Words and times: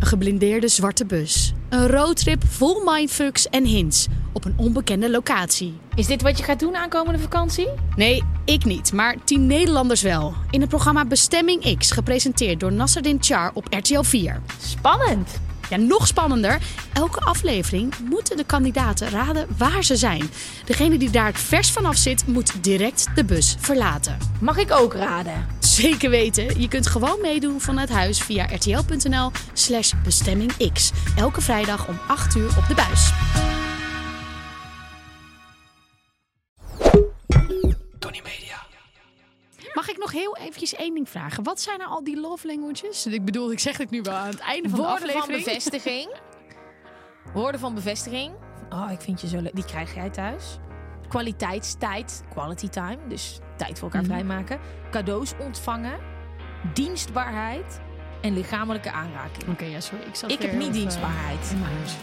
Een 0.00 0.06
geblindeerde 0.06 0.68
zwarte 0.68 1.04
bus. 1.04 1.52
Een 1.68 1.88
roadtrip 1.88 2.42
vol 2.46 2.82
mindfucks 2.84 3.48
en 3.48 3.64
hints 3.64 4.06
op 4.32 4.44
een 4.44 4.54
onbekende 4.56 5.10
locatie. 5.10 5.78
Is 5.94 6.06
dit 6.06 6.22
wat 6.22 6.38
je 6.38 6.44
gaat 6.44 6.60
doen 6.60 6.76
aankomende 6.76 7.18
vakantie? 7.18 7.68
Nee, 7.96 8.22
ik 8.44 8.64
niet, 8.64 8.92
maar 8.92 9.16
tien 9.24 9.46
Nederlanders 9.46 10.02
wel. 10.02 10.34
In 10.50 10.60
het 10.60 10.68
programma 10.68 11.04
Bestemming 11.04 11.76
X, 11.78 11.90
gepresenteerd 11.90 12.60
door 12.60 12.72
Nasserdin 12.72 13.18
Char 13.20 13.50
op 13.54 13.66
RTL 13.70 14.02
4. 14.02 14.42
Spannend. 14.60 15.40
Ja, 15.70 15.76
nog 15.76 16.06
spannender. 16.06 16.58
Elke 16.92 17.20
aflevering 17.20 17.94
moeten 18.10 18.36
de 18.36 18.44
kandidaten 18.44 19.08
raden 19.10 19.46
waar 19.56 19.84
ze 19.84 19.96
zijn. 19.96 20.30
Degene 20.64 20.98
die 20.98 21.10
daar 21.10 21.26
het 21.26 21.38
vers 21.38 21.70
vanaf 21.70 21.96
zit, 21.96 22.26
moet 22.26 22.64
direct 22.64 23.06
de 23.14 23.24
bus 23.24 23.56
verlaten. 23.58 24.16
Mag 24.40 24.58
ik 24.58 24.72
ook 24.72 24.94
raden? 24.94 25.46
Zeker 25.76 26.10
weten. 26.10 26.60
Je 26.60 26.68
kunt 26.68 26.86
gewoon 26.86 27.20
meedoen 27.20 27.60
vanuit 27.60 27.88
huis 27.88 28.20
via 28.20 28.44
rtl.nl 28.44 29.30
slash 29.52 29.92
bestemmingx. 30.04 30.92
Elke 31.16 31.40
vrijdag 31.40 31.88
om 31.88 31.98
8 32.08 32.36
uur 32.36 32.48
op 32.58 32.64
de 32.68 32.74
buis. 32.74 33.10
Tony 37.98 38.20
Media. 38.24 38.66
Mag 39.74 39.88
ik 39.88 39.98
nog 39.98 40.12
heel 40.12 40.36
eventjes 40.36 40.74
één 40.74 40.94
ding 40.94 41.08
vragen? 41.08 41.42
Wat 41.42 41.60
zijn 41.60 41.78
nou 41.78 41.90
al 41.90 42.04
die 42.04 42.20
love 42.20 42.46
languages? 42.46 43.06
Ik 43.06 43.24
bedoel, 43.24 43.52
ik 43.52 43.58
zeg 43.58 43.76
het 43.76 43.90
nu 43.90 44.02
wel 44.02 44.14
aan 44.14 44.28
het 44.28 44.38
einde 44.38 44.68
van 44.68 44.78
de 44.78 44.84
Woorden 44.84 45.10
van 45.10 45.20
aflevering. 45.20 45.44
bevestiging. 45.44 46.14
Woorden 47.34 47.60
van 47.60 47.74
bevestiging. 47.74 48.32
Oh, 48.70 48.90
ik 48.92 49.00
vind 49.00 49.20
je 49.20 49.28
zo 49.28 49.40
leuk. 49.40 49.54
Die 49.54 49.64
krijg 49.64 49.94
jij 49.94 50.10
thuis. 50.10 50.44
Kwaliteitstijd. 51.08 52.22
Quality 52.32 52.68
time. 52.68 52.98
Dus 53.08 53.38
tijd 53.56 53.78
voor 53.78 53.88
elkaar 53.88 54.02
Mhm. 54.02 54.10
vrijmaken. 54.10 54.58
Cadeaus 54.90 55.32
ontvangen. 55.40 55.98
Dienstbaarheid. 56.74 57.80
En 58.20 58.32
lichamelijke 58.34 58.90
aanraking. 58.92 59.48
Oké, 59.48 59.64
ja, 59.64 59.80
sorry. 59.80 60.04
Ik, 60.06 60.14
zat 60.14 60.30
Ik 60.30 60.38
heb 60.42 60.52
niet 60.52 60.62
heel 60.62 60.72
dienstbaarheid. 60.72 61.38
even 61.42 61.54
In 61.56 61.60
mijn 61.60 61.72
huis. 61.76 61.96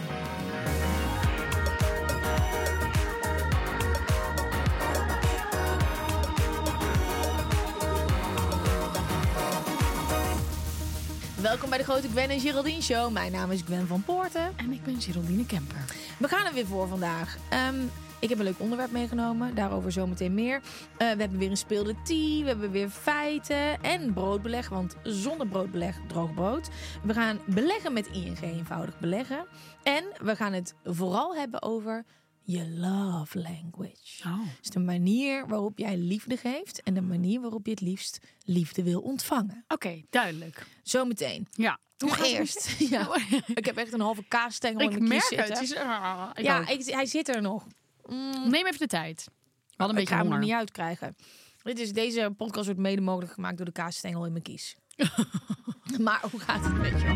Welkom 11.42 11.70
bij 11.70 11.78
de 11.78 11.84
Grote 11.84 12.08
Gwen 12.10 12.30
en 12.30 12.40
Geraldine 12.40 12.82
Show. 12.82 13.12
Mijn 13.12 13.32
naam 13.32 13.52
is 13.52 13.62
Gwen 13.66 13.88
van 13.88 14.04
Poorten. 14.04 14.54
En 14.56 14.72
ik 14.72 14.84
ben 14.84 15.02
Geraldine 15.02 15.46
Kemper. 15.46 15.78
We 16.18 16.28
gaan 16.28 16.46
er 16.46 16.54
weer 16.54 16.66
voor 16.66 16.88
vandaag. 16.88 17.38
Ehm, 17.50 17.76
ik 18.24 18.30
heb 18.30 18.38
een 18.38 18.44
leuk 18.46 18.60
onderwerp 18.60 18.92
meegenomen. 18.92 19.56
Daarover 19.56 19.92
zometeen 19.92 20.34
meer. 20.34 20.56
Eh, 20.56 20.98
we 20.98 21.04
hebben 21.20 21.38
weer 21.38 21.50
een 21.50 21.58
speelde 21.58 21.96
tea. 22.04 22.42
We 22.42 22.48
hebben 22.48 22.72
weer 22.72 22.90
feiten. 22.90 23.82
En 23.84 24.14
broodbeleg. 24.14 24.70
Want 24.70 24.96
zonder 25.04 25.48
broodbeleg 25.48 25.98
droog 26.08 26.34
brood. 26.34 26.70
We 27.04 27.14
gaan 27.14 27.40
beleggen 27.46 27.94
met 27.94 28.08
ING. 28.08 28.42
Eenvoudig 28.42 29.00
beleggen. 29.00 29.46
En 29.84 30.04
we 30.22 30.36
gaan 30.36 30.54
het 30.54 30.74
vooral 30.84 31.36
hebben 31.36 31.62
over 31.62 32.06
je 32.42 32.70
love 32.70 33.40
language. 33.40 34.28
Oh. 34.28 34.40
Dus 34.60 34.70
de 34.70 34.80
manier 34.80 35.48
waarop 35.48 35.78
jij 35.78 35.98
liefde 35.98 36.38
geeft. 36.38 36.84
En 36.84 36.94
de 36.94 37.02
manier 37.02 37.42
waarop 37.42 37.66
je 37.66 37.72
het 37.72 37.82
liefst 37.82 38.20
liefde 38.46 38.84
wil 38.84 39.02
ontvangen. 39.02 39.66
Oké, 39.68 40.02
duidelijk. 40.10 40.66
Zometeen. 40.84 41.48
Ja. 41.52 41.80
Maar 42.10 42.22
eerst. 42.22 42.76
Ja. 42.90 43.18
Ik 43.54 43.66
heb 43.66 43.78
echt 43.78 43.94
een 43.94 44.00
halve 44.02 44.24
kaasstengel 44.28 44.80
in 44.80 44.92
Ik 44.92 45.00
mijn 45.00 45.20
kies 45.20 45.30
merk 45.30 45.48
het. 45.48 45.58
zitten. 45.58 45.78
Het 45.78 45.88
is, 45.88 45.94
ah, 45.94 46.30
ja, 46.34 46.68
ik, 46.68 46.86
hij 46.86 47.06
zit 47.06 47.28
er 47.36 47.42
nog. 47.42 47.68
Mm, 48.10 48.50
Neem 48.50 48.66
even 48.66 48.80
de 48.80 48.88
tijd. 48.88 49.24
We 49.26 49.32
hadden 49.78 49.96
een 49.98 50.02
ik 50.04 50.10
beetje 50.10 50.24
ga 50.24 50.30
hem 50.30 50.40
er 50.40 50.46
niet 50.48 50.58
uitkrijgen. 50.58 51.16
Dit 51.64 51.80
is, 51.80 51.94
deze 51.94 52.34
podcast 52.38 52.66
wordt 52.66 52.80
mede 52.82 53.02
mogelijk 53.02 53.34
gemaakt 53.34 53.58
door 53.58 53.66
de 53.66 53.72
kaasstengel 53.72 54.26
in 54.26 54.32
mijn 54.32 54.44
kies. 54.44 54.76
maar 56.02 56.22
hoe 56.32 56.40
gaat 56.40 56.64
het 56.64 56.78
met 56.78 57.02
je? 57.02 57.08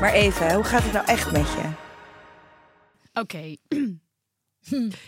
Maar 0.00 0.12
even, 0.12 0.54
hoe 0.54 0.64
gaat 0.64 0.82
het 0.82 0.92
nou 0.92 1.06
echt 1.06 1.32
met 1.32 1.46
je? 1.52 1.70
Oké. 3.12 3.56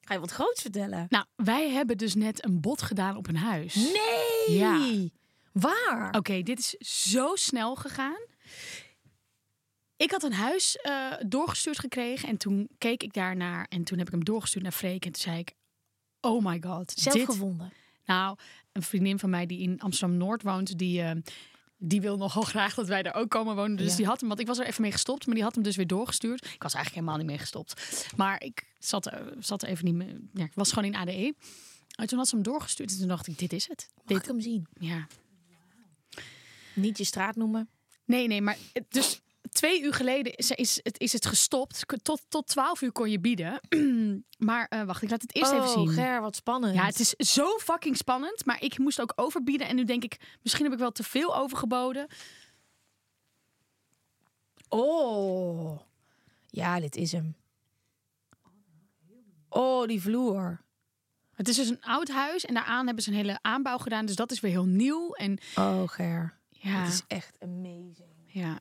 Ga 0.00 0.14
je 0.14 0.20
wat 0.20 0.30
groots 0.30 0.62
vertellen? 0.62 1.06
Nou, 1.08 1.24
wij 1.36 1.70
hebben 1.70 1.96
dus 1.98 2.14
net 2.14 2.44
een 2.44 2.60
bod 2.60 2.82
gedaan 2.82 3.16
op 3.16 3.28
een 3.28 3.36
huis. 3.36 3.74
Nee! 3.74 4.58
Ja. 4.58 5.08
Waar? 5.52 6.14
Oké, 6.16 6.42
dit 6.42 6.58
is 6.58 6.68
zo 7.08 7.34
snel 7.34 7.74
gegaan. 7.74 8.26
Ik 9.98 10.10
had 10.10 10.22
een 10.22 10.32
huis 10.32 10.76
eh, 10.76 11.12
doorgestuurd 11.26 11.78
gekregen 11.78 12.28
en 12.28 12.36
toen 12.36 12.68
keek 12.78 13.02
ik 13.02 13.12
daarnaar 13.12 13.66
en 13.68 13.84
toen 13.84 13.98
heb 13.98 14.06
ik 14.06 14.12
hem 14.12 14.24
doorgestuurd 14.24 14.62
naar 14.64 14.72
Freek 14.72 15.04
en 15.04 15.12
toen 15.12 15.22
zei 15.22 15.38
ik, 15.38 15.52
oh 16.20 16.44
my 16.44 16.62
god, 16.62 16.92
Zelf 16.96 17.16
dit... 17.16 17.24
gevonden. 17.24 17.72
Nou, 18.04 18.36
een 18.72 18.82
vriendin 18.82 19.18
van 19.18 19.30
mij 19.30 19.46
die 19.46 19.58
in 19.60 19.80
Amsterdam 19.80 20.16
Noord 20.16 20.42
woont, 20.42 20.78
die, 20.78 21.02
eh, 21.02 21.16
die 21.76 22.00
wil 22.00 22.16
nogal 22.16 22.42
graag 22.42 22.74
dat 22.74 22.86
wij 22.88 23.02
daar 23.02 23.14
ook 23.14 23.30
komen 23.30 23.56
wonen. 23.56 23.76
Dus 23.76 23.90
Ja. 23.90 23.96
die 23.96 24.06
had 24.06 24.18
hem, 24.20 24.28
want 24.28 24.40
ik 24.40 24.46
was 24.46 24.58
er 24.58 24.66
even 24.66 24.82
mee 24.82 24.92
gestopt, 24.92 25.26
maar 25.26 25.34
die 25.34 25.44
had 25.44 25.54
hem 25.54 25.62
dus 25.64 25.76
weer 25.76 25.86
doorgestuurd. 25.86 26.44
Ik 26.44 26.62
was 26.62 26.74
eigenlijk 26.74 26.94
helemaal 26.94 27.16
niet 27.16 27.26
mee 27.26 27.38
gestopt, 27.38 28.06
maar 28.16 28.42
ik 28.42 28.66
zat, 28.78 29.06
er- 29.06 29.34
zat 29.38 29.62
er 29.62 29.68
even 29.68 29.84
niet 29.84 29.94
meer. 29.94 30.20
Ja, 30.34 30.44
ik 30.44 30.54
was 30.54 30.72
gewoon 30.72 30.92
in 30.92 30.96
ADE. 31.00 31.34
En 31.96 32.06
toen 32.06 32.18
had 32.18 32.28
ze 32.28 32.34
hem 32.34 32.44
doorgestuurd 32.44 32.90
en 32.90 32.98
toen 32.98 33.08
dacht 33.08 33.26
ik, 33.26 33.38
dit 33.38 33.52
is 33.52 33.68
het. 33.68 33.88
Mag 33.96 34.04
Dit, 34.06 34.16
ik 34.18 34.24
hem 34.24 34.40
zien? 34.40 34.66
ja. 34.80 35.06
Niet 36.74 36.98
je 36.98 37.04
straat 37.04 37.36
noemen. 37.36 37.68
Nee, 38.04 38.26
nee, 38.26 38.42
maar 38.42 38.56
dus 38.88 39.20
twee 39.58 39.82
uur 39.82 39.94
geleden 39.94 40.34
is, 40.34 40.50
is, 40.50 40.80
het, 40.82 41.00
is 41.00 41.12
het 41.12 41.26
gestopt. 41.26 41.84
Tot, 42.02 42.22
tot 42.28 42.46
twaalf 42.46 42.80
uur 42.82 42.92
kon 42.92 43.10
je 43.10 43.20
bieden. 43.20 43.60
maar 44.48 44.66
eh, 44.68 44.82
wacht, 44.82 45.02
ik 45.02 45.10
laat 45.10 45.22
het 45.22 45.34
eerst 45.34 45.50
oh, 45.52 45.56
even 45.56 45.68
zien. 45.68 45.88
Ger, 45.88 46.20
wat 46.20 46.36
spannend. 46.36 46.74
Ja, 46.74 46.84
het 46.84 47.00
is 47.00 47.10
zo 47.10 47.58
fucking 47.58 47.96
spannend. 47.96 48.44
Maar 48.44 48.62
ik 48.62 48.78
moest 48.78 49.00
ook 49.00 49.12
overbieden. 49.16 49.68
En 49.68 49.76
nu 49.76 49.84
denk 49.84 50.04
ik, 50.04 50.36
misschien 50.42 50.64
heb 50.64 50.72
ik 50.72 50.78
wel 50.78 50.92
te 50.92 51.02
veel 51.02 51.36
overgeboden. 51.36 52.06
Oh. 54.68 55.80
Ja, 56.46 56.80
dit 56.80 56.96
is 56.96 57.12
hem. 57.12 57.36
Oh, 59.48 59.86
die 59.86 60.00
vloer. 60.00 60.60
Het 61.34 61.48
is 61.48 61.56
dus 61.56 61.68
een 61.68 61.82
oud 61.82 62.08
huis. 62.08 62.44
En 62.44 62.54
daaraan 62.54 62.86
hebben 62.86 63.04
ze 63.04 63.10
een 63.10 63.16
hele 63.16 63.38
aanbouw 63.42 63.78
gedaan. 63.78 64.06
Dus 64.06 64.16
dat 64.16 64.30
is 64.30 64.40
weer 64.40 64.50
heel 64.50 64.64
nieuw. 64.66 65.12
En 65.12 65.38
Oh, 65.56 65.88
Ger. 65.88 66.38
ja, 66.48 66.70
Het 66.82 66.92
is 66.92 67.02
echt 67.06 67.36
amazing. 67.42 68.14
ja. 68.26 68.60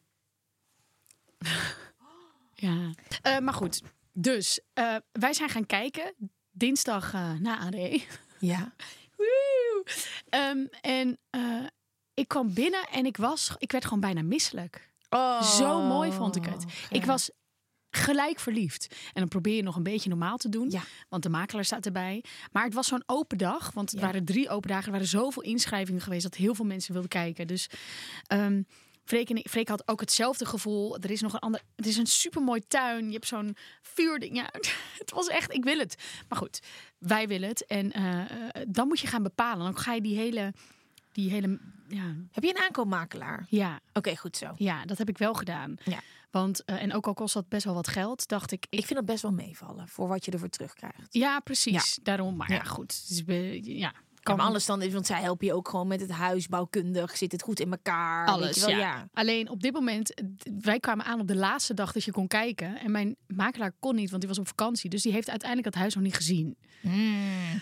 ja. 2.66 2.92
Eh, 3.22 3.38
maar 3.40 3.54
goed, 3.54 3.82
dus 4.14 4.60
eh, 4.74 4.96
wij 5.12 5.34
zijn 5.34 5.50
gaan 5.50 5.66
kijken. 5.66 6.14
Dinsdag 6.52 7.14
eh, 7.14 7.34
na 7.34 7.60
AD. 7.60 7.76
Ja. 8.40 8.74
Woe! 9.18 9.86
Ehm, 10.30 10.66
en 10.82 11.20
ik 12.14 12.28
kwam 12.28 12.54
binnen 12.54 12.88
en 12.92 13.06
ik 13.06 13.18
was, 13.18 13.52
ik 13.58 13.72
werd 13.72 13.84
gewoon 13.84 14.00
bijna 14.00 14.22
misselijk. 14.22 14.92
Oh, 15.10 15.42
Zo 15.42 15.82
mooi 15.82 16.12
vond 16.12 16.36
ik 16.36 16.46
het. 16.46 16.66
Ik 16.90 17.06
was 17.06 17.30
gelijk 17.90 18.40
verliefd. 18.40 18.88
En 18.92 19.20
dan 19.20 19.28
probeer 19.28 19.56
je 19.56 19.64
nog 19.64 19.76
een 19.76 19.84
beetje 19.84 20.10
normaal 20.10 20.38
te 20.38 20.50
doen. 20.50 20.70
Ja. 20.70 20.82
Want 21.10 21.24
de 21.24 21.30
makelaar 21.30 21.66
staat 21.66 21.86
erbij. 21.86 22.24
Maar 22.52 22.64
het 22.64 22.74
was 22.74 22.88
zo'n 22.88 23.04
open 23.06 23.38
dag. 23.38 23.72
Want 23.72 23.92
het 23.92 24.00
Ja. 24.00 24.06
waren 24.06 24.26
drie 24.26 24.50
open 24.50 24.70
dagen. 24.70 24.86
Er 24.86 24.92
waren 24.92 25.08
zoveel 25.08 25.44
inschrijvingen 25.44 26.02
geweest 26.02 26.24
dat 26.24 26.36
heel 26.36 26.56
veel 26.56 26.66
mensen 26.66 26.92
wilden 26.92 27.10
kijken. 27.10 27.48
Dus 27.48 27.70
ehm 28.28 28.62
Freek, 29.08 29.30
en 29.30 29.36
ik, 29.36 29.50
Freek 29.50 29.68
had 29.68 29.88
ook 29.88 30.00
hetzelfde 30.00 30.46
gevoel. 30.46 30.98
Er 30.98 31.12
is 31.12 31.22
nog 31.22 31.34
een 31.34 31.40
ander. 31.40 31.62
Het 31.76 31.86
is 31.86 31.98
een 31.98 32.06
supermooi 32.06 32.62
tuin. 32.68 33.06
Je 33.08 33.14
hebt 33.14 33.28
zo'n 33.28 33.56
vuurding. 33.82 34.36
Ja, 34.36 34.50
het 35.00 35.12
was 35.12 35.28
echt. 35.28 35.54
Ik 35.54 35.64
wil 35.64 35.78
het. 35.78 35.96
Maar 36.30 36.38
goed, 36.38 36.60
wij 36.98 37.28
willen 37.28 37.50
het. 37.50 37.66
En 37.66 37.92
eh, 37.92 38.20
eh, 38.22 38.28
dan 38.68 38.88
moet 38.88 39.00
je 39.00 39.08
gaan 39.08 39.24
bepalen. 39.24 39.64
Dan 39.66 39.78
ga 39.78 39.94
je 39.94 40.02
die 40.02 40.18
hele. 40.18 40.54
Die 41.12 41.30
hele 41.30 41.60
ja, 41.88 42.16
Heb 42.32 42.44
je 42.44 42.50
een 42.50 42.62
aankoopmakelaar? 42.64 43.46
ja, 43.50 43.80
Oké, 43.94 44.16
goed 44.16 44.38
zo. 44.38 44.52
ja, 44.58 44.86
dat 44.86 44.98
heb 44.98 45.10
ik 45.10 45.18
wel 45.18 45.34
gedaan. 45.34 45.76
Ja. 45.84 46.00
Want, 46.32 46.64
eh, 46.66 46.82
en 46.82 46.94
ook 46.94 47.08
al 47.08 47.14
kost 47.14 47.34
dat 47.34 47.50
best 47.50 47.66
wel 47.66 47.74
wat 47.74 47.88
geld, 47.88 48.28
dacht 48.28 48.52
ik. 48.52 48.66
Ik 48.70 48.86
vind 48.86 48.94
dat 49.00 49.06
best 49.06 49.22
wel 49.22 49.32
meevallen 49.32 49.88
voor 49.88 50.08
wat 50.08 50.26
je 50.26 50.32
ervoor 50.32 50.50
terugkrijgt. 50.50 51.08
Ja, 51.14 51.40
precies. 51.40 52.00
Daarom. 52.04 52.36
Maar 52.36 52.50
ja, 52.52 52.56
Ja. 52.56 52.64
goed. 52.64 52.92
Het 53.02 53.10
is 53.10 53.24
ja, 54.28 54.36
Kan 54.36 54.46
alles 54.46 54.66
dan, 54.66 54.92
want 54.92 55.06
zij 55.08 55.22
helpen 55.22 55.48
je 55.48 55.54
ook 55.54 55.70
gewoon 55.70 55.88
met 55.88 56.00
het 56.02 56.12
huis, 56.12 56.48
bouwkundig, 56.48 57.18
zit 57.18 57.32
het 57.32 57.42
goed 57.42 57.60
in 57.60 57.72
elkaar. 57.72 58.28
Alles, 58.28 58.46
weet 58.46 58.56
je 58.56 58.62
wel? 58.62 58.70
ja. 58.70 58.78
ja. 58.78 59.08
Alleen 59.14 59.50
op 59.50 59.62
dit 59.62 59.74
moment, 59.74 60.14
wij 60.62 60.80
kwamen 60.80 61.06
aan 61.06 61.20
op 61.20 61.28
de 61.28 61.36
laatste 61.36 61.74
dag 61.74 61.92
dat 61.92 62.04
je 62.04 62.12
kon 62.12 62.28
kijken. 62.28 62.80
En 62.80 62.92
mijn 62.92 63.16
makelaar 63.28 63.72
kon 63.80 63.96
niet, 63.96 64.10
want 64.10 64.22
die 64.22 64.30
was 64.30 64.40
op 64.40 64.48
vakantie. 64.48 64.90
Dus 64.90 65.02
die 65.02 65.12
heeft 65.12 65.30
uiteindelijk 65.30 65.70
het 65.70 65.78
huis 65.82 65.94
nog 65.96 66.04
niet 66.04 66.16
gezien. 66.16 66.58
Mm. 66.82 67.62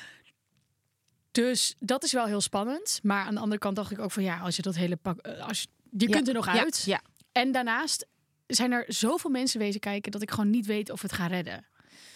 Dus 1.31 1.75
dat 1.79 2.03
is 2.03 2.11
wel 2.13 2.25
heel 2.25 2.41
spannend. 2.41 2.99
Maar 3.03 3.25
aan 3.25 3.33
de 3.33 3.39
andere 3.39 3.59
kant 3.59 3.75
dacht 3.75 3.91
ik 3.91 3.99
ook 3.99 4.11
van 4.11 4.23
ja, 4.23 4.39
als 4.39 4.55
je 4.55 4.61
dat 4.61 4.75
hele 4.75 4.95
pak. 4.95 5.19
eh, 5.19 5.47
Als 5.47 5.61
je, 5.61 5.67
je 5.97 6.09
kunt 6.09 6.27
er 6.27 6.33
nog 6.33 6.47
uit. 6.47 6.83
Ja. 6.85 7.01
En 7.31 7.51
daarnaast 7.51 8.05
zijn 8.47 8.71
er 8.71 8.83
zoveel 8.87 9.29
mensen 9.29 9.59
wezen 9.59 9.79
kijken 9.79 10.11
dat 10.11 10.21
ik 10.21 10.31
gewoon 10.31 10.49
niet 10.49 10.65
weet 10.65 10.89
of 10.89 11.01
we 11.01 11.07
het 11.07 11.15
gaan 11.15 11.29
redden. 11.29 11.65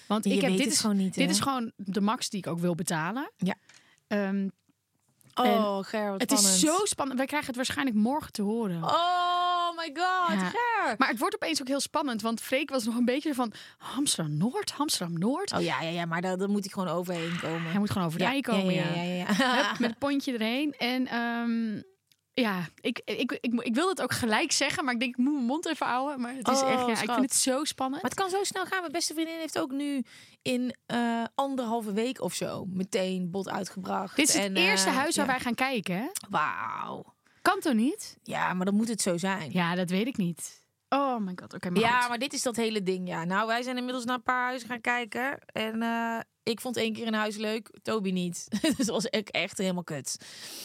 Want 0.07 0.24
Je 0.24 0.34
ik 0.34 0.42
heb 0.42 0.50
weet 0.50 0.57
dit 0.57 0.66
het 0.66 0.75
is 0.75 0.81
gewoon 0.81 0.98
niet, 0.98 1.13
Dit 1.13 1.25
hè? 1.25 1.31
is 1.31 1.40
gewoon 1.40 1.72
de 1.75 2.02
max 2.02 2.30
die 2.30 2.40
ik 2.40 2.48
ook 2.48 2.60
wil 2.60 2.75
betalen. 2.75 3.31
Ja. 3.38 3.56
Ehm, 4.09 4.47
Oh, 5.33 5.77
Ger, 5.83 6.11
wat 6.11 6.21
Het 6.21 6.31
is 6.31 6.59
zo 6.59 6.75
spannend. 6.83 7.17
Wij 7.17 7.27
krijgen 7.27 7.47
het 7.47 7.56
waarschijnlijk 7.56 7.97
morgen 7.97 8.31
te 8.31 8.41
horen. 8.41 8.83
Oh 8.83 9.75
my 9.77 9.85
god, 9.94 10.39
Ja. 10.39 10.50
Ger. 10.50 10.95
Maar 10.97 11.07
het 11.09 11.19
wordt 11.19 11.35
opeens 11.35 11.61
ook 11.61 11.67
heel 11.67 11.79
spannend. 11.79 12.21
Want 12.21 12.41
Freek 12.41 12.69
was 12.69 12.83
nog 12.85 12.95
een 12.95 13.06
beetje 13.06 13.33
van 13.33 13.53
Amsterdam-Noord, 13.95 14.73
Amsterdam-Noord. 14.77 15.53
Oh 15.53 15.61
ja, 15.61 15.81
ja, 15.81 15.89
ja, 15.89 16.06
maar 16.06 16.21
daar, 16.21 16.38
daar 16.38 16.50
moet 16.50 16.65
ik 16.65 16.71
gewoon 16.71 16.88
overheen 16.88 17.39
komen. 17.41 17.69
Hij 17.69 17.79
moet 17.79 17.89
gewoon 17.91 18.07
over 18.07 18.19
de 18.19 18.25
ei 18.25 18.41
komen, 18.41 18.73
ja. 18.73 18.83
ja, 18.83 19.01
ja, 19.01 19.03
ja, 19.03 19.25
ja. 19.38 19.67
Hup, 19.67 19.79
met 19.79 19.89
het 19.89 20.00
pontje 20.00 20.33
erheen. 20.33 20.73
En 20.77 21.07
ehm, 21.07 21.81
ja, 22.39 22.68
ik, 22.81 23.01
ik, 23.06 23.31
ik, 23.41 23.51
ik, 23.62 23.75
wil 23.75 23.89
het 23.89 24.01
ook 24.01 24.13
gelijk 24.13 24.51
zeggen, 24.51 24.86
maar 24.86 24.94
ik 24.94 25.00
denk 25.00 25.12
ik 25.12 25.24
moet 25.24 25.33
mijn 25.33 25.45
mond 25.45 25.65
even 25.65 25.86
houden. 25.86 26.21
Maar 26.21 26.36
het 26.36 26.47
is 26.47 26.62
Oh, 26.62 26.71
echt, 26.71 26.80
ja, 26.80 27.01
ik 27.01 27.12
vind 27.12 27.21
het 27.21 27.36
zo 27.36 27.63
spannend. 27.63 28.01
Maar 28.01 28.12
het 28.12 28.19
kan 28.19 28.30
zo 28.30 28.44
snel 28.44 28.65
gaan. 28.65 28.80
Mijn 28.80 28.91
beste 28.91 29.13
vriendin 29.13 29.39
heeft 29.39 29.59
ook 29.59 29.71
nu 29.71 30.03
in 30.41 30.75
eh, 30.86 31.24
anderhalve 31.36 31.94
week 31.94 32.21
of 32.21 32.33
zo 32.33 32.65
meteen 32.69 33.31
bot 33.31 33.50
uitgebracht. 33.50 34.15
Dit 34.15 34.27
is 34.27 34.33
het 34.33 34.44
En, 34.44 34.56
eerste 34.56 34.89
eh, 34.89 34.95
huis 34.95 35.15
waar 35.15 35.25
ja. 35.25 35.31
wij 35.31 35.41
gaan 35.41 35.56
kijken? 35.56 36.12
Wauw. 36.30 37.13
Kan 37.41 37.59
toch 37.59 37.74
niet? 37.74 38.18
Ja, 38.24 38.53
maar 38.53 38.65
dan 38.65 38.75
moet 38.75 38.88
het 38.88 39.01
zo 39.01 39.18
zijn. 39.18 39.51
Ja, 39.51 39.75
dat 39.75 39.89
weet 39.89 40.07
ik 40.07 40.18
niet. 40.18 40.68
Oh 40.89 41.19
my 41.19 41.31
god, 41.36 41.53
oké, 41.53 41.69
maar 41.69 41.81
Ja, 41.81 42.00
goed. 42.00 42.09
maar 42.09 42.18
dit 42.19 42.33
is 42.33 42.41
dat 42.41 42.56
hele 42.56 42.83
ding. 42.83 43.07
Ja, 43.07 43.24
nou, 43.24 43.47
wij 43.47 43.62
zijn 43.62 43.77
inmiddels 43.77 44.06
naar 44.06 44.15
een 44.15 44.24
paar 44.24 44.45
huizen 44.45 44.69
gaan 44.69 44.81
kijken. 44.81 45.39
En 45.45 45.81
eh, 45.81 46.19
ik 46.44 46.62
vond 46.62 46.77
één 46.77 46.94
keer 46.94 47.07
een 47.07 47.13
huis 47.13 47.36
leuk, 47.36 47.69
Toby 47.81 48.12
niet. 48.12 48.47
dus 48.77 48.88
was 48.88 49.12
ook 49.13 49.27
echt 49.27 49.57
helemaal 49.57 49.83
kut. 49.83 50.18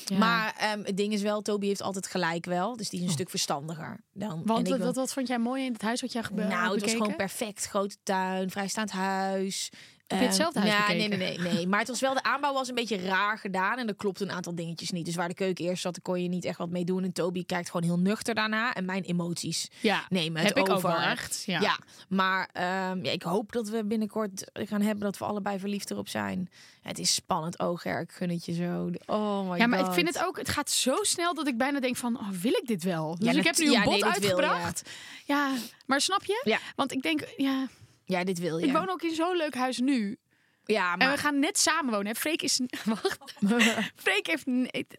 Ja. 0.04 0.18
Maar 0.18 0.54
ehm, 0.58 0.84
het 0.84 0.96
ding 0.96 1.12
is 1.12 1.22
wel, 1.22 1.42
Toby 1.42 1.66
heeft 1.66 1.82
altijd 1.82 2.06
gelijk 2.06 2.44
wel. 2.44 2.76
Dus 2.76 2.88
die 2.88 3.00
is 3.00 3.06
een 3.06 3.12
stuk 3.12 3.30
verstandiger 3.30 4.00
dan. 4.12 4.32
Oh. 4.40 4.46
Want 4.46 4.66
ik 4.66 4.72
wat, 4.72 4.82
wat, 4.82 4.96
wat 4.96 5.12
vond 5.12 5.28
jij 5.28 5.38
mooi 5.38 5.64
in 5.64 5.72
het 5.72 5.82
huis 5.82 6.00
wat 6.00 6.12
jij 6.12 6.22
gebe- 6.22 6.42
Nou, 6.44 6.52
het 6.52 6.62
was 6.62 6.74
bekeken? 6.74 7.00
gewoon 7.00 7.16
perfect. 7.16 7.64
Grote 7.66 7.96
tuin, 8.02 8.50
vrijstaand 8.50 8.90
huis. 8.90 9.70
Heb 10.06 10.18
je 10.18 10.24
hetzelfde 10.26 10.60
Ehm, 10.60 10.68
huis 10.68 10.86
ja, 10.86 10.92
nee, 10.94 11.08
nee, 11.08 11.18
nee, 11.38 11.52
nee. 11.52 11.66
Maar 11.66 11.78
het 11.78 11.88
was 11.88 12.00
wel, 12.00 12.14
de 12.14 12.22
aanbouw 12.22 12.52
was 12.52 12.68
een 12.68 12.74
beetje 12.74 12.96
raar 12.96 13.38
gedaan. 13.38 13.78
En 13.78 13.88
er 13.88 13.94
klopt 13.94 14.20
een 14.20 14.30
aantal 14.32 14.54
dingetjes 14.54 14.90
niet. 14.90 15.04
Dus 15.04 15.14
waar 15.14 15.28
de 15.28 15.34
keuken 15.34 15.64
eerst 15.64 15.82
zat, 15.82 16.02
kon 16.02 16.22
je 16.22 16.28
niet 16.28 16.44
echt 16.44 16.58
wat 16.58 16.70
mee 16.70 16.84
doen. 16.84 17.02
En 17.04 17.12
Toby 17.12 17.44
kijkt 17.44 17.70
gewoon 17.70 17.86
heel 17.86 17.98
nuchter 17.98 18.34
daarna. 18.34 18.72
En 18.74 18.84
mijn 18.84 19.02
emoties 19.02 19.68
Ja, 19.80 20.06
nemen 20.08 20.38
het 20.42 20.48
heb 20.48 20.56
ik 20.64 20.70
ook 20.70 20.76
over. 20.76 20.88
wel 20.88 21.00
echt. 21.00 21.42
Ja. 21.46 21.60
Ja, 21.60 21.78
maar 22.08 22.48
ehm, 22.52 23.04
ja, 23.04 23.10
ik 23.10 23.22
hoop 23.22 23.52
dat 23.52 23.68
we 23.68 23.84
binnenkort 23.84 24.50
gaan 24.52 24.80
hebben 24.80 25.04
dat 25.04 25.18
we 25.18 25.24
allebei 25.24 25.58
verliefd 25.58 25.90
erop 25.90 26.08
zijn. 26.08 26.50
Het 26.82 26.98
is 26.98 27.14
spannend. 27.14 27.58
Oh, 27.58 27.78
Ger, 27.78 28.00
ik 28.00 28.12
gun 28.12 28.30
het 28.30 28.44
je 28.44 28.52
zo. 28.52 28.90
Oh 29.06 29.50
my 29.50 29.58
Ja, 29.58 29.66
maar 29.66 29.78
god. 29.78 29.88
ik 29.88 29.94
vind 29.94 30.08
het 30.14 30.24
ook, 30.26 30.36
het 30.38 30.48
gaat 30.48 30.70
zo 30.70 30.94
snel 31.02 31.34
dat 31.34 31.46
ik 31.46 31.56
bijna 31.58 31.80
denk 31.80 31.96
van, 31.96 32.18
oh, 32.18 32.28
wil 32.28 32.52
ik 32.52 32.66
dit 32.66 32.82
wel? 32.82 33.16
Dus 33.18 33.32
Ja, 33.32 33.38
ik 33.38 33.44
heb 33.44 33.56
nu 33.58 33.64
een 33.64 33.70
nee, 33.72 33.82
wil 33.84 33.92
je. 33.96 34.04
uitgebracht. 34.04 34.90
Ja, 35.24 35.52
maar 35.86 36.00
snap 36.00 36.24
je? 36.24 36.40
Ja. 36.44 36.58
Want 36.76 36.92
ik 36.92 37.02
denk, 37.02 37.24
ja, 37.36 37.66
Ja, 38.04 38.24
dit 38.24 38.38
wil 38.38 38.58
je. 38.58 38.66
ik 38.66 38.72
woon 38.72 38.90
ook 38.90 39.02
in 39.02 39.14
zo'n 39.14 39.36
leuk 39.36 39.54
huis 39.54 39.78
nu. 39.78 40.18
Ja, 40.64 40.92
En 40.92 40.98
maar... 40.98 41.10
we 41.10 41.18
gaan 41.18 41.38
net 41.38 41.58
samen 41.58 41.92
wonen. 41.92 42.06
hè. 42.06 42.14
Freek 42.14 42.42
is, 42.42 42.60
wacht. 42.84 43.34
Freek 44.04 44.26
heeft, 44.26 44.44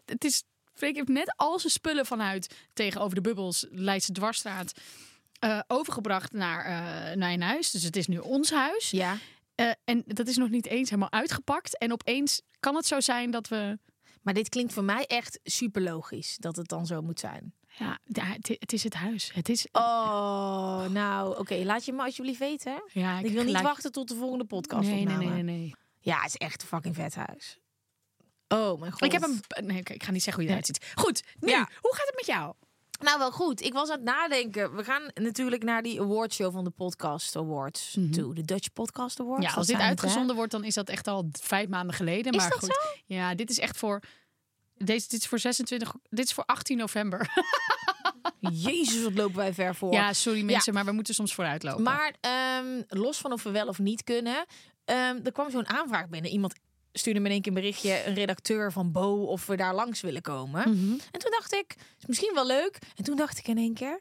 het 0.04 0.24
is, 0.24 0.42
Freek 0.72 0.96
heeft 0.96 1.08
net 1.08 1.34
al 1.36 1.58
zijn 1.58 1.72
spullen 1.72 2.06
vanuit 2.06 2.54
tegenover 2.72 3.14
de 3.14 3.20
bubbels, 3.20 3.66
Leidse 3.70 4.12
Dwarsstraat, 4.12 4.72
eh, 5.38 5.60
overgebracht 5.66 6.32
naar, 6.32 6.64
eh, 6.64 7.16
naar 7.16 7.32
een 7.32 7.42
huis. 7.42 7.70
Dus 7.70 7.82
het 7.82 7.96
is 7.96 8.06
nu 8.06 8.18
ons 8.18 8.50
huis. 8.50 8.90
Ja. 8.90 9.18
Eh, 9.54 9.70
en 9.84 10.02
dat 10.06 10.28
is 10.28 10.36
nog 10.36 10.50
niet 10.50 10.66
eens 10.66 10.90
helemaal 10.90 11.12
uitgepakt. 11.12 11.78
En 11.78 11.92
opeens 11.92 12.42
kan 12.60 12.74
het 12.74 12.86
zo 12.86 13.00
zijn 13.00 13.30
dat 13.30 13.48
we 13.48 13.78
Maar 14.22 14.34
dit 14.34 14.48
klinkt 14.48 14.72
voor 14.72 14.84
mij 14.84 15.06
echt 15.06 15.40
super 15.42 15.82
logisch 15.82 16.36
dat 16.36 16.56
het 16.56 16.68
dan 16.68 16.86
zo 16.86 17.02
moet 17.02 17.20
zijn. 17.20 17.54
Ja, 17.78 17.98
het, 18.12 18.56
het 18.58 18.72
is 18.72 18.84
het 18.84 18.94
huis. 18.94 19.30
Het 19.34 19.48
is. 19.48 19.66
Oh, 19.72 20.84
nou, 20.84 21.38
oké. 21.38 21.54
Laat 21.54 21.84
je 21.84 21.92
me 21.92 22.02
alsjeblieft 22.02 22.38
weten. 22.38 22.72
hè? 22.72 23.00
ja, 23.00 23.18
Ik 23.18 23.32
wil 23.32 23.44
niet 23.44 23.60
wachten 23.60 23.92
tot 23.92 24.08
de 24.08 24.14
volgende 24.14 24.44
podcast. 24.44 24.88
Nee, 24.88 25.04
nee, 25.04 25.16
nee, 25.16 25.28
nee, 25.28 25.42
nee. 25.42 25.74
Ja, 26.00 26.16
het 26.16 26.26
is 26.26 26.36
echt 26.36 26.62
een 26.62 26.68
fucking 26.68 26.94
vet 26.94 27.14
huis. 27.14 27.58
Oh 28.48 28.80
mijn 28.80 28.92
god. 28.92 29.02
Ik 29.04 29.12
heb 29.12 29.22
een. 29.22 29.42
Nee, 29.64 29.82
ik 29.84 30.02
ga 30.02 30.10
niet 30.10 30.22
zeggen 30.22 30.32
hoe 30.32 30.42
je 30.42 30.48
eruit 30.48 30.66
ziet. 30.66 30.92
Goed, 30.94 31.22
nu. 31.40 31.48
Ja. 31.48 31.68
Hoe 31.80 31.94
gaat 31.94 32.06
het 32.06 32.14
met 32.16 32.26
jou? 32.26 32.54
Nou, 33.00 33.18
wel 33.18 33.32
goed. 33.32 33.62
Ik 33.62 33.72
was 33.72 33.88
aan 33.90 33.96
het 33.96 34.04
nadenken. 34.04 34.76
We 34.76 34.84
gaan 34.84 35.10
natuurlijk 35.14 35.62
naar 35.62 35.82
die 35.82 36.00
awardshow 36.00 36.52
van 36.52 36.64
de 36.64 36.70
Podcast 36.70 37.36
Awards 37.36 37.98
toe. 38.12 38.34
De 38.34 38.42
Dutch 38.42 38.72
Podcast 38.72 39.20
Awards. 39.20 39.46
Ja, 39.46 39.52
als 39.52 39.66
dit 39.66 39.76
het, 39.76 39.84
uitgezonden 39.84 40.36
wordt, 40.36 40.52
dan 40.52 40.64
is 40.64 40.74
dat 40.74 40.88
echt 40.88 41.06
al 41.06 41.28
vijf 41.40 41.68
maanden 41.68 41.94
geleden. 41.94 42.32
Is 42.32 42.38
maar 42.38 42.50
dat 42.50 42.58
goed. 42.58 43.02
Ja, 43.04 43.34
dit 43.34 43.50
is 43.50 43.58
echt 43.58 43.76
voor. 43.76 44.02
Deze, 44.76 45.08
dit 45.08 45.20
is 45.20 45.26
voor 45.26 45.38
26. 45.38 45.94
Dit 46.10 46.24
is 46.24 46.32
voor 46.32 46.44
18 46.44 46.76
november. 46.76 47.30
Jezus, 48.50 49.02
wat 49.02 49.14
lopen 49.14 49.36
wij 49.36 49.54
ver 49.54 49.74
voor. 49.74 49.92
Ja, 49.92 50.12
sorry 50.12 50.42
mensen, 50.42 50.74
maar 50.74 50.84
we 50.84 50.92
moeten 50.92 51.14
soms 51.14 51.34
vooruit 51.34 51.62
lopen. 51.62 51.82
Maar 51.82 52.14
ehm, 52.20 52.82
los 52.88 53.18
van 53.18 53.32
of 53.32 53.42
we 53.42 53.50
wel 53.50 53.66
of 53.66 53.78
niet 53.78 54.04
kunnen, 54.04 54.44
ehm, 54.84 55.20
er 55.24 55.32
kwam 55.32 55.50
zo'n 55.50 55.68
aanvraag 55.68 56.08
binnen. 56.08 56.30
Iemand 56.30 56.54
stuurde 56.92 57.20
me 57.20 57.26
in 57.26 57.32
één 57.32 57.42
keer 57.42 57.52
een 57.52 57.60
berichtje, 57.60 58.06
een 58.06 58.14
redacteur 58.14 58.72
van 58.72 58.92
Bo, 58.92 59.22
of 59.22 59.46
we 59.46 59.56
daar 59.56 59.74
langs 59.74 60.00
willen 60.00 60.22
komen. 60.22 60.70
Mhm. 60.70 60.92
En 61.10 61.20
toen 61.20 61.30
dacht 61.30 61.52
ik, 61.52 61.74
is 61.98 62.06
misschien 62.06 62.34
wel 62.34 62.46
leuk. 62.46 62.78
En 62.96 63.04
toen 63.04 63.16
dacht 63.16 63.38
ik 63.38 63.48
in 63.48 63.58
één 63.58 63.74
keer, 63.74 64.00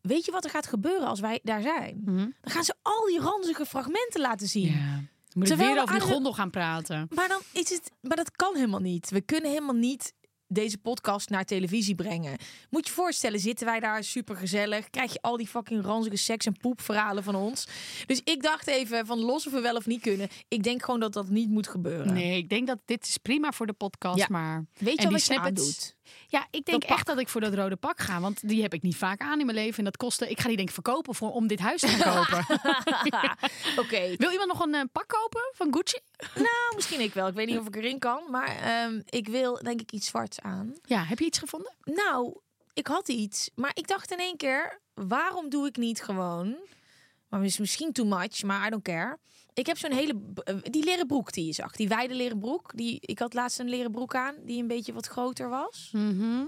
weet 0.00 0.24
je 0.24 0.30
wat 0.32 0.44
er 0.44 0.50
gaat 0.50 0.66
gebeuren 0.66 1.08
als 1.08 1.20
wij 1.20 1.40
daar 1.42 1.62
zijn? 1.62 2.00
Mhm. 2.04 2.16
Dan 2.16 2.52
gaan 2.52 2.64
ze 2.64 2.74
al 2.82 3.06
die 3.06 3.20
ranzige 3.20 3.66
fragmenten 3.66 4.20
laten 4.20 4.48
zien. 4.48 4.72
Ja. 4.72 5.02
Moet 5.36 5.42
ik 5.44 5.48
Terwijl 5.56 5.68
weer 5.68 5.76
we 5.76 5.82
over 5.82 5.94
die 5.94 6.02
aan 6.02 6.08
de- 6.08 6.14
gondel 6.14 6.32
gaan 6.34 6.50
praten? 6.50 7.06
Maar 7.14 7.28
dan 7.28 7.40
is 7.52 7.68
het, 7.70 7.90
maar 8.00 8.16
dat 8.16 8.30
kan 8.36 8.54
helemaal 8.54 8.80
niet. 8.80 9.10
We 9.10 9.20
kunnen 9.20 9.50
helemaal 9.50 9.74
niet 9.74 10.12
deze 10.48 10.78
podcast 10.78 11.28
naar 11.30 11.44
televisie 11.44 11.94
brengen. 11.94 12.36
Moet 12.70 12.86
je 12.86 12.92
voorstellen, 12.92 13.40
zitten 13.40 13.66
wij 13.66 13.80
daar 13.80 14.04
super 14.04 14.36
gezellig, 14.36 14.90
krijg 14.90 15.12
je 15.12 15.18
al 15.22 15.36
die 15.36 15.46
fucking 15.46 15.84
ranzige 15.84 16.16
seks 16.16 16.46
en 16.46 16.56
poepverhalen 16.56 17.22
van 17.22 17.34
ons. 17.34 17.66
Dus 18.06 18.20
ik 18.24 18.42
dacht 18.42 18.66
even 18.66 19.06
van 19.06 19.18
los 19.18 19.46
of 19.46 19.52
we 19.52 19.60
wel 19.60 19.76
of 19.76 19.86
niet 19.86 20.00
kunnen. 20.00 20.28
Ik 20.48 20.62
denk 20.62 20.84
gewoon 20.84 21.00
dat 21.00 21.12
dat 21.12 21.28
niet 21.28 21.48
moet 21.48 21.68
gebeuren. 21.68 22.12
Nee, 22.12 22.36
ik 22.36 22.48
denk 22.48 22.66
dat 22.66 22.78
dit 22.84 23.04
is 23.06 23.16
prima 23.16 23.52
voor 23.52 23.66
de 23.66 23.72
podcast, 23.72 24.18
Ja. 24.18 24.26
maar... 24.30 24.64
Weet 24.78 24.96
je 24.98 25.04
en 25.06 25.10
wat 25.10 25.18
je 25.18 25.24
snippets- 25.32 25.46
aandoet? 25.60 25.95
Ja, 26.26 26.46
ik 26.50 26.64
denk 26.64 26.84
echt 26.84 27.06
dat 27.06 27.18
ik 27.18 27.28
voor 27.28 27.40
dat 27.40 27.54
rode 27.54 27.76
pak 27.76 28.00
ga. 28.00 28.20
Want 28.20 28.48
die 28.48 28.62
heb 28.62 28.74
ik 28.74 28.82
niet 28.82 28.96
vaak 28.96 29.20
aan 29.20 29.40
in 29.40 29.46
mijn 29.46 29.58
leven. 29.58 29.78
En 29.78 29.84
dat 29.84 29.96
kostte... 29.96 30.30
Ik 30.30 30.40
ga 30.40 30.46
die 30.48 30.56
denk 30.56 30.68
ik 30.68 30.74
verkopen 30.74 31.14
voor, 31.14 31.32
om 31.32 31.46
dit 31.46 31.58
huis 31.58 31.80
te 31.80 31.88
gaan 31.88 32.24
kopen. 32.24 32.60
Oké, 33.84 34.16
Wil 34.16 34.30
iemand 34.30 34.48
nog 34.48 34.60
een 34.60 34.74
eh, 34.74 34.82
pak 34.92 35.08
kopen 35.08 35.50
van 35.52 35.74
Gucci? 35.74 35.98
nou 36.34 36.74
misschien 36.74 37.00
ik 37.00 37.14
wel. 37.14 37.26
Ik 37.26 37.34
weet 37.34 37.46
niet 37.46 37.58
of 37.58 37.66
ik 37.66 37.76
erin 37.76 37.98
kan, 37.98 38.22
maar 38.30 38.56
ehm, 38.56 39.00
ik 39.08 39.28
wil 39.28 39.62
denk 39.62 39.80
ik 39.80 39.92
iets 39.92 40.06
zwarts 40.06 40.40
aan. 40.40 40.74
Ja, 40.84 41.04
heb 41.04 41.18
je 41.18 41.24
iets 41.24 41.38
gevonden? 41.38 41.74
Nou, 41.84 42.36
ik 42.74 42.86
had 42.86 43.08
iets, 43.08 43.50
maar 43.54 43.70
ik 43.74 43.88
dacht 43.88 44.10
in 44.12 44.18
één 44.18 44.36
keer, 44.36 44.80
waarom 44.94 45.48
doe 45.48 45.66
ik 45.66 45.76
niet 45.76 46.02
gewoon? 46.02 46.56
Maar 47.28 47.44
is 47.44 47.58
misschien 47.58 47.92
too 47.92 48.06
much, 48.06 48.42
maar 48.42 48.66
I 48.66 48.70
don't 48.70 48.82
care. 48.82 49.18
Ik 49.56 49.66
heb 49.66 49.78
zo'n 49.78 49.92
hele 49.92 50.14
eh, 50.44 50.54
die 50.62 50.84
leren 50.84 51.06
broek 51.06 51.32
die 51.32 51.46
je 51.46 51.52
zag, 51.52 51.76
die 51.76 51.88
wijde 51.88 52.14
leren 52.14 52.38
broek. 52.38 52.72
Die 52.74 52.98
ik 53.00 53.18
had 53.18 53.34
laatst 53.34 53.58
een 53.58 53.68
leren 53.68 53.90
broek 53.90 54.14
aan 54.14 54.34
die 54.44 54.60
een 54.60 54.66
beetje 54.66 54.92
wat 54.92 55.06
groter 55.06 55.48
was 55.48 55.90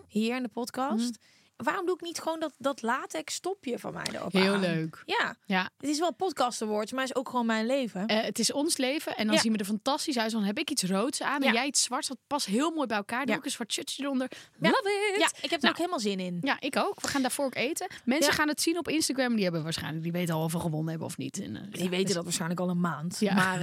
hier 0.08 0.36
in 0.36 0.42
de 0.42 0.48
podcast. 0.48 1.18
Waarom 1.64 1.86
doe 1.86 1.94
ik 1.94 2.00
niet 2.00 2.18
gewoon 2.20 2.40
dat 2.40 2.52
dat 2.58 2.82
latex 2.82 3.34
stopje 3.34 3.78
van 3.78 3.92
mij 3.92 4.06
erop 4.12 4.32
Heel 4.32 4.54
aan? 4.54 4.60
leuk. 4.60 5.02
Ja, 5.06 5.34
Ja, 5.46 5.70
het 5.78 5.88
is 5.90 5.98
wel 5.98 6.14
podcast 6.14 6.62
awards, 6.62 6.92
maar 6.92 7.00
het 7.00 7.10
is 7.10 7.16
ook 7.16 7.28
gewoon 7.28 7.46
mijn 7.46 7.66
leven. 7.66 8.06
eh, 8.06 8.20
het 8.22 8.38
is 8.38 8.52
ons 8.52 8.76
leven. 8.76 9.16
En 9.16 9.26
dan 9.26 9.34
Ja. 9.34 9.40
zien 9.40 9.52
we 9.52 9.58
er 9.58 9.64
fantastisch 9.64 10.18
uit. 10.18 10.30
Dan 10.30 10.42
heb 10.42 10.58
ik 10.58 10.70
iets 10.70 10.82
roods 10.82 11.22
aan 11.22 11.40
en 11.42 11.46
Ja. 11.46 11.52
jij 11.52 11.66
iets 11.66 11.82
zwarts. 11.82 12.08
Dat 12.08 12.16
past 12.26 12.46
heel 12.46 12.70
mooi 12.70 12.86
bij 12.86 12.96
elkaar. 12.96 13.26
Doe 13.26 13.34
ik 13.36 13.44
een 13.44 13.50
zwart 13.50 13.72
shirtje 13.72 14.02
eronder. 14.02 14.28
Ja. 14.60 14.68
Love 14.68 15.10
it! 15.14 15.20
Ja, 15.20 15.26
ik 15.26 15.50
heb 15.50 15.52
er 15.52 15.58
Nou, 15.58 15.68
ook 15.70 15.76
helemaal 15.76 16.00
zin 16.00 16.20
in. 16.20 16.38
Ja, 16.42 16.56
ik 16.60 16.76
ook. 16.76 17.00
We 17.00 17.08
gaan 17.08 17.22
daarvoor 17.22 17.44
ook 17.44 17.54
eten. 17.54 17.86
Mensen 18.04 18.32
gaan 18.32 18.48
het 18.48 18.60
zien 18.62 18.78
op 18.78 18.88
Instagram. 18.88 19.34
Die 19.34 19.44
hebben 19.44 19.62
waarschijnlijk, 19.62 20.02
die 20.02 20.12
weten 20.12 20.34
al 20.34 20.42
of 20.44 20.52
we 20.52 20.60
gewonnen 20.60 20.88
hebben 20.90 21.06
of 21.06 21.16
niet. 21.16 21.40
En, 21.42 21.56
eh, 21.56 21.62
Die 21.72 21.88
weten 21.88 22.04
dus- 22.06 22.14
dat 22.14 22.24
waarschijnlijk 22.24 22.60
al 22.60 22.68
een 22.68 22.80
maand. 22.80 23.16
Ja. 23.20 23.34
Maar 23.34 23.60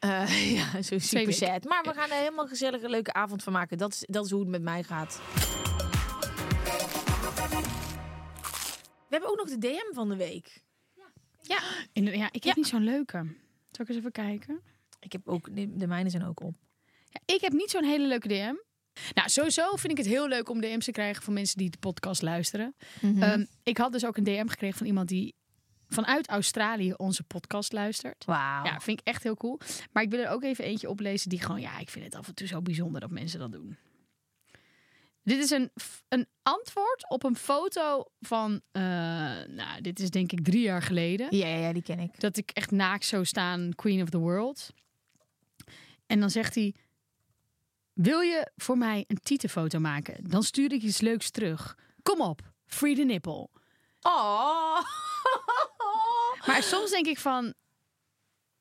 eh, 0.00 0.54
ja, 0.58 0.82
zo 0.82 0.98
super 0.98 1.32
sad. 1.32 1.64
Maar 1.64 1.82
we 1.82 1.92
gaan 1.94 2.10
er 2.10 2.16
helemaal 2.16 2.46
gezellige, 2.46 2.88
leuke 2.88 3.12
avond 3.12 3.42
van 3.42 3.52
maken. 3.52 3.78
Dat 3.78 3.92
is, 3.92 4.04
dat 4.08 4.24
is 4.24 4.30
hoe 4.30 4.40
het 4.40 4.48
met 4.48 4.62
mij 4.62 4.82
gaat. 4.82 5.20
Hebben 9.16 9.30
ook 9.30 9.36
nog 9.46 9.48
de 9.48 9.58
DM 9.68 9.94
van 9.94 10.08
de 10.08 10.16
week. 10.16 10.64
Ja, 11.42 11.58
inderdaad. 11.92 12.20
ja 12.22 12.26
ik 12.32 12.44
heb 12.44 12.54
Ja. 12.54 12.60
niet 12.62 12.66
zo'n 12.70 12.84
leuke. 12.84 13.16
Zal 13.70 13.84
ik 13.84 13.88
eens 13.88 13.98
even 13.98 14.12
kijken? 14.12 14.60
Ik 15.00 15.12
heb 15.12 15.28
ook, 15.28 15.54
de, 15.56 15.76
de 15.76 15.86
mijne 15.86 16.10
zijn 16.10 16.24
ook 16.24 16.40
op. 16.40 16.54
Ja, 17.10 17.20
ik 17.34 17.40
heb 17.40 17.52
niet 17.52 17.70
zo'n 17.70 17.84
hele 17.84 18.06
leuke 18.06 18.28
DM. 18.28 18.54
Nou, 19.14 19.28
sowieso 19.28 19.76
vind 19.76 19.92
ik 19.92 19.98
het 19.98 20.06
heel 20.06 20.28
leuk 20.28 20.48
om 20.48 20.60
DM's 20.60 20.84
te 20.84 20.90
krijgen 20.90 21.22
van 21.22 21.32
mensen 21.32 21.58
die 21.58 21.70
de 21.70 21.78
podcast 21.78 22.22
luisteren. 22.22 22.74
Ehm, 23.02 23.44
ik 23.62 23.78
had 23.78 23.92
dus 23.92 24.04
ook 24.06 24.16
een 24.16 24.24
DM 24.24 24.46
gekregen 24.46 24.78
van 24.78 24.86
iemand 24.86 25.08
die 25.08 25.34
vanuit 25.88 26.28
Australië 26.28 26.92
onze 26.92 27.22
podcast 27.22 27.72
luistert. 27.72 28.24
Wauw. 28.24 28.64
Ja, 28.64 28.80
vind 28.80 29.00
ik 29.00 29.06
echt 29.06 29.22
heel 29.22 29.34
cool. 29.36 29.60
Maar 29.92 30.02
ik 30.02 30.10
wil 30.10 30.20
er 30.20 30.28
ook 30.30 30.42
even 30.42 30.64
eentje 30.64 30.88
oplezen 30.88 31.28
die 31.28 31.40
gewoon, 31.40 31.60
ja, 31.60 31.78
ik 31.78 31.90
vind 31.90 32.04
het 32.04 32.14
af 32.14 32.28
en 32.28 32.34
toe 32.34 32.46
zo 32.46 32.62
bijzonder 32.62 33.00
dat 33.00 33.10
mensen 33.10 33.38
dat 33.38 33.52
doen. 33.52 33.76
Dit 35.26 35.38
is 35.38 35.50
een, 35.50 35.70
een 36.08 36.26
antwoord 36.42 37.08
op 37.08 37.24
een 37.24 37.36
foto 37.36 38.04
van, 38.20 38.60
eh, 38.72 38.82
nou, 39.46 39.80
dit 39.80 40.00
is 40.00 40.10
denk 40.10 40.32
ik 40.32 40.44
drie 40.44 40.62
jaar 40.62 40.82
geleden. 40.82 41.36
Ja, 41.36 41.46
ja, 41.46 41.56
ja, 41.56 41.72
die 41.72 41.82
ken 41.82 41.98
ik. 41.98 42.20
Dat 42.20 42.36
ik 42.36 42.50
echt 42.50 42.70
naakt 42.70 43.04
zou 43.04 43.24
staan, 43.24 43.74
Queen 43.74 44.02
of 44.02 44.08
the 44.08 44.18
World. 44.18 44.70
En 46.06 46.20
dan 46.20 46.30
zegt 46.30 46.54
hij, 46.54 46.74
wil 47.92 48.20
je 48.20 48.50
voor 48.56 48.78
mij 48.78 49.04
een 49.06 49.20
tietenfoto 49.20 49.78
maken? 49.78 50.28
Dan 50.30 50.42
stuur 50.42 50.72
ik 50.72 50.82
iets 50.82 51.00
leuks 51.00 51.30
terug. 51.30 51.78
Kom 52.02 52.20
op, 52.20 52.40
free 52.66 52.94
the 52.94 53.02
nipple. 53.02 53.48
Oh. 54.00 54.80
Maar 56.46 56.62
soms 56.62 56.90
denk 56.90 57.06
ik 57.06 57.18
van, 57.18 57.54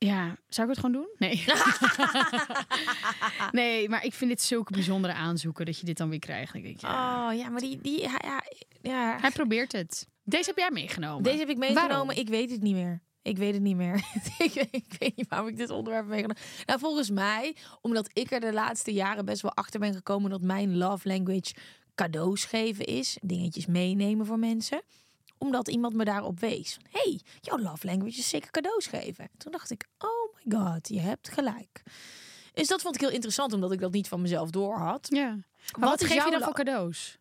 Ja, 0.06 0.38
zou 0.48 0.70
ik 0.70 0.76
het 0.76 0.86
gewoon 0.86 1.02
doen? 1.02 1.10
Nee. 1.18 1.46
nee, 3.62 3.90
maar 3.90 4.06
ik 4.06 4.14
vind 4.14 4.30
dit 4.30 4.42
zulke 4.42 4.72
bijzondere 4.72 5.14
aanzoeken 5.14 5.66
dat 5.66 5.80
je 5.80 5.86
dit 5.86 5.98
dan 5.98 6.10
weer 6.10 6.20
krijgt. 6.20 6.54
Ik 6.54 6.64
denk, 6.64 6.80
ja, 6.80 7.30
Oh 7.30 7.38
ja, 7.38 7.50
maar 7.50 7.62
die, 7.62 7.82
die 7.82 8.02
ja, 8.02 8.44
ja. 8.82 9.18
Hij 9.22 9.32
probeert 9.32 9.72
het. 9.72 10.08
Deze 10.24 10.50
heb 10.50 10.58
jij 10.58 10.72
meegenomen. 10.72 11.24
Deze 11.24 11.38
heb 11.38 11.50
ik 11.50 11.58
meegenomen. 11.58 11.90
Waarom? 11.90 12.10
Ik 12.10 12.30
weet 12.30 12.52
het 12.52 12.62
niet 12.62 12.76
meer. 12.76 13.02
Ik 13.22 13.38
weet 13.38 13.54
het 13.54 13.62
niet 13.62 13.76
meer. 13.76 13.96
ik, 14.38 14.54
weet, 14.54 14.68
ik 14.72 14.96
weet 15.00 15.16
niet 15.16 15.28
waarom 15.30 15.48
ik 15.48 15.58
dit 15.58 15.70
onderwerp 15.70 16.06
meegenomen. 16.06 16.44
Nou, 16.66 16.80
volgens 16.80 17.10
mij, 17.10 17.56
omdat 17.82 18.10
ik 18.14 18.32
er 18.32 18.40
de 18.40 18.54
laatste 18.54 18.94
jaren 18.94 19.26
best 19.26 19.42
wel 19.42 19.54
achter 19.54 19.80
ben 19.80 19.94
gekomen 19.94 20.30
dat 20.30 20.42
mijn 20.42 20.78
love 20.78 21.08
language 21.08 21.54
cadeaus 21.96 22.46
geven 22.46 22.86
is. 22.86 23.18
Dingetjes 23.22 23.66
meenemen 23.66 24.26
voor 24.26 24.40
mensen. 24.40 24.82
Omdat 25.38 25.68
iemand 25.70 25.94
me 25.94 26.04
daarop 26.06 26.40
wees. 26.40 26.74
Van, 26.74 27.02
hey, 27.02 27.20
jouw 27.42 27.58
love 27.58 27.86
language 27.86 28.20
is 28.20 28.30
zeker 28.30 28.52
cadeaus 28.52 28.86
geven. 28.88 29.30
Toen 29.38 29.52
dacht 29.52 29.72
ik, 29.72 29.88
oh 29.98 30.36
my 30.46 30.58
god, 30.58 30.88
je 30.90 31.00
hebt 31.00 31.30
gelijk. 31.30 31.84
Dus 32.54 32.68
dat 32.68 32.82
vond 32.82 32.96
ik 32.96 33.02
heel 33.02 33.10
interessant, 33.10 33.54
omdat 33.54 33.72
ik 33.72 33.80
dat 33.80 33.92
niet 33.92 34.08
van 34.08 34.22
mezelf 34.22 34.50
door 34.50 34.78
had. 34.78 35.08
Ja. 35.10 35.38
Maar 35.80 35.90
Wat 35.90 36.04
geef 36.04 36.26
je 36.26 36.32
dan 36.32 36.42
voor 36.42 36.54
cadeaus? 36.54 37.18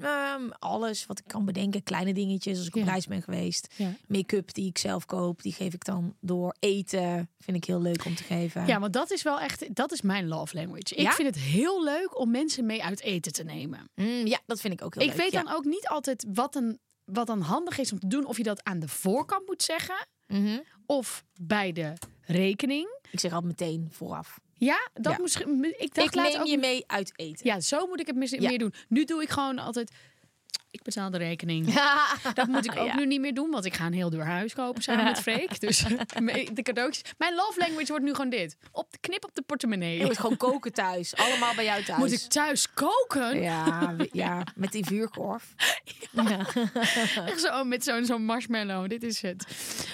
Ehm, 0.00 0.48
alles 0.58 1.06
wat 1.06 1.18
ik 1.18 1.24
kan 1.26 1.44
bedenken, 1.44 1.82
kleine 1.82 2.14
dingetjes 2.14 2.58
als 2.58 2.66
ik 2.66 2.76
op 2.76 2.82
reis 2.82 3.06
ben 3.06 3.22
geweest. 3.22 3.74
Ja. 3.76 3.90
Make-up 4.06 4.54
die 4.54 4.68
ik 4.68 4.78
zelf 4.78 5.04
koop, 5.06 5.42
die 5.42 5.52
geef 5.52 5.74
ik 5.74 5.84
dan 5.84 6.16
door. 6.20 6.54
Eten 6.58 7.30
vind 7.38 7.56
ik 7.56 7.64
heel 7.64 7.80
leuk 7.80 8.04
om 8.04 8.14
te 8.14 8.22
geven. 8.22 8.66
Ja, 8.66 8.80
want 8.80 8.92
dat 8.92 9.10
is 9.10 9.22
wel 9.22 9.40
echt, 9.40 9.74
dat 9.74 9.92
is 9.92 10.00
mijn 10.02 10.28
love 10.28 10.54
language. 10.54 10.94
Ik 10.94 11.00
Ja? 11.00 11.12
vind 11.12 11.34
het 11.34 11.44
heel 11.44 11.84
leuk 11.84 12.18
om 12.20 12.30
mensen 12.30 12.66
mee 12.66 12.84
uit 12.84 13.00
eten 13.00 13.32
te 13.32 13.42
nemen. 13.44 13.90
Mm, 13.94 14.26
ja 14.26 14.40
dat 14.46 14.60
vind 14.60 14.72
ik 14.72 14.82
ook 14.82 14.94
heel 14.94 15.02
ik 15.02 15.08
leuk. 15.08 15.18
weet 15.18 15.32
ja. 15.32 15.42
dan 15.42 15.54
ook 15.54 15.64
niet 15.64 15.88
altijd 15.88 16.24
wat 16.32 16.52
dan, 16.52 16.78
wat 17.06 17.26
dan 17.26 17.40
handig 17.40 17.78
is 17.78 17.92
om 17.92 17.98
te 17.98 18.06
doen. 18.06 18.24
Of 18.26 18.36
je 18.36 18.42
dat 18.42 18.64
aan 18.64 18.78
de 18.78 18.88
voorkant 18.88 19.46
moet 19.46 19.62
zeggen 19.62 20.06
Mhm. 20.26 20.58
of 20.86 21.24
bij 21.40 21.72
de 21.72 21.92
rekening. 22.20 22.88
Ik 23.10 23.20
zeg 23.20 23.32
altijd 23.32 23.60
meteen 23.60 23.88
vooraf. 23.92 24.38
Ja, 24.54 24.88
dat 24.94 25.12
Ja. 25.12 25.18
misschien. 25.22 25.64
Ik 25.80 25.94
dacht 25.94 26.14
ik 26.14 26.22
neem 26.22 26.40
ook 26.40 26.46
je 26.46 26.58
mee 26.58 26.84
uit 26.86 27.12
eten. 27.16 27.46
Ja, 27.46 27.60
zo 27.60 27.86
moet 27.86 28.00
ik 28.00 28.06
het 28.06 28.30
Ja. 28.30 28.48
meer 28.48 28.58
doen. 28.58 28.74
Nu 28.88 29.04
doe 29.04 29.22
ik 29.22 29.28
gewoon 29.28 29.58
altijd. 29.58 29.90
Ik 30.70 30.82
betaal 30.82 31.10
de 31.10 31.18
rekening. 31.18 31.74
Dat 32.34 32.46
moet 32.46 32.64
ik 32.64 32.76
ook 32.78 32.86
Ja. 32.86 32.96
nu 32.96 33.06
niet 33.06 33.20
meer 33.20 33.34
doen, 33.34 33.50
want 33.50 33.64
ik 33.64 33.74
ga 33.74 33.86
een 33.86 33.92
heel 33.92 34.10
duur 34.10 34.24
huis 34.24 34.54
kopen 34.54 34.82
samen 34.82 35.04
met 35.04 35.18
Freek. 35.20 35.60
Dus 35.60 35.78
de 36.54 36.62
cadeautjes. 36.62 37.12
Mijn 37.18 37.34
love 37.34 37.58
language 37.60 37.86
wordt 37.86 38.04
nu 38.04 38.14
gewoon 38.14 38.30
dit. 38.30 38.56
Op 38.72 38.90
de 38.92 38.98
knip 39.00 39.24
op 39.24 39.34
de 39.34 39.42
portemonnee. 39.42 39.98
Je 39.98 40.04
moet 40.04 40.18
gewoon 40.18 40.36
koken 40.36 40.72
thuis. 40.72 41.16
Allemaal 41.16 41.54
bij 41.54 41.64
jou 41.64 41.82
thuis. 41.84 41.98
Moet 41.98 42.12
ik 42.12 42.18
thuis 42.20 42.72
koken? 42.72 43.40
Ja, 43.40 43.94
ja, 44.12 44.42
met 44.54 44.72
die 44.72 44.84
vuurkorf. 44.84 45.54
Ja. 46.12 46.46
Echt 47.26 47.40
zo 47.40 47.64
met 47.64 47.84
zo'n 47.84 48.04
zo'n 48.04 48.24
marshmallow. 48.24 48.88
Dit 48.88 49.02
is 49.02 49.22
het. 49.22 49.46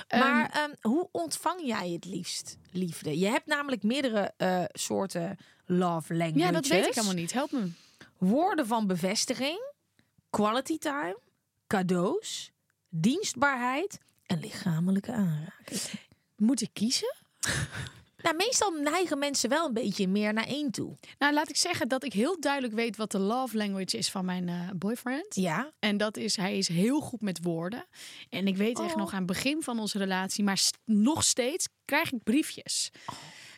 Ehm, 0.09 0.21
Maar 0.23 0.51
ehm, 0.51 0.71
hoe 0.81 1.09
ontvang 1.13 1.61
jij 1.65 1.91
het 1.91 2.05
liefst 2.05 2.57
liefde? 2.71 3.19
Je 3.19 3.27
hebt 3.29 3.47
namelijk 3.47 3.83
meerdere 3.83 4.33
eh, 4.37 4.63
soorten 4.73 5.37
love 5.67 6.15
languages. 6.15 6.43
ja, 6.43 6.51
dat 6.53 6.67
weet 6.67 6.87
ik 6.87 6.95
helemaal 6.95 7.15
niet. 7.17 7.33
Help 7.33 7.53
me. 7.53 7.71
Woorden 8.19 8.67
van 8.67 8.87
bevestiging, 8.87 9.72
quality 10.37 10.79
time, 10.79 11.19
cadeaus, 11.67 12.51
dienstbaarheid 12.89 13.99
en 14.27 14.41
lichamelijke 14.41 15.13
aanraking. 15.13 15.81
Moet 16.37 16.61
ik 16.61 16.71
kiezen? 16.73 17.15
Nou, 18.23 18.37
meestal 18.37 18.71
neigen 18.71 19.19
mensen 19.19 19.49
wel 19.49 19.67
een 19.67 19.73
beetje 19.73 20.09
meer 20.09 20.33
naar 20.33 20.47
één 20.47 20.71
toe. 20.71 20.95
Nou, 21.19 21.35
laat 21.35 21.49
ik 21.49 21.57
zeggen 21.57 21.89
dat 21.89 22.05
ik 22.05 22.13
heel 22.13 22.41
duidelijk 22.41 22.75
weet 22.75 22.97
wat 22.97 23.11
de 23.11 23.19
love 23.19 23.57
language 23.57 23.99
is 23.99 24.11
van 24.11 24.25
mijn 24.25 24.49
eh, 24.49 24.69
boyfriend. 24.77 25.35
Ja. 25.35 25.73
En 25.79 25.97
dat 25.97 26.17
is, 26.17 26.37
hij 26.37 26.59
is 26.59 26.69
heel 26.69 27.01
goed 27.01 27.21
met 27.21 27.43
woorden. 27.43 27.85
En 28.31 28.47
ik 28.47 28.57
weet 28.57 28.79
echt 28.81 28.91
Oh. 28.93 28.97
nog 28.97 29.11
aan 29.13 29.17
het 29.19 29.27
begin 29.27 29.63
van 29.63 29.79
onze 29.79 29.99
relatie, 29.99 30.45
maar 30.45 30.59
st- 30.59 30.79
nog 30.85 31.25
steeds 31.25 31.69
krijg 31.85 32.13
ik 32.13 32.23
briefjes. 32.23 32.91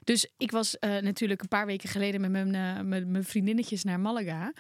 Dus 0.05 0.31
ik 0.37 0.51
was 0.51 0.79
eh, 0.79 0.97
natuurlijk 0.99 1.43
een 1.43 1.49
paar 1.49 1.67
weken 1.67 1.89
geleden 1.89 2.21
met 2.21 2.31
mijn, 2.31 2.55
eh, 2.55 2.81
met 2.85 3.07
mijn 3.09 3.25
vriendinnetjes 3.25 3.85
naar 3.85 4.01
Malaga. 4.01 4.53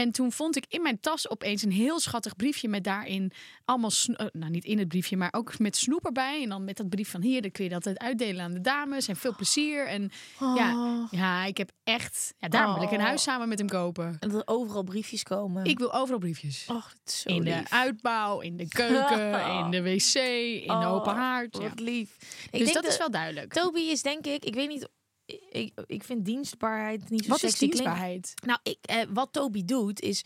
En 0.00 0.10
toen 0.12 0.32
vond 0.32 0.56
ik 0.56 0.64
in 0.68 0.82
mijn 0.82 1.00
tas 1.00 1.30
opeens 1.30 1.62
een 1.62 1.72
heel 1.72 2.00
schattig 2.00 2.36
briefje 2.36 2.68
met 2.68 2.84
daarin 2.84 3.32
allemaal, 3.64 3.90
eh, 4.16 4.26
nou 4.32 4.50
niet 4.50 4.64
in 4.64 4.78
het 4.78 4.88
briefje, 4.88 5.16
maar 5.16 5.32
ook 5.32 5.58
met 5.58 5.76
snoep 5.76 6.04
erbij. 6.04 6.42
En 6.42 6.48
dan 6.48 6.64
met 6.64 6.76
dat 6.76 6.88
brief 6.88 7.10
van 7.10 7.22
hier, 7.22 7.42
dan 7.42 7.50
kun 7.50 7.64
je 7.64 7.70
dat 7.70 7.98
uitdelen 7.98 8.44
aan 8.44 8.52
de 8.52 8.60
dames 8.60 9.08
en 9.08 9.16
veel 9.16 9.34
plezier. 9.34 9.86
En 9.86 10.10
ja, 10.38 11.08
ja, 11.10 11.44
ik 11.44 11.56
heb 11.56 11.70
echt, 11.84 12.34
ja, 12.38 12.48
daarom 12.48 12.74
wil 12.74 12.82
ik 12.82 12.90
een 12.90 12.98
Oh. 12.98 13.04
huis 13.04 13.22
samen 13.22 13.48
met 13.48 13.58
hem 13.58 13.68
kopen. 13.68 14.16
En 14.20 14.28
dat 14.28 14.34
er 14.40 14.54
overal 14.54 14.82
briefjes 14.82 15.22
komen. 15.22 15.64
Ik 15.64 15.78
wil 15.78 15.92
overal 15.92 16.18
briefjes. 16.18 16.64
Dat 16.66 16.94
is 17.04 17.20
zo 17.20 17.28
In 17.28 17.44
de 17.44 17.62
uitbouw, 17.70 18.40
in 18.40 18.56
de 18.56 18.68
keuken, 18.68 19.40
in 19.64 19.70
de 19.70 19.82
wc, 19.82 20.14
in 20.14 20.66
de 20.66 20.86
Oh, 20.86 20.92
open 20.92 21.14
haard. 21.14 21.56
Ja. 21.56 21.68
Wat 21.68 21.80
lief. 21.80 22.16
Ik 22.50 22.50
Dus 22.50 22.60
denk 22.72 22.74
dat 22.74 22.92
is 22.92 22.98
wel 22.98 23.10
duidelijk. 23.10 23.52
Toby 23.52 23.80
is 23.80 24.02
denk 24.02 24.26
ik, 24.26 24.44
ik 24.44 24.54
weet 24.54 24.68
niet, 24.68 24.88
ik, 25.50 25.72
ik 25.86 26.04
vind 26.04 26.24
dienstbaarheid 26.24 27.10
niet 27.10 27.24
zo 27.24 27.30
Wat 27.30 27.42
is 27.42 27.50
sexy 27.50 27.58
klinken. 27.58 27.78
dienstbaarheid? 27.78 28.34
Nou, 28.46 28.58
ik, 28.62 28.78
eh, 28.82 29.02
wat 29.08 29.32
Toby 29.32 29.64
doet 29.64 30.00
is 30.00 30.24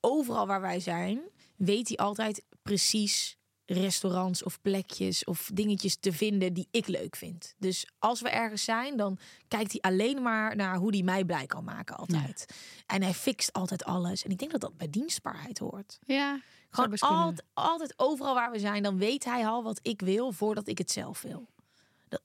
overal 0.00 0.46
waar 0.46 0.60
wij 0.60 0.80
zijn, 0.80 1.20
weet 1.56 1.88
hij 1.88 1.96
altijd 1.96 2.44
precies 2.62 3.36
restaurants 3.68 4.42
of 4.42 4.60
plekjes 4.62 5.24
of 5.24 5.50
dingetjes 5.54 5.96
te 5.96 6.12
vinden 6.12 6.52
die 6.52 6.68
ik 6.70 6.86
leuk 6.86 7.16
vind. 7.16 7.54
Dus 7.58 7.86
als 7.98 8.20
we 8.20 8.28
ergens 8.28 8.64
zijn, 8.64 8.96
dan 8.96 9.18
kijkt 9.48 9.72
hij 9.72 9.80
alleen 9.80 10.22
maar 10.22 10.56
naar 10.56 10.76
hoe 10.76 10.90
hij 10.90 11.02
mij 11.02 11.24
blij 11.24 11.46
kan 11.46 11.64
maken 11.64 11.96
altijd. 11.96 12.46
En 12.86 13.02
hij 13.02 13.14
fixt 13.14 13.52
altijd 13.52 13.84
alles. 13.84 14.22
En 14.24 14.30
ik 14.30 14.38
denk 14.38 14.50
dat 14.50 14.60
dat 14.60 14.76
bij 14.76 14.90
dienstbaarheid 14.90 15.58
hoort. 15.58 15.98
Ja, 16.04 16.40
Gewoon 16.70 16.98
altijd, 16.98 17.42
altijd 17.54 17.94
overal 17.96 18.34
waar 18.34 18.50
we 18.50 18.58
zijn, 18.58 18.82
dan 18.82 18.98
weet 18.98 19.24
hij 19.24 19.46
al 19.46 19.62
wat 19.62 19.78
ik 19.82 20.00
wil 20.00 20.32
voordat 20.32 20.68
ik 20.68 20.78
het 20.78 20.90
zelf 20.90 21.22
wil. 21.22 21.48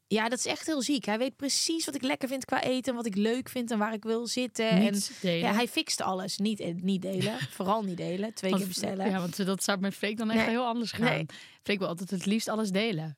Ja, 0.08 0.30
dat 0.30 0.40
is 0.40 0.46
echt 0.46 0.66
heel 0.66 0.82
ziek. 0.82 1.06
Hij 1.06 1.18
weet 1.18 1.36
precies 1.36 1.86
wat 1.86 1.96
ik 1.96 2.02
lekker 2.02 2.28
vind 2.28 2.46
qua 2.46 2.64
eten, 2.64 2.96
wat 2.96 3.06
ik 3.06 3.16
leuk 3.16 3.50
vind 3.50 3.72
en 3.72 3.78
waar 3.78 3.94
ik 3.94 4.04
wil 4.04 4.28
zitten. 4.28 4.70
En 4.70 5.00
delen. 5.22 5.40
ja, 5.40 5.54
hij 5.54 5.68
fixt 5.68 6.02
alles. 6.02 6.38
Niet, 6.38 6.60
eh, 6.60 6.74
niet 6.76 7.02
delen. 7.02 7.40
Vooral 7.58 7.84
niet 7.84 7.98
delen. 7.98 8.34
Twee 8.34 8.56
keer 8.56 8.68
bestellen. 8.68 9.10
Ja, 9.10 9.20
want 9.20 9.46
dat 9.46 9.64
zou 9.64 9.80
met 9.80 9.94
Freek 9.96 10.18
dan 10.18 10.30
echt 10.30 10.40
Nee. 10.40 10.50
heel 10.50 10.66
anders 10.66 10.92
gaan. 10.92 11.06
Nee. 11.06 11.26
Freek 11.64 11.80
wil 11.80 11.88
altijd 11.88 12.10
het 12.10 12.26
liefst 12.26 12.48
alles 12.48 12.70
delen. 12.72 13.18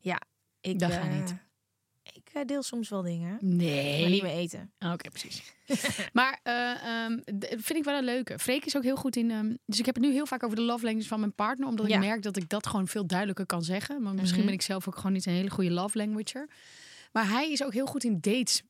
Ja, 0.00 0.20
ik, 0.60 0.78
Dat 0.78 0.90
eh, 0.90 0.96
gaat 0.96 1.10
niet. 1.10 1.34
Ik 2.40 2.48
deel 2.48 2.62
soms 2.62 2.88
wel 2.88 3.02
dingen, 3.02 3.38
Nee. 3.40 4.00
maar 4.00 4.10
niet 4.10 4.22
meer 4.22 4.32
eten. 4.32 4.72
Ah, 4.78 4.92
Oké, 4.92 5.10
precies. 5.10 5.42
maar 6.12 6.40
d- 7.38 7.48
vind 7.48 7.74
ik 7.74 7.84
wel 7.84 7.98
een 7.98 8.04
leuke. 8.04 8.38
Freek 8.38 8.64
is 8.64 8.76
ook 8.76 8.82
heel 8.82 8.96
goed 8.96 9.16
in. 9.16 9.30
ehm, 9.30 9.54
dus 9.66 9.78
ik 9.78 9.86
heb 9.86 9.94
het 9.94 10.04
nu 10.04 10.12
heel 10.12 10.26
vaak 10.26 10.42
over 10.42 10.56
de 10.56 10.62
love 10.62 10.84
language 10.84 11.08
van 11.08 11.20
mijn 11.20 11.34
partner. 11.34 11.68
Omdat 11.68 11.88
Ja. 11.88 11.94
ik 11.94 12.00
merk 12.00 12.22
dat 12.22 12.36
ik 12.36 12.48
dat 12.48 12.66
gewoon 12.66 12.88
veel 12.88 13.06
duidelijker 13.06 13.46
kan 13.46 13.62
zeggen. 13.62 14.02
Maar 14.02 14.14
misschien 14.14 14.36
Mhm. 14.38 14.46
ben 14.46 14.54
ik 14.58 14.62
zelf 14.62 14.88
ook 14.88 14.96
gewoon 14.96 15.12
niet 15.12 15.26
een 15.26 15.32
hele 15.32 15.50
goede 15.50 15.70
love 15.70 15.98
languager. 15.98 16.48
Maar 17.12 17.28
hij 17.28 17.50
is 17.52 17.64
ook 17.64 17.72
heel 17.72 17.86
goed 17.86 18.04
in 18.04 18.18
dates 18.20 18.62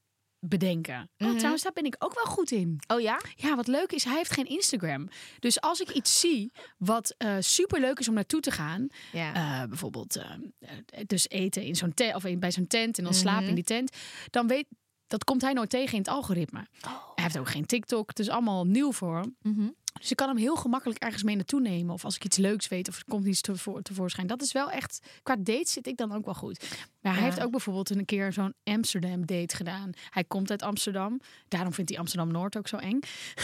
bedenken. 0.48 1.10
Oh, 1.18 1.26
Mhm. 1.28 1.36
trouwens, 1.36 1.62
daar 1.62 1.72
ben 1.72 1.84
ik 1.84 1.96
ook 1.98 2.14
wel 2.14 2.24
goed 2.32 2.50
in. 2.50 2.80
Oh 2.86 3.00
ja? 3.00 3.20
Ja, 3.34 3.56
wat 3.56 3.66
leuk 3.66 3.92
is, 3.92 4.04
hij 4.04 4.16
heeft 4.16 4.32
geen 4.32 4.46
Instagram. 4.48 5.08
Dus 5.38 5.60
als 5.60 5.80
ik 5.80 5.90
iets 5.90 6.20
zie 6.20 6.52
wat 6.78 7.14
super 7.38 7.80
leuk 7.80 7.98
is 7.98 8.08
om 8.08 8.14
naartoe 8.14 8.40
te 8.40 8.50
gaan, 8.50 8.86
Ja. 9.12 9.34
eh, 9.62 9.68
bijvoorbeeld 9.68 10.16
eh, 10.16 10.30
eh, 10.58 10.70
dus 11.06 11.28
eten 11.28 11.62
in 11.62 11.74
zo'n 11.76 11.94
tent 11.94 12.14
of 12.14 12.24
in- 12.24 12.40
bij 12.40 12.52
zo'n 12.52 12.66
tent 12.66 12.98
en 12.98 13.04
dan 13.04 13.14
slapen 13.14 13.40
Mhm. 13.40 13.48
in 13.48 13.54
die 13.54 13.64
tent, 13.64 13.96
dan 14.30 14.46
weet 14.46 14.66
dat 15.06 15.24
komt 15.24 15.42
hij 15.42 15.52
nooit 15.52 15.70
tegen 15.70 15.92
in 15.92 15.98
het 15.98 16.08
algoritme. 16.08 16.66
Oh. 16.86 16.92
Hij 17.14 17.24
heeft 17.24 17.38
ook 17.38 17.48
geen 17.48 17.66
TikTok, 17.66 18.08
het 18.08 18.18
is 18.18 18.28
allemaal 18.28 18.64
nieuw 18.66 18.92
voor 18.92 19.16
hem. 19.16 19.36
Mhm. 19.42 19.68
Dus 20.00 20.10
ik 20.10 20.16
kan 20.16 20.28
hem 20.28 20.36
heel 20.36 20.56
gemakkelijk 20.56 21.02
ergens 21.02 21.22
mee 21.22 21.36
naartoe 21.36 21.60
nemen. 21.60 21.94
Of 21.94 22.04
als 22.04 22.16
ik 22.16 22.24
iets 22.24 22.36
leuks 22.36 22.68
weet 22.68 22.88
of 22.88 22.96
er 22.96 23.04
komt 23.08 23.26
iets 23.26 23.40
tevoor, 23.40 23.82
tevoorschijn. 23.82 24.26
Dat 24.26 24.42
is 24.42 24.52
wel 24.52 24.70
echt, 24.70 25.06
qua 25.22 25.36
dates 25.36 25.72
zit 25.72 25.86
ik 25.86 25.96
dan 25.96 26.12
ook 26.12 26.24
wel 26.24 26.34
goed. 26.34 26.76
Maar 27.00 27.12
hij 27.12 27.22
Ja. 27.22 27.28
heeft 27.28 27.42
ook 27.42 27.50
bijvoorbeeld 27.50 27.90
een 27.90 28.04
keer 28.04 28.32
zo'n 28.32 28.54
Amsterdam 28.64 29.26
date 29.26 29.56
gedaan. 29.56 29.90
Hij 30.10 30.24
komt 30.24 30.50
uit 30.50 30.62
Amsterdam. 30.62 31.20
Daarom 31.48 31.72
vindt 31.72 31.90
hij 31.90 31.98
Amsterdam-Noord 31.98 32.56
ook 32.56 32.68
zo 32.68 32.76
eng. 32.76 32.98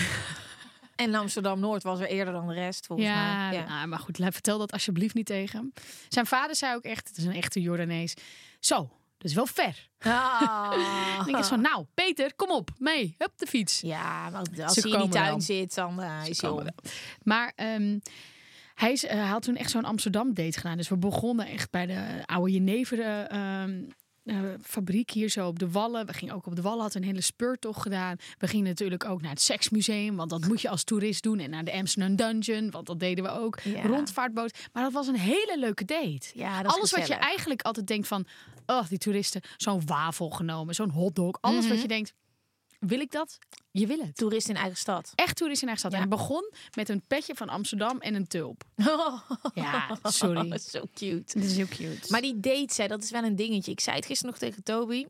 En 0.96 1.14
Amsterdam-Noord 1.14 1.82
was 1.82 2.00
er 2.00 2.06
eerder 2.06 2.32
dan 2.32 2.46
de 2.48 2.54
rest, 2.54 2.86
volgens 2.86 3.08
Ja, 3.08 3.48
mij. 3.48 3.58
Ja. 3.58 3.68
nou, 3.68 3.86
maar 3.88 3.98
goed, 3.98 4.18
laat- 4.18 4.32
vertel 4.32 4.58
dat 4.58 4.72
alsjeblieft 4.72 5.14
niet 5.14 5.26
tegen 5.26 5.58
hem. 5.58 5.72
Zijn 6.08 6.26
vader 6.26 6.56
zei 6.56 6.74
ook 6.74 6.82
echt, 6.82 7.08
het 7.08 7.16
is 7.16 7.24
een 7.24 7.34
echte 7.34 7.60
Jordanees. 7.60 8.14
Zo, 8.58 8.90
is 9.24 9.34
wel 9.34 9.46
ver. 9.46 9.88
Ah. 9.98 10.70
Dan 11.16 11.24
denk 11.24 11.38
ik 11.38 11.44
zo, 11.44 11.56
nou, 11.56 11.86
Peter, 11.94 12.34
kom 12.34 12.50
op, 12.50 12.70
mee, 12.78 13.14
hup 13.18 13.32
de 13.36 13.46
fiets. 13.46 13.80
Ja, 13.80 14.30
maar 14.30 14.42
als 14.64 14.74
Ze 14.74 14.80
hij 14.80 14.90
in 14.90 15.00
die 15.00 15.08
tuin 15.08 15.40
zit, 15.40 15.74
dan 15.74 16.02
eh, 16.02 16.28
is 16.28 16.40
hij 16.40 16.50
om. 16.50 16.66
Maar 17.22 17.52
ehm, 17.56 17.98
hij, 18.74 18.92
is, 18.92 19.04
eh, 19.04 19.30
had 19.30 19.42
toen 19.42 19.56
echt 19.56 19.70
zo'n 19.70 19.84
Amsterdam 19.84 20.34
date 20.34 20.58
gedaan. 20.58 20.76
Dus 20.76 20.88
we 20.88 20.96
begonnen 20.96 21.46
echt 21.46 21.70
bij 21.70 21.86
de 21.86 22.22
oude 22.26 22.52
Jenever 22.52 23.00
ehm, 23.00 23.82
eh, 24.24 24.36
fabriek 24.62 25.10
hier 25.10 25.28
zo 25.28 25.46
op 25.46 25.58
de 25.58 25.70
Wallen. 25.70 26.06
We 26.06 26.12
gingen 26.12 26.34
ook 26.34 26.46
op 26.46 26.56
de 26.56 26.62
Wallen, 26.62 26.80
hadden 26.80 27.02
een 27.02 27.08
hele 27.08 27.20
speurtocht 27.20 27.80
gedaan. 27.82 28.16
We 28.38 28.46
gingen 28.46 28.66
natuurlijk 28.66 29.04
ook 29.04 29.20
naar 29.22 29.30
het 29.30 29.40
seksmuseum, 29.40 30.16
want 30.16 30.30
dat 30.30 30.46
moet 30.46 30.60
je 30.60 30.68
als 30.68 30.84
toerist 30.84 31.22
doen. 31.22 31.38
En 31.38 31.50
naar 31.50 31.64
de 31.64 31.72
Amsterdam 31.72 32.16
Dungeon, 32.16 32.70
want 32.70 32.86
dat 32.86 33.00
deden 33.00 33.24
we 33.24 33.30
ook. 33.30 33.60
Ja. 33.60 33.82
Rondvaartboot. 33.82 34.58
Maar 34.72 34.82
dat 34.82 34.92
was 34.92 35.06
een 35.06 35.16
hele 35.18 35.56
leuke 35.58 35.84
date. 35.84 36.26
Ja, 36.34 36.60
Alles 36.62 36.90
wat 36.90 37.06
je 37.06 37.14
eigenlijk 37.14 37.62
altijd 37.62 37.86
denkt 37.86 38.08
van... 38.08 38.26
Oh, 38.66 38.88
die 38.88 38.98
toeristen, 38.98 39.40
zo'n 39.56 39.82
wafel 39.86 40.30
genomen, 40.30 40.74
zo'n 40.74 40.90
hotdog. 40.90 41.38
Alles 41.40 41.64
Mhm. 41.64 41.72
wat 41.72 41.82
je 41.82 41.88
denkt... 41.88 42.12
wil 42.80 43.00
ik 43.00 43.10
dat? 43.10 43.38
Je 43.70 43.86
wil 43.86 43.98
het. 43.98 44.16
Toerist 44.16 44.48
in 44.48 44.56
eigen 44.56 44.76
stad. 44.76 45.12
Echt 45.14 45.36
toerist 45.36 45.62
in 45.62 45.68
eigen 45.68 45.88
stad. 45.88 45.98
Ja. 45.98 46.04
En 46.04 46.08
begon 46.10 46.52
met 46.76 46.88
een 46.88 47.02
petje 47.06 47.34
van 47.34 47.48
Amsterdam 47.48 47.98
en 48.00 48.14
een 48.14 48.26
tulp. 48.26 48.64
Ja, 49.54 49.98
sorry. 50.02 50.58
Zo 50.70 50.82
cute. 50.94 51.38
Dit 51.38 51.44
is 51.44 51.56
heel 51.56 51.66
cute. 51.68 52.06
Maar 52.08 52.20
die 52.20 52.40
dates, 52.40 52.76
hè, 52.76 52.86
dat 52.86 53.02
is 53.02 53.10
wel 53.10 53.22
een 53.22 53.36
dingetje. 53.36 53.70
Ik 53.72 53.80
zei 53.80 53.96
het 53.96 54.06
gisteren 54.06 54.30
nog 54.32 54.40
tegen 54.40 54.62
Toby. 54.62 55.06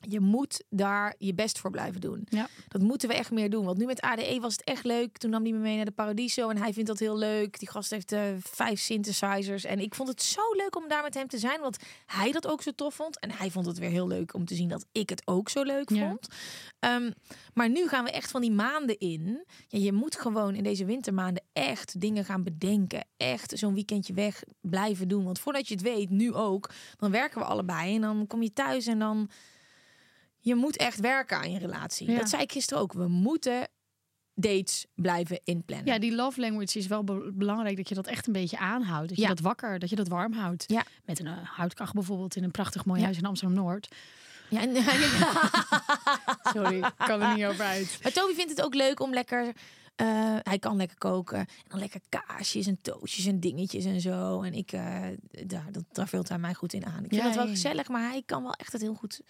Je 0.00 0.20
moet 0.20 0.64
daar 0.70 1.14
je 1.18 1.34
best 1.34 1.58
voor 1.58 1.70
blijven 1.70 2.00
doen. 2.00 2.26
Ja. 2.28 2.48
Dat 2.68 2.82
moeten 2.82 3.08
we 3.08 3.14
echt 3.14 3.30
meer 3.30 3.50
doen. 3.50 3.64
Want 3.64 3.78
nu 3.78 3.84
met 3.84 4.00
ADE 4.00 4.38
was 4.40 4.52
het 4.52 4.64
echt 4.64 4.84
leuk. 4.84 5.16
Toen 5.18 5.30
nam 5.30 5.42
hij 5.42 5.52
me 5.52 5.58
mee 5.58 5.76
naar 5.76 5.84
de 5.84 5.90
Paradiso. 5.90 6.48
En 6.48 6.56
hij 6.56 6.72
vindt 6.72 6.88
dat 6.88 6.98
heel 6.98 7.18
leuk. 7.18 7.58
Die 7.58 7.68
gast 7.70 7.90
heeft 7.90 8.12
eh, 8.12 8.20
vijf 8.40 8.80
synthesizers. 8.80 9.64
En 9.64 9.78
ik 9.80 9.94
vond 9.94 10.08
het 10.08 10.22
zo 10.22 10.40
leuk 10.52 10.76
om 10.76 10.88
daar 10.88 11.02
met 11.02 11.14
hem 11.14 11.28
te 11.28 11.38
zijn. 11.38 11.60
Want 11.60 11.76
hij 12.06 12.32
dat 12.32 12.46
ook 12.46 12.62
zo 12.62 12.70
tof 12.70 12.94
vond. 12.94 13.18
En 13.18 13.30
hij 13.30 13.50
vond 13.50 13.66
het 13.66 13.78
weer 13.78 13.90
heel 13.90 14.08
leuk 14.08 14.34
om 14.34 14.44
te 14.44 14.54
zien 14.54 14.68
dat 14.68 14.86
ik 14.92 15.08
het 15.10 15.22
ook 15.26 15.48
zo 15.48 15.62
leuk 15.62 15.90
Ja. 15.90 16.08
vond. 16.08 16.28
Ehm, 16.78 17.10
maar 17.54 17.68
nu 17.70 17.88
gaan 17.88 18.04
we 18.04 18.10
echt 18.10 18.30
van 18.30 18.40
die 18.40 18.52
maanden 18.52 18.98
in. 18.98 19.44
Ja, 19.68 19.78
je 19.78 19.92
moet 19.92 20.16
gewoon 20.16 20.54
in 20.54 20.62
deze 20.62 20.84
wintermaanden 20.84 21.42
echt 21.52 22.00
dingen 22.00 22.24
gaan 22.24 22.42
bedenken. 22.42 23.04
Echt 23.16 23.58
zo'n 23.58 23.74
weekendje 23.74 24.12
weg 24.12 24.42
blijven 24.60 25.08
doen. 25.08 25.24
Want 25.24 25.38
voordat 25.38 25.68
je 25.68 25.74
het 25.74 25.82
weet, 25.82 26.10
nu 26.10 26.32
ook, 26.34 26.70
dan 26.96 27.10
werken 27.10 27.38
we 27.38 27.44
allebei. 27.46 27.94
En 27.94 28.00
dan 28.00 28.26
kom 28.26 28.42
je 28.42 28.52
thuis 28.52 28.86
en 28.86 28.98
dan... 28.98 29.30
Je 30.48 30.54
moet 30.54 30.76
echt 30.76 31.00
werken 31.00 31.36
aan 31.38 31.50
je 31.52 31.58
relatie. 31.58 32.10
Ja. 32.10 32.18
Dat 32.18 32.28
zei 32.28 32.42
ik 32.42 32.52
gisteren 32.52 32.82
ook. 32.82 32.92
We 32.92 33.08
moeten 33.08 33.68
dates 34.34 34.86
blijven 34.94 35.40
inplannen. 35.44 35.86
Ja, 35.92 35.98
die 35.98 36.14
love 36.14 36.40
language 36.40 36.78
is 36.78 36.86
wel 36.86 37.04
be- 37.04 37.30
belangrijk 37.34 37.76
dat 37.76 37.88
je 37.88 37.94
dat 37.94 38.06
echt 38.06 38.26
een 38.26 38.32
beetje 38.32 38.58
aanhoudt. 38.58 39.08
Dat 39.08 39.16
je 39.16 39.22
Ja. 39.22 39.28
dat 39.28 39.40
wakker, 39.40 39.78
dat 39.78 39.90
je 39.90 39.96
dat 39.96 40.08
warm 40.08 40.32
houdt. 40.32 40.64
Ja. 40.66 40.84
Met 41.04 41.18
een 41.18 41.26
uh, 41.26 41.90
bijvoorbeeld 41.92 42.36
in 42.36 42.44
een 42.44 42.50
prachtig 42.50 42.84
mooi 42.84 42.98
Ja. 42.98 43.04
huis 43.04 43.18
in 43.18 43.24
Amsterdam-Noord. 43.26 43.94
Ja, 44.50 44.60
en, 44.60 44.76
Sorry, 46.54 46.76
ik 46.76 46.92
kan 46.96 47.22
er 47.22 47.34
niet 47.34 47.44
over 47.44 47.64
uit. 47.64 47.98
Maar 48.02 48.12
Toby 48.12 48.34
vindt 48.34 48.50
het 48.50 48.62
ook 48.62 48.74
leuk 48.74 49.00
om 49.00 49.12
lekker. 49.12 49.52
eh, 49.96 50.36
hij 50.42 50.58
kan 50.58 50.76
lekker 50.76 50.98
koken. 50.98 51.38
En 51.38 51.46
dan 51.68 51.78
lekker 51.78 52.00
kaasjes 52.08 52.66
en 52.66 52.78
toastjes 52.82 53.26
en 53.26 53.40
dingetjes 53.40 53.84
en 53.84 54.00
zo. 54.00 54.42
En 54.42 54.52
ik, 54.54 54.72
eh, 54.72 55.02
daar, 55.46 55.72
dat, 55.72 55.84
daar 55.92 56.08
vult 56.08 56.28
hij 56.28 56.38
mij 56.38 56.54
goed 56.54 56.72
in 56.72 56.86
aan. 56.86 57.04
Ik 57.04 57.08
vind 57.10 57.14
Ja, 57.22 57.26
dat 57.26 57.34
wel 57.36 57.46
gezellig, 57.46 57.88
maar 57.88 58.08
hij 58.10 58.22
kan 58.26 58.42
wel 58.42 58.52
echt 58.52 58.72
het 58.72 58.80
heel 58.80 58.94
goed, 58.94 59.20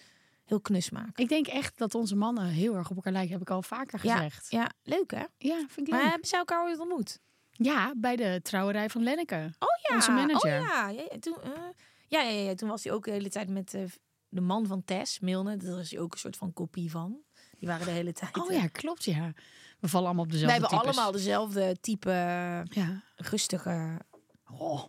heel 0.49 0.61
knus 0.61 0.89
maken. 0.89 1.13
Ik 1.15 1.29
denk 1.29 1.47
echt 1.47 1.77
dat 1.77 1.95
onze 1.95 2.15
mannen 2.15 2.45
heel 2.45 2.75
erg 2.75 2.89
op 2.89 2.95
elkaar 2.95 3.13
lijken, 3.13 3.31
heb 3.31 3.41
ik 3.41 3.49
al 3.49 3.61
vaker 3.61 3.99
gezegd. 3.99 4.51
Ja, 4.51 4.59
Ja, 4.61 4.71
leuk 4.83 5.11
hè? 5.11 5.23
vind 5.67 5.87
ik 5.87 5.87
Maar 5.89 6.01
leuk. 6.01 6.09
hebben 6.09 6.27
ze 6.27 6.35
elkaar 6.35 6.63
ooit 6.63 6.79
ontmoet? 6.79 7.19
Ja, 7.51 7.93
bij 7.97 8.15
de 8.15 8.39
trouwerij 8.43 8.89
van 8.89 9.03
Lenneke. 9.03 9.53
Oh 9.59 9.67
ja, 9.89 9.95
Onze 9.95 10.11
manager. 10.11 10.59
Oh 10.61 10.67
ja, 10.67 10.89
ja, 10.89 11.01
ja, 11.11 11.19
toen, 11.19 11.37
eh, 11.43 11.49
ja, 12.07 12.21
ja, 12.21 12.29
ja, 12.29 12.55
toen 12.55 12.69
was 12.69 12.83
hij 12.83 12.93
ook 12.93 13.05
de 13.05 13.11
hele 13.11 13.29
tijd 13.29 13.49
met 13.49 13.73
eh, 13.73 13.83
de 14.29 14.41
man 14.41 14.65
van 14.65 14.83
Tess, 14.83 15.19
Milne. 15.19 15.57
Daar 15.57 15.75
was 15.75 15.91
hij 15.91 15.99
ook 15.99 16.13
een 16.13 16.19
soort 16.19 16.37
van 16.37 16.53
kopie 16.53 16.91
van. 16.91 17.17
Die 17.57 17.67
waren 17.67 17.85
de 17.85 17.91
hele 17.91 18.13
tijd. 18.13 18.37
Oh 18.37 18.51
eh, 18.53 18.61
ja, 18.61 18.67
klopt 18.67 19.03
ja. 19.03 19.33
We 19.79 19.87
vallen 19.87 20.07
allemaal 20.07 20.25
op 20.25 20.31
dezelfde 20.31 20.59
hebben 20.59 20.69
types. 20.77 20.85
allemaal 20.87 21.11
dezelfde 21.11 21.77
type 21.81 22.09
Ja. 22.69 23.03
rustige. 23.15 23.99
Oh. 24.51 24.83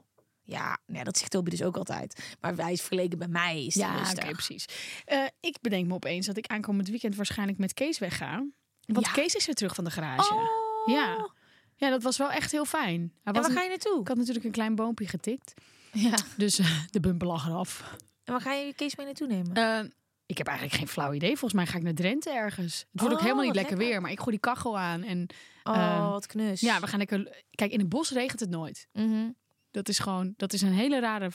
Ja, 0.50 0.78
nee, 0.86 1.04
dat 1.04 1.18
zegt 1.18 1.30
Toby 1.30 1.50
dus 1.50 1.62
ook 1.62 1.76
altijd. 1.76 2.34
Maar 2.40 2.54
hij 2.56 2.72
is 2.72 2.80
vergeleken 2.80 3.18
bij 3.18 3.28
mij. 3.28 3.64
Is 3.64 3.74
Ja, 3.74 4.10
oké, 4.10 4.30
precies. 4.30 4.64
Eh, 5.04 5.24
ik 5.40 5.56
bedenk 5.60 5.86
me 5.86 5.94
opeens 5.94 6.26
dat 6.26 6.36
ik 6.36 6.46
aankomend 6.46 6.88
weekend 6.88 7.16
waarschijnlijk 7.16 7.58
met 7.58 7.74
Kees 7.74 7.98
wegga. 7.98 8.44
Want 8.86 9.06
Ja. 9.06 9.12
Kees 9.12 9.34
is 9.34 9.46
weer 9.46 9.54
terug 9.54 9.74
van 9.74 9.84
de 9.84 9.90
garage. 9.90 10.34
Oh. 10.34 10.42
Ja. 10.86 11.30
Ja, 11.76 11.90
dat 11.90 12.02
was 12.02 12.16
wel 12.16 12.30
echt 12.30 12.52
heel 12.52 12.64
fijn. 12.64 13.00
Hij 13.00 13.10
En 13.22 13.32
waar 13.32 13.44
een- 13.44 13.56
ga 13.56 13.62
je 13.62 13.68
naartoe? 13.68 14.00
Ik 14.00 14.08
had 14.08 14.16
natuurlijk 14.16 14.44
een 14.44 14.50
klein 14.50 14.74
boompje 14.74 15.06
getikt. 15.08 15.54
Ja. 15.92 16.14
Dus 16.36 16.58
eh, 16.58 16.80
de 16.90 17.00
bumper 17.00 17.26
lag 17.26 17.46
eraf. 17.46 17.94
En 18.24 18.32
waar 18.32 18.40
ga 18.42 18.52
je 18.52 18.74
Kees 18.74 18.96
mee 18.96 19.06
naartoe 19.06 19.26
nemen? 19.26 19.54
Eh, 19.54 19.90
ik 20.26 20.38
heb 20.38 20.46
eigenlijk 20.46 20.78
geen 20.78 20.88
flauw 20.88 21.12
idee. 21.12 21.28
Volgens 21.28 21.52
mij 21.52 21.66
ga 21.66 21.76
ik 21.76 21.82
naar 21.82 21.94
Drenthe 21.94 22.30
ergens. 22.30 22.78
Het 22.92 23.00
wordt 23.00 23.14
ook 23.14 23.18
Oh, 23.20 23.24
helemaal 23.24 23.44
niet 23.44 23.54
lekker, 23.54 23.72
lekker. 23.76 23.92
weer. 23.92 24.00
Maar 24.02 24.10
ik 24.10 24.18
gooi 24.18 24.30
die 24.30 24.40
kachel 24.40 24.78
aan. 24.78 25.02
En 25.02 25.26
oh, 25.64 25.76
ehm, 25.76 26.02
wat 26.02 26.26
knus. 26.26 26.60
ja, 26.60 26.80
we 26.80 26.86
gaan 26.86 26.98
lekker... 26.98 27.42
Kijk, 27.50 27.72
in 27.72 27.78
het 27.78 27.88
bos 27.88 28.10
regent 28.10 28.40
het 28.40 28.50
nooit. 28.50 28.88
Mhm. 28.92 29.30
Dat 29.70 29.88
is 29.88 29.98
gewoon... 29.98 30.34
Dat 30.36 30.52
is 30.52 30.62
een 30.62 30.72
hele 30.72 31.00
rare 31.00 31.30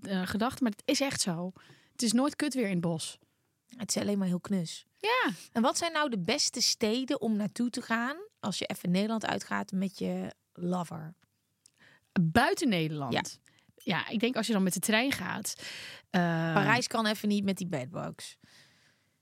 eh, 0.00 0.26
gedachte. 0.26 0.62
Maar 0.62 0.72
het 0.72 0.82
is 0.84 1.00
echt 1.00 1.20
zo. 1.20 1.52
Het 1.92 2.02
is 2.02 2.12
nooit 2.12 2.36
kut 2.36 2.54
weer 2.54 2.64
in 2.64 2.70
het 2.70 2.80
bos. 2.80 3.18
Het 3.76 3.96
is 3.96 4.02
alleen 4.02 4.18
maar 4.18 4.26
heel 4.28 4.40
knus. 4.40 4.84
Ja. 4.98 5.30
En 5.52 5.62
wat 5.62 5.78
zijn 5.78 5.92
nou 5.92 6.10
de 6.10 6.18
beste 6.18 6.60
steden 6.62 7.20
om 7.20 7.36
naartoe 7.36 7.70
te 7.70 7.82
gaan 7.82 8.16
als 8.40 8.58
je 8.58 8.66
even 8.66 8.90
Nederland 8.90 9.26
uitgaat 9.26 9.72
met 9.72 9.98
je 9.98 10.34
lover? 10.52 11.14
Buiten 12.20 12.68
Nederland. 12.68 13.12
Ja. 13.12 13.22
Ja. 13.96 14.08
ik 14.08 14.20
denk 14.20 14.36
als 14.36 14.46
je 14.46 14.52
dan 14.52 14.62
met 14.62 14.72
de 14.72 14.80
trein 14.80 15.12
gaat. 15.12 15.54
eh, 16.10 16.20
Parijs 16.54 16.86
kan 16.86 17.06
even 17.06 17.28
niet 17.28 17.44
met 17.44 17.56
die 17.56 17.66
bedbugs. 17.66 18.36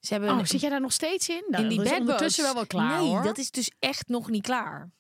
Ze 0.01 0.12
hebben 0.12 0.31
Oh, 0.33 0.38
een- 0.38 0.47
zit 0.47 0.61
jij 0.61 0.71
daar 0.71 0.81
nog 0.81 0.93
steeds 0.93 1.29
in? 1.29 1.45
Nou, 1.49 1.62
in 1.62 1.69
die 1.69 1.79
bedbugs. 1.79 1.99
ondertussen 2.01 2.45
wel 2.45 2.55
wel 2.55 2.67
klaar 2.67 3.01
Nee, 3.01 3.09
hoor. 3.09 3.23
dat 3.23 3.38
is 3.38 3.51
dus 3.51 3.71
echt 3.79 4.09
nog 4.09 4.31
niet 4.31 4.43
klaar. 4.43 4.90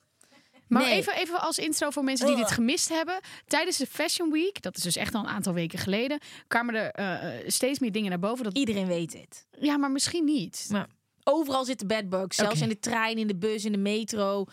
Maar 0.68 0.82
Nee. 0.82 0.92
even, 0.92 1.16
even 1.16 1.40
als 1.40 1.58
intro 1.58 1.90
voor 1.90 2.04
mensen 2.04 2.26
die 2.26 2.36
dit 2.36 2.50
gemist 2.50 2.88
hebben. 2.88 3.20
Tijdens 3.46 3.76
de 3.76 3.86
Fashion 3.86 4.30
Week, 4.30 4.62
dat 4.62 4.76
is 4.76 4.82
dus 4.82 4.96
echt 4.96 5.14
al 5.14 5.20
een 5.20 5.28
aantal 5.28 5.52
weken 5.52 5.78
geleden, 5.78 6.18
kwamen 6.46 6.74
er 6.74 6.90
eh, 6.90 7.38
eh, 7.38 7.44
steeds 7.48 7.78
meer 7.78 7.92
dingen 7.92 8.10
naar 8.10 8.18
boven. 8.18 8.44
Dat, 8.44 8.56
Iedereen 8.56 8.86
weet 8.86 9.12
het. 9.12 9.46
ja, 9.60 9.76
maar 9.76 9.90
misschien 9.90 10.24
niet. 10.24 10.66
Maar 10.70 10.86
overal 11.24 11.64
zitten 11.64 11.86
bedbugs. 11.86 12.36
Zelfs 12.36 12.60
in 12.60 12.68
de 12.68 12.78
trein, 12.78 13.18
in 13.18 13.26
de 13.26 13.36
bus, 13.36 13.64
in 13.64 13.72
de 13.72 13.78
metro, 13.78 14.44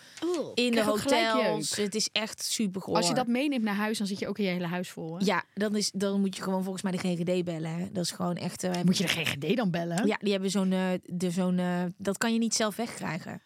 in 0.54 0.72
de 0.72 0.84
hotels. 0.84 1.76
Het 1.76 1.96
is 1.96 2.10
echt 2.12 2.44
super 2.44 2.82
goor. 2.82 2.96
Als 2.96 3.08
je 3.08 3.14
dat 3.14 3.28
meeneemt 3.28 3.64
naar 3.64 3.76
huis, 3.76 3.98
dan 3.98 4.08
zit 4.08 4.20
je 4.20 4.28
ook 4.28 4.38
in 4.38 4.44
je 4.46 4.50
hele 4.52 4.66
huis 4.68 4.90
vol. 4.90 5.18
Hè? 5.20 5.26
Ja, 5.26 5.44
dan, 5.54 5.76
is, 5.76 5.92
dan 5.94 6.20
moet 6.22 6.36
je 6.36 6.42
gewoon 6.42 6.64
volgens 6.64 6.84
mij 6.84 6.92
de 6.92 6.98
GGD 6.98 7.44
bellen. 7.46 7.76
Hè. 7.76 7.92
Dat 7.92 8.04
is 8.04 8.12
gewoon 8.12 8.36
echt... 8.36 8.64
eh, 8.64 8.72
Moet 8.86 8.98
je 8.98 9.04
de 9.04 9.10
GGD 9.10 9.56
dan 9.56 9.72
bellen? 9.72 10.08
Ja, 10.08 10.18
die 10.22 10.32
hebben 10.32 10.50
zo'n... 10.52 10.70
de 11.06 11.32
zo'n 11.32 11.60
dat 11.98 12.18
kan 12.18 12.34
je 12.34 12.40
niet 12.40 12.56
zelf 12.56 12.76
wegkrijgen. 12.76 13.42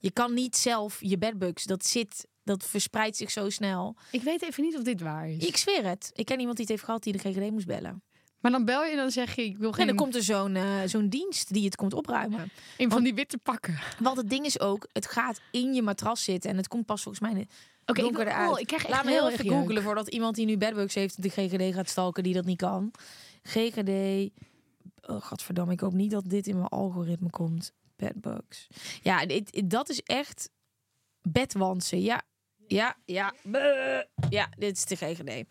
Je 0.00 0.10
kan 0.10 0.34
niet 0.34 0.56
zelf 0.56 0.96
je 1.00 1.18
bedbugs. 1.18 1.64
Dat 1.64 1.86
zit... 1.86 2.28
Dat 2.44 2.64
verspreidt 2.66 3.16
zich 3.16 3.30
zo 3.30 3.50
snel. 3.50 3.96
Ik 4.10 4.22
weet 4.22 4.42
even 4.42 4.62
niet 4.64 4.76
of 4.76 4.82
dit 4.82 5.00
waar 5.00 5.28
is. 5.30 5.46
Ik 5.46 5.56
zweer 5.56 5.84
het. 5.84 6.10
Ik 6.14 6.24
ken 6.26 6.38
iemand 6.38 6.56
die 6.56 6.64
het 6.66 6.74
heeft 6.74 6.84
gehad 6.84 7.02
die 7.02 7.12
de 7.12 7.18
GGD 7.18 7.50
moest 7.50 7.66
bellen. 7.66 8.02
Maar 8.40 8.50
dan 8.50 8.64
bel 8.64 8.84
je 8.84 8.90
en 8.90 8.96
dan 8.96 9.10
zeg 9.10 9.34
je, 9.36 9.44
ik 9.44 9.56
wil 9.58 9.68
En 9.68 9.74
geen 9.74 9.86
dan 9.86 9.96
komt 9.96 10.14
er 10.14 10.22
zo'n 10.22 10.56
eh, 10.56 10.64
zo'n 10.86 11.08
dienst 11.08 11.52
die 11.52 11.64
het 11.64 11.76
komt 11.76 11.94
opruimen. 11.94 12.50
een 12.78 12.90
van 12.90 13.02
die 13.02 13.14
witte 13.14 13.38
pakken. 13.38 13.78
Want 13.98 14.16
het 14.16 14.30
ding 14.30 14.44
is 14.46 14.60
ook, 14.60 14.88
het 14.92 15.06
gaat 15.06 15.40
in 15.50 15.74
je 15.74 15.82
matras 15.82 16.24
zitten. 16.24 16.50
En 16.50 16.56
het 16.56 16.68
komt 16.68 16.86
pas 16.86 17.02
volgens 17.02 17.32
mij 17.32 17.46
Oké, 17.86 17.98
ik, 18.00 18.04
donker 18.06 18.24
wil- 18.24 18.32
eruit. 18.34 18.50
oh, 18.50 18.60
ik 18.60 18.66
krijg 18.66 18.82
echt 18.84 18.92
Laat 18.94 19.04
me 19.04 19.10
heel 19.10 19.30
even 19.30 19.44
jeuk. 19.44 19.54
googelen 19.54 19.82
voordat 19.82 20.08
iemand 20.08 20.34
die 20.34 20.46
nu 20.46 20.56
bedbugs 20.56 20.94
heeft 20.94 21.22
de 21.22 21.28
GGD 21.28 21.74
gaat 21.74 21.88
stalken 21.88 22.22
die 22.22 22.34
dat 22.34 22.44
niet 22.44 22.58
kan. 22.58 22.90
GGD. 23.42 23.90
Oh, 25.02 25.22
godverdamme, 25.22 25.72
ik 25.72 25.80
hoop 25.80 25.92
niet 25.92 26.10
dat 26.10 26.24
dit 26.28 26.46
in 26.46 26.56
mijn 26.56 26.68
algoritme 26.68 27.30
komt. 27.30 27.72
Bedbugs. 28.00 28.66
Ja, 29.02 29.26
dit, 29.26 29.70
dat 29.70 29.88
is 29.88 30.02
echt 30.02 30.50
bedwansen. 31.22 32.00
Ja, 32.02 32.22
ja, 32.66 32.96
ja. 33.04 33.32
Ja, 34.28 34.48
dit 34.58 34.76
is 34.76 34.84
de 34.84 34.96
GGD. 34.96 35.44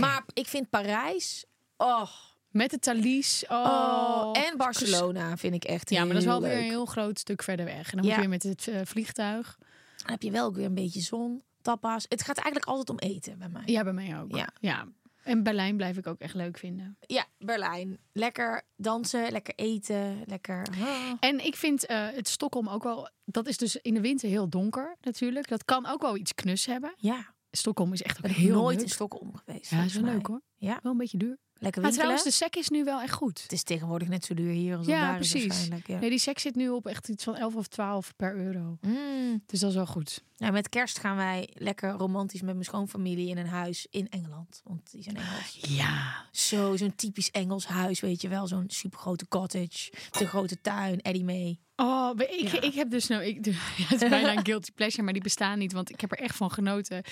Maar 0.00 0.24
ik 0.32 0.46
vind 0.46 0.70
Parijs. 0.70 1.44
Oh, 1.76 2.08
Met 2.50 2.70
de 2.70 2.78
Thalys. 2.78 3.44
Oh. 3.48 3.56
oh. 3.58 4.38
En 4.46 4.56
Barcelona 4.56 5.36
vind 5.36 5.54
ik 5.54 5.64
echt 5.64 5.90
Ja, 5.90 5.98
maar 6.04 6.08
dat 6.12 6.16
is 6.22 6.24
wel 6.24 6.40
weer 6.42 6.56
een 6.56 6.62
heel 6.62 6.86
groot 6.86 7.18
stuk 7.18 7.42
verder 7.42 7.64
weg. 7.66 7.90
En 7.92 7.96
dan 7.96 8.06
Ja. 8.06 8.14
moet 8.16 8.24
je 8.24 8.28
weer 8.28 8.28
met 8.28 8.42
het 8.42 8.68
eh, 8.68 8.80
vliegtuig. 8.84 9.58
Dan 9.96 10.10
heb 10.10 10.22
je 10.22 10.30
wel 10.30 10.46
ook 10.46 10.54
weer 10.56 10.64
een 10.64 10.74
beetje 10.74 11.00
zon, 11.00 11.42
tapas. 11.62 12.06
Het 12.08 12.22
gaat 12.22 12.36
eigenlijk 12.36 12.66
altijd 12.66 12.90
om 12.90 12.98
eten 12.98 13.38
bij 13.38 13.48
mij. 13.48 13.62
Ja, 13.66 13.82
bij 13.82 13.92
mij 13.92 14.20
ook. 14.20 14.36
Ja. 14.36 14.48
ja. 14.60 14.86
En 15.24 15.42
Berlijn 15.42 15.76
blijf 15.76 15.96
ik 15.96 16.06
ook 16.06 16.18
echt 16.20 16.34
leuk 16.34 16.58
vinden. 16.58 16.96
Ja, 17.00 17.24
Berlijn. 17.38 17.98
Lekker 18.12 18.62
dansen, 18.76 19.32
lekker 19.32 19.54
eten, 19.54 20.22
lekker... 20.26 20.66
Ah. 20.80 21.12
En 21.20 21.44
ik 21.44 21.56
vind 21.56 21.86
eh, 21.86 22.06
het 22.10 22.28
Stockholm 22.28 22.68
ook 22.68 22.82
wel... 22.82 23.10
Dat 23.24 23.46
is 23.46 23.56
dus 23.56 23.76
in 23.76 23.94
de 23.94 24.00
winter 24.00 24.28
heel 24.28 24.48
donker 24.48 24.96
natuurlijk. 25.00 25.48
Dat 25.48 25.64
kan 25.64 25.86
ook 25.86 26.00
wel 26.00 26.16
iets 26.16 26.34
knus 26.34 26.66
hebben. 26.66 26.94
Ja, 26.96 27.34
Stockholm 27.50 27.92
is 27.92 28.02
echt 28.02 28.18
ook 28.18 28.24
ik 28.24 28.32
ben 28.32 28.42
heel 28.42 28.54
nooit 28.54 28.76
leuk. 28.76 28.84
in 28.84 28.90
Stockholm 28.90 29.36
geweest. 29.36 29.70
Ja, 29.70 29.82
is 29.82 29.94
wel 29.94 30.04
leuk 30.04 30.26
hoor. 30.26 30.40
Ja, 30.56 30.78
Wel 30.82 30.92
een 30.92 30.98
beetje 30.98 31.18
duur. 31.18 31.38
Lekker 31.64 31.82
Maar 31.82 31.92
trouwens, 31.92 32.22
de 32.22 32.30
sec 32.30 32.56
is 32.56 32.68
nu 32.68 32.84
wel 32.84 33.00
echt 33.00 33.12
goed. 33.12 33.42
Het 33.42 33.52
is 33.52 33.62
tegenwoordig 33.62 34.08
net 34.08 34.24
zo 34.24 34.34
duur 34.34 34.52
hier 34.52 34.76
als 34.76 34.86
Ja, 34.86 35.00
daar 35.00 35.16
precies. 35.16 35.46
waarschijnlijk. 35.46 35.86
Ja. 35.86 35.98
Nee, 35.98 36.10
die 36.10 36.18
sec 36.18 36.38
zit 36.38 36.54
nu 36.54 36.68
op 36.68 36.86
echt 36.86 37.08
iets 37.08 37.24
van 37.24 37.36
11 37.36 37.54
of 37.54 37.66
12 37.66 38.12
per 38.16 38.36
euro. 38.36 38.78
Mm. 38.80 39.42
Dus 39.46 39.60
dat 39.60 39.70
is 39.70 39.76
wel 39.76 39.86
goed. 39.86 40.22
Nou, 40.36 40.52
met 40.52 40.68
kerst 40.68 40.98
gaan 40.98 41.16
wij 41.16 41.48
lekker 41.54 41.90
romantisch 41.90 42.40
met 42.42 42.52
mijn 42.52 42.64
schoonfamilie 42.64 43.28
in 43.28 43.38
een 43.38 43.46
huis 43.46 43.86
in 43.90 44.08
Engeland. 44.08 44.60
Want 44.64 44.90
die 44.90 45.02
zijn 45.02 45.16
Engels. 45.16 45.58
Ja. 45.68 46.28
Zo, 46.32 46.76
zo'n 46.76 46.94
typisch 46.94 47.30
Engels 47.30 47.66
huis, 47.66 48.00
weet 48.00 48.20
je 48.20 48.28
wel. 48.28 48.46
Zo'n 48.46 48.64
supergrote 48.66 49.28
cottage, 49.28 49.92
een 50.10 50.26
grote 50.26 50.60
tuin, 50.60 51.00
Eddie 51.00 51.24
mee. 51.24 51.60
Oh, 51.76 52.10
ik, 52.16 52.48
Ja. 52.48 52.60
ik 52.60 52.74
heb 52.74 52.90
dus 52.90 53.06
nou, 53.06 53.22
ik, 53.24 53.44
ja, 53.46 53.52
het 53.88 54.02
is 54.02 54.08
bijna 54.08 54.36
een 54.36 54.44
guilty 54.46 54.70
pleasure, 54.72 55.02
maar 55.02 55.12
die 55.12 55.22
bestaan 55.22 55.58
niet, 55.58 55.72
want 55.72 55.90
ik 55.90 56.00
heb 56.00 56.12
er 56.12 56.18
echt 56.18 56.36
van 56.36 56.50
genoten. 56.50 57.02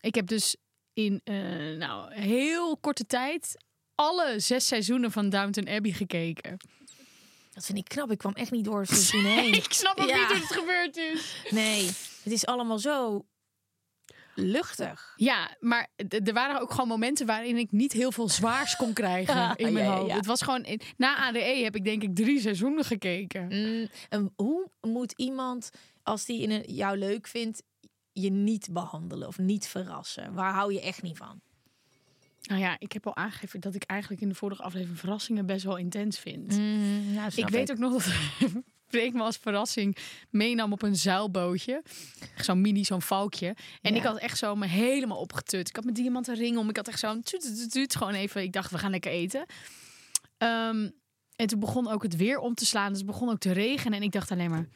Ik 0.00 0.14
heb 0.14 0.26
dus 0.26 0.56
in 0.92 1.20
eh, 1.24 1.36
nou 1.78 2.14
heel 2.14 2.76
korte 2.76 3.06
tijd 3.06 3.56
alle 4.00 4.34
zes 4.40 4.66
seizoenen 4.66 5.12
van 5.12 5.28
Downton 5.30 5.68
Abbey 5.68 5.92
gekeken. 5.92 6.56
Dat 7.52 7.64
vind 7.66 7.78
ik 7.78 7.84
knap. 7.88 8.10
Ik 8.10 8.18
kwam 8.18 8.32
echt 8.34 8.50
niet 8.50 8.64
door 8.64 8.80
het 8.80 8.88
seizoen 8.98 9.24
heen. 9.24 9.52
Ik 9.52 9.72
snap 9.72 9.98
ook 10.00 10.08
Ja. 10.08 10.16
niet 10.16 10.26
hoe 10.26 10.36
het 10.36 10.52
gebeurd 10.52 10.96
is. 10.96 11.42
Nee, 11.50 11.86
het 12.22 12.32
is 12.32 12.46
allemaal 12.46 12.78
zo 12.78 13.26
luchtig. 14.34 15.12
Ja, 15.16 15.56
maar 15.60 15.88
er 16.08 16.32
waren 16.32 16.60
ook 16.60 16.70
gewoon 16.70 16.88
momenten 16.88 17.26
waarin 17.26 17.56
ik 17.56 17.72
niet 17.72 17.92
heel 17.92 18.12
veel 18.12 18.28
zwaars 18.28 18.76
kon 18.76 18.92
krijgen 18.92 19.54
in 19.56 19.72
mijn 19.72 19.84
Ja, 19.84 19.96
hoofd. 19.96 20.12
Het 20.14 20.26
was 20.26 20.42
gewoon, 20.42 20.80
na 20.96 21.16
ADE 21.16 21.38
heb 21.62 21.76
ik 21.76 21.84
denk 21.84 22.02
ik 22.02 22.14
drie 22.14 22.40
seizoenen 22.40 22.84
gekeken. 22.84 23.44
Mm, 23.44 23.88
en 24.08 24.32
hoe 24.36 24.70
moet 24.80 25.12
iemand, 25.16 25.70
als 26.02 26.24
die 26.24 26.42
in 26.42 26.50
een, 26.50 26.74
jou 26.74 26.96
leuk 26.98 27.26
vindt, 27.26 27.62
je 28.12 28.30
niet 28.30 28.68
behandelen 28.70 29.28
of 29.28 29.38
niet 29.38 29.66
verrassen? 29.66 30.32
Waar 30.34 30.52
hou 30.52 30.72
je 30.72 30.80
echt 30.80 31.02
niet 31.02 31.16
van? 31.16 31.40
Nou 32.48 32.60
ja, 32.60 32.76
ik 32.78 32.92
heb 32.92 33.06
al 33.06 33.16
aangegeven 33.16 33.60
dat 33.60 33.74
ik 33.74 33.82
eigenlijk 33.82 34.20
in 34.22 34.28
de 34.28 34.34
vorige 34.34 34.62
aflevering 34.62 34.98
verrassingen 34.98 35.46
best 35.46 35.64
wel 35.64 35.76
intens 35.76 36.18
vind. 36.18 36.54
ja, 37.14 37.28
ik 37.34 37.48
weet 37.48 37.70
ook 37.70 37.78
nog 37.78 37.92
dat 37.92 38.12
Freek 38.88 39.12
me 39.12 39.22
als 39.22 39.36
verrassing 39.36 39.96
meenam 40.30 40.72
op 40.72 40.82
een 40.82 40.96
zeilbootje. 40.96 41.82
Zo'n 42.36 42.60
mini, 42.60 42.84
zo'n 42.84 43.02
valkje. 43.02 43.56
En 43.82 43.92
Ja. 43.92 43.98
ik 43.98 44.02
had 44.06 44.18
echt 44.18 44.38
zo 44.38 44.54
me 44.56 44.66
helemaal 44.66 45.18
opgetut. 45.18 45.68
Ik 45.68 45.74
had 45.74 45.84
mijn 45.84 45.96
diamanten 45.96 46.34
ring 46.34 46.56
om. 46.56 46.68
Ik 46.68 46.76
had 46.76 46.88
echt 46.88 46.98
zo'n 46.98 47.22
tuut, 47.22 47.40
tuut, 47.40 47.56
tuut, 47.56 47.70
tuut. 47.70 47.96
Gewoon 47.96 48.14
even, 48.14 48.42
ik 48.42 48.52
dacht, 48.52 48.70
we 48.70 48.78
gaan 48.78 48.90
lekker 48.90 49.10
eten. 49.10 49.44
Ehm, 50.38 50.88
en 51.36 51.46
toen 51.46 51.60
begon 51.60 51.88
ook 51.88 52.02
het 52.02 52.16
weer 52.16 52.38
om 52.38 52.54
te 52.54 52.66
slaan. 52.66 52.88
Dus 52.88 52.98
het 52.98 53.06
begon 53.06 53.28
ook 53.28 53.38
te 53.38 53.52
regenen. 53.52 53.98
En 53.98 54.04
ik 54.04 54.12
dacht 54.12 54.30
alleen 54.30 54.50
maar... 54.50 54.68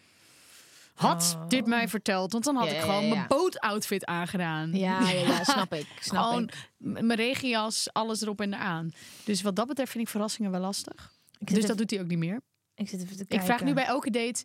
Had 1.02 1.36
Oh. 1.40 1.48
dit 1.48 1.66
mij 1.66 1.88
verteld? 1.88 2.32
Want 2.32 2.44
dan 2.44 2.56
had 2.56 2.64
Ja, 2.66 2.70
ik 2.70 2.76
ja, 2.76 2.82
gewoon 2.84 3.04
ja. 3.06 3.14
mijn 3.14 3.26
bootoutfit 3.28 4.04
aangedaan. 4.04 4.72
Ja, 4.74 5.00
ja, 5.00 5.10
ja, 5.10 5.44
snap 5.54 5.74
ik. 5.74 5.86
Snap 6.00 6.24
Gewoon 6.24 6.42
ik. 6.42 6.68
mijn 6.78 7.14
regenjas, 7.14 7.88
alles 7.92 8.20
erop 8.22 8.40
en 8.40 8.54
eraan. 8.54 8.90
Dus 9.24 9.42
wat 9.42 9.56
dat 9.56 9.66
betreft 9.66 9.90
vind 9.90 10.04
ik 10.04 10.10
verrassingen 10.10 10.50
wel 10.50 10.60
lastig. 10.60 11.12
Ik 11.38 11.46
Dus 11.46 11.56
even- 11.56 11.68
dat 11.68 11.78
doet 11.78 11.90
hij 11.90 12.00
ook 12.00 12.06
niet 12.06 12.18
meer. 12.18 12.40
ik 12.74 12.88
zit 12.88 13.02
even 13.02 13.16
te 13.16 13.22
Ik 13.22 13.28
kijken. 13.28 13.46
vraag 13.46 13.62
nu 13.62 13.74
bij 13.74 13.84
elke 13.84 14.10
date... 14.10 14.42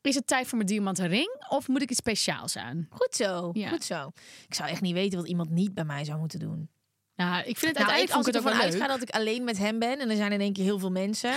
Is 0.00 0.14
het 0.14 0.26
tijd 0.26 0.46
voor 0.46 0.56
mijn 0.58 0.70
diamanten 0.70 1.08
ring 1.08 1.44
of 1.48 1.68
moet 1.68 1.82
ik 1.82 1.90
iets 1.90 1.98
speciaals 1.98 2.56
aan? 2.56 2.86
Goed 2.90 3.14
zo, 3.14 3.50
Ja. 3.52 3.68
goed 3.68 3.84
zo. 3.84 4.10
Ik 4.48 4.54
zou 4.54 4.68
echt 4.68 4.80
niet 4.80 4.92
weten 4.92 5.18
wat 5.18 5.28
iemand 5.28 5.50
niet 5.50 5.74
bij 5.74 5.84
mij 5.84 6.04
zou 6.04 6.18
moeten 6.18 6.38
doen. 6.38 6.68
Nou, 7.16 7.38
ik 7.44 7.58
vind 7.58 7.60
het 7.60 7.62
Nou, 7.62 7.70
ik, 7.72 7.78
uiteindelijk 7.78 8.10
als 8.12 8.20
ik 8.20 8.26
ik 8.28 8.34
het 8.34 8.42
ook 8.42 8.50
ervan 8.52 8.62
uitga 8.70 8.86
dat 8.86 9.02
ik 9.02 9.10
alleen 9.10 9.44
met 9.44 9.58
hem 9.58 9.78
ben 9.78 9.98
en 9.98 10.10
er 10.10 10.16
zijn 10.16 10.32
in 10.32 10.40
één 10.40 10.52
keer 10.52 10.64
heel 10.64 10.78
veel 10.78 10.90
mensen. 10.90 11.32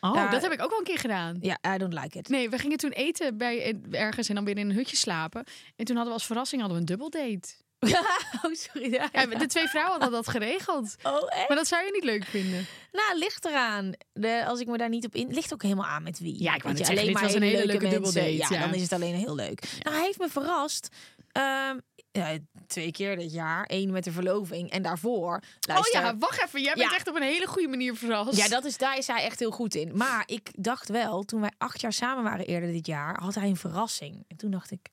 Oh, 0.00 0.14
daar- 0.14 0.30
dat 0.30 0.42
heb 0.42 0.52
ik 0.52 0.62
ook 0.62 0.70
wel 0.70 0.78
een 0.78 0.84
keer 0.84 0.98
gedaan. 0.98 1.36
Ja, 1.40 1.58
I 1.74 1.78
don't 1.78 1.92
like 1.92 2.18
it. 2.18 2.28
Nee, 2.28 2.50
we 2.50 2.58
gingen 2.58 2.76
toen 2.76 2.90
eten 2.90 3.36
bij 3.36 3.80
ergens 3.90 4.28
en 4.28 4.34
dan 4.34 4.44
weer 4.44 4.58
in 4.58 4.70
een 4.70 4.76
hutje 4.76 4.96
slapen. 4.96 5.44
En 5.76 5.84
toen 5.84 5.96
hadden 5.96 6.14
we 6.14 6.18
als 6.18 6.26
verrassing 6.26 6.60
hadden 6.60 6.80
we 6.84 6.92
een 6.92 6.98
dubbeldate. 6.98 7.48
oh, 8.42 8.54
sorry. 8.54 8.92
Ja. 8.92 9.08
Ja, 9.12 9.26
de 9.26 9.46
twee 9.46 9.66
vrouwen 9.68 9.92
hadden 10.00 10.10
dat 10.24 10.28
geregeld. 10.28 10.96
Oh, 11.02 11.14
echt? 11.28 11.48
Maar 11.48 11.56
dat 11.56 11.66
zou 11.66 11.84
je 11.84 11.92
niet 11.92 12.04
leuk 12.04 12.24
vinden. 12.24 12.66
Nou, 12.92 13.18
ligt 13.18 13.44
eraan. 13.44 13.92
De, 14.12 14.44
als 14.46 14.60
ik 14.60 14.66
me 14.66 14.76
daar 14.78 14.88
niet 14.88 15.06
op 15.06 15.14
in... 15.14 15.28
Ligt 15.34 15.52
ook 15.52 15.62
helemaal 15.62 15.86
aan 15.86 16.02
met 16.02 16.18
wie. 16.18 16.42
Ja, 16.42 16.54
ik 16.54 16.62
wou 16.62 16.76
zeggen, 16.76 16.96
dit 17.06 17.20
was 17.20 17.34
een 17.34 17.42
hele 17.42 17.66
leuke 17.66 17.82
mensen. 17.82 17.90
dubbeldate, 18.02 18.36
Ja, 18.36 18.46
ja. 18.50 18.60
dan 18.60 18.74
is 18.74 18.82
het 18.82 18.92
alleen 18.92 19.14
heel 19.14 19.34
leuk. 19.34 19.62
Nou, 19.82 19.96
hij 19.96 20.04
heeft 20.04 20.18
me 20.18 20.28
verrast. 20.28 20.88
Ehm, 21.38 21.78
ja, 22.10 22.38
twee 22.66 22.90
keer 22.90 23.16
dit 23.16 23.32
jaar. 23.32 23.64
Eén 23.68 23.90
met 23.90 24.04
de 24.04 24.12
verloving. 24.12 24.70
En 24.70 24.82
daarvoor... 24.82 25.42
Luister, 25.60 26.00
Oh 26.00 26.06
ja, 26.06 26.16
wacht 26.16 26.42
even. 26.42 26.62
Jij 26.62 26.74
bent 26.74 26.90
Ja. 26.90 26.96
echt 26.96 27.08
op 27.08 27.14
een 27.16 27.22
hele 27.22 27.46
goede 27.46 27.68
manier 27.68 27.96
verrast. 27.96 28.36
Ja, 28.38 28.48
dat 28.48 28.64
is, 28.64 28.76
daar 28.78 28.96
is 28.98 29.06
hij 29.06 29.22
echt 29.22 29.38
heel 29.38 29.50
goed 29.50 29.74
in. 29.74 29.96
Maar 29.96 30.22
ik 30.26 30.50
dacht 30.52 30.88
wel, 30.88 31.22
toen 31.22 31.40
wij 31.40 31.52
acht 31.58 31.80
jaar 31.80 31.92
samen 31.92 32.24
waren 32.24 32.46
eerder 32.46 32.72
dit 32.72 32.86
jaar, 32.86 33.20
had 33.22 33.34
hij 33.34 33.48
een 33.48 33.56
verrassing. 33.56 34.24
En 34.28 34.36
toen 34.36 34.50
dacht 34.50 34.70
ik, 34.70 34.88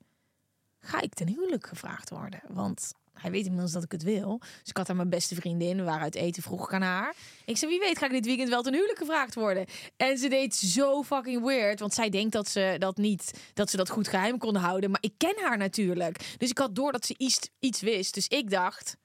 ga 0.79 1.01
ik 1.01 1.13
ten 1.13 1.27
huwelijk 1.27 1.67
gevraagd 1.67 2.09
worden? 2.09 2.41
Want 2.47 2.93
hij 3.21 3.31
weet 3.31 3.45
inmiddels 3.45 3.71
dat 3.71 3.83
ik 3.83 3.91
het 3.91 4.03
wil. 4.03 4.37
Dus 4.39 4.69
ik 4.69 4.77
had 4.77 4.89
aan 4.89 4.95
mijn 4.95 5.09
beste 5.09 5.35
vriendin, 5.35 5.77
we 5.77 5.83
waren 5.83 6.01
uit 6.01 6.15
eten, 6.15 6.43
vroeg 6.43 6.65
ik 6.65 6.73
aan 6.73 6.81
haar. 6.81 7.13
Ik 7.45 7.57
zei, 7.57 7.71
wie 7.71 7.79
weet 7.79 7.97
ga 7.97 8.05
ik 8.05 8.11
dit 8.11 8.25
weekend 8.25 8.49
wel 8.49 8.61
ten 8.61 8.73
huwelijk 8.73 8.97
gevraagd 8.97 9.35
worden? 9.35 9.65
En 9.97 10.17
ze 10.17 10.27
deed 10.27 10.55
zo 10.55 11.03
fucking 11.03 11.43
weird, 11.43 11.79
want 11.79 11.93
zij 11.93 12.09
denkt 12.09 12.31
dat 12.31 12.49
ze 12.49 12.75
dat 12.79 12.97
niet, 12.97 13.31
dat 13.53 13.69
ze 13.69 13.77
dat 13.77 13.89
goed 13.89 14.07
geheim 14.07 14.37
kon 14.37 14.55
houden. 14.55 14.91
Maar 14.91 15.01
ik 15.01 15.13
ken 15.17 15.35
haar 15.41 15.57
natuurlijk. 15.57 16.35
Dus 16.37 16.49
ik 16.49 16.57
had 16.57 16.75
door 16.75 16.91
dat 16.91 17.05
ze 17.05 17.13
iets, 17.17 17.39
iets 17.59 17.81
wist. 17.81 18.13
Dus 18.13 18.27
ik 18.27 18.49
dacht, 18.49 18.97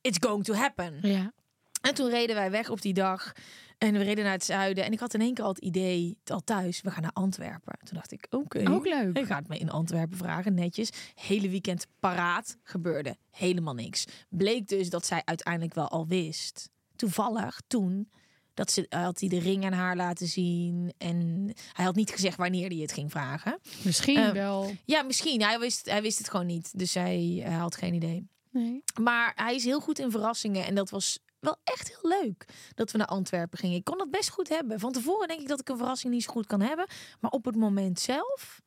it's 0.00 0.18
going 0.20 0.44
to 0.44 0.54
happen. 0.54 0.98
Ja. 1.02 1.32
En 1.80 1.94
toen 1.94 2.10
reden 2.10 2.36
wij 2.36 2.50
weg 2.50 2.70
op 2.70 2.80
die 2.80 2.94
dag. 2.94 3.32
En 3.78 3.92
we 3.92 4.02
reden 4.02 4.24
naar 4.24 4.32
het 4.32 4.44
zuiden. 4.44 4.84
En 4.84 4.92
ik 4.92 4.98
had 5.00 5.14
in 5.14 5.20
één 5.20 5.34
keer 5.34 5.44
al 5.44 5.50
het 5.50 5.58
idee, 5.64 6.18
al 6.24 6.40
thuis, 6.44 6.80
we 6.82 6.90
gaan 6.90 7.02
naar 7.02 7.12
Antwerpen. 7.12 7.78
Toen 7.84 7.94
dacht 7.96 8.12
ik, 8.12 8.26
oké. 8.30 8.70
Ook 8.70 8.86
leuk. 8.86 9.18
Ik 9.18 9.26
ga 9.26 9.36
het 9.36 9.48
me 9.48 9.58
in 9.58 9.70
Antwerpen 9.70 10.16
vragen, 10.16 10.54
netjes. 10.54 10.88
Hele 11.14 11.48
weekend 11.48 11.86
paraat. 12.00 12.56
Gebeurde 12.62 13.16
helemaal 13.30 13.74
niks. 13.74 14.04
Bleek 14.28 14.68
dus 14.68 14.90
dat 14.90 15.06
zij 15.06 15.22
uiteindelijk 15.24 15.74
wel 15.74 15.88
al 15.88 16.06
wist. 16.06 16.68
Toevallig 16.96 17.60
toen. 17.66 18.10
Dat 18.54 18.70
ze 18.70 18.86
eh, 18.88 19.02
had 19.02 19.20
hij 19.20 19.28
de 19.28 19.38
ring 19.38 19.64
aan 19.64 19.72
haar 19.72 19.96
laten 19.96 20.26
zien. 20.26 20.92
En 20.98 21.50
hij 21.72 21.84
had 21.84 21.94
niet 21.94 22.10
gezegd 22.10 22.36
wanneer 22.36 22.68
hij 22.68 22.76
het 22.78 22.92
ging 22.92 23.10
vragen. 23.10 23.58
Misschien 23.84 24.16
Eh, 24.16 24.30
wel. 24.30 24.72
Ja, 24.84 25.02
misschien. 25.02 25.42
Hij 25.42 25.58
wist, 25.58 25.90
hij 25.90 26.02
wist 26.02 26.18
het 26.18 26.30
gewoon 26.30 26.46
niet. 26.46 26.78
Dus 26.78 26.94
hij, 26.94 27.40
hij 27.44 27.56
had 27.58 27.76
geen 27.76 27.94
idee. 27.94 28.26
Nee. 28.54 28.82
Maar 29.00 29.32
hij 29.34 29.54
is 29.54 29.64
heel 29.64 29.80
goed 29.80 29.98
in 29.98 30.10
verrassingen. 30.10 30.66
En 30.66 30.74
dat 30.74 30.90
was 30.90 31.18
wel 31.38 31.56
echt 31.64 31.88
heel 31.88 32.10
leuk 32.20 32.44
dat 32.74 32.90
we 32.90 32.98
naar 32.98 33.06
Antwerpen 33.06 33.58
gingen. 33.58 33.76
Ik 33.76 33.84
kon 33.84 33.98
dat 33.98 34.10
best 34.10 34.30
goed 34.30 34.48
hebben. 34.48 34.80
Van 34.80 34.92
tevoren 34.92 35.28
denk 35.28 35.40
ik 35.40 35.48
dat 35.48 35.60
ik 35.60 35.68
een 35.68 35.76
verrassing 35.76 36.12
niet 36.12 36.22
zo 36.22 36.32
goed 36.32 36.46
kan 36.46 36.60
hebben. 36.60 36.86
Maar 37.20 37.30
op 37.30 37.44
het 37.44 37.56
moment 37.56 38.00
zelf 38.00 38.60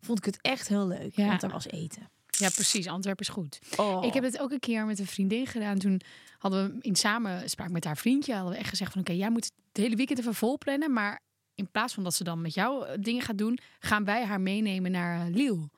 vond 0.00 0.18
ik 0.18 0.24
het 0.24 0.38
echt 0.40 0.68
heel 0.68 0.86
leuk. 0.86 1.16
Ja. 1.16 1.26
Want 1.26 1.42
er 1.42 1.50
was 1.50 1.66
eten. 1.66 2.10
Ja, 2.26 2.48
precies. 2.48 2.86
Antwerpen 2.86 3.26
is 3.26 3.32
goed. 3.32 3.58
Oh. 3.76 4.04
Ik 4.04 4.14
heb 4.14 4.24
het 4.24 4.38
ook 4.38 4.50
een 4.50 4.60
keer 4.60 4.86
met 4.86 4.98
een 4.98 5.06
vriendin 5.06 5.46
gedaan. 5.46 5.78
Toen 5.78 6.00
hadden 6.38 6.72
we 6.72 6.78
in 6.80 6.96
samenspraak 6.96 7.70
met 7.70 7.84
haar 7.84 7.96
vriendje 7.96 8.34
hadden 8.34 8.52
we 8.52 8.58
echt 8.58 8.68
gezegd 8.68 8.92
van 8.92 9.00
oké, 9.00 9.12
jij 9.12 9.30
moet 9.30 9.44
het 9.44 9.76
hele 9.84 9.96
weekend 9.96 10.18
even 10.18 10.34
vol 10.34 10.58
plannen, 10.58 10.92
maar 10.92 11.20
in 11.54 11.70
plaats 11.70 11.94
van 11.94 12.04
dat 12.04 12.14
ze 12.14 12.24
dan 12.24 12.40
met 12.40 12.54
jou 12.54 12.86
eh, 12.86 12.96
dingen 13.00 13.22
gaat 13.22 13.38
doen, 13.38 13.58
gaan 13.78 14.04
wij 14.04 14.24
haar 14.24 14.40
meenemen 14.40 14.90
naar 14.90 15.28
uh, 15.28 15.34
Liel. 15.34 15.70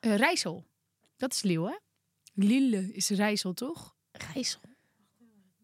Eh, 0.00 0.16
Rijssel. 0.16 0.64
Dat 1.16 1.32
is 1.32 1.42
Liel, 1.42 1.68
hè? 1.68 1.76
Lille 2.34 2.92
is 2.92 3.08
Rijssel, 3.10 3.52
toch? 3.52 3.94
Rijssel. 4.12 4.60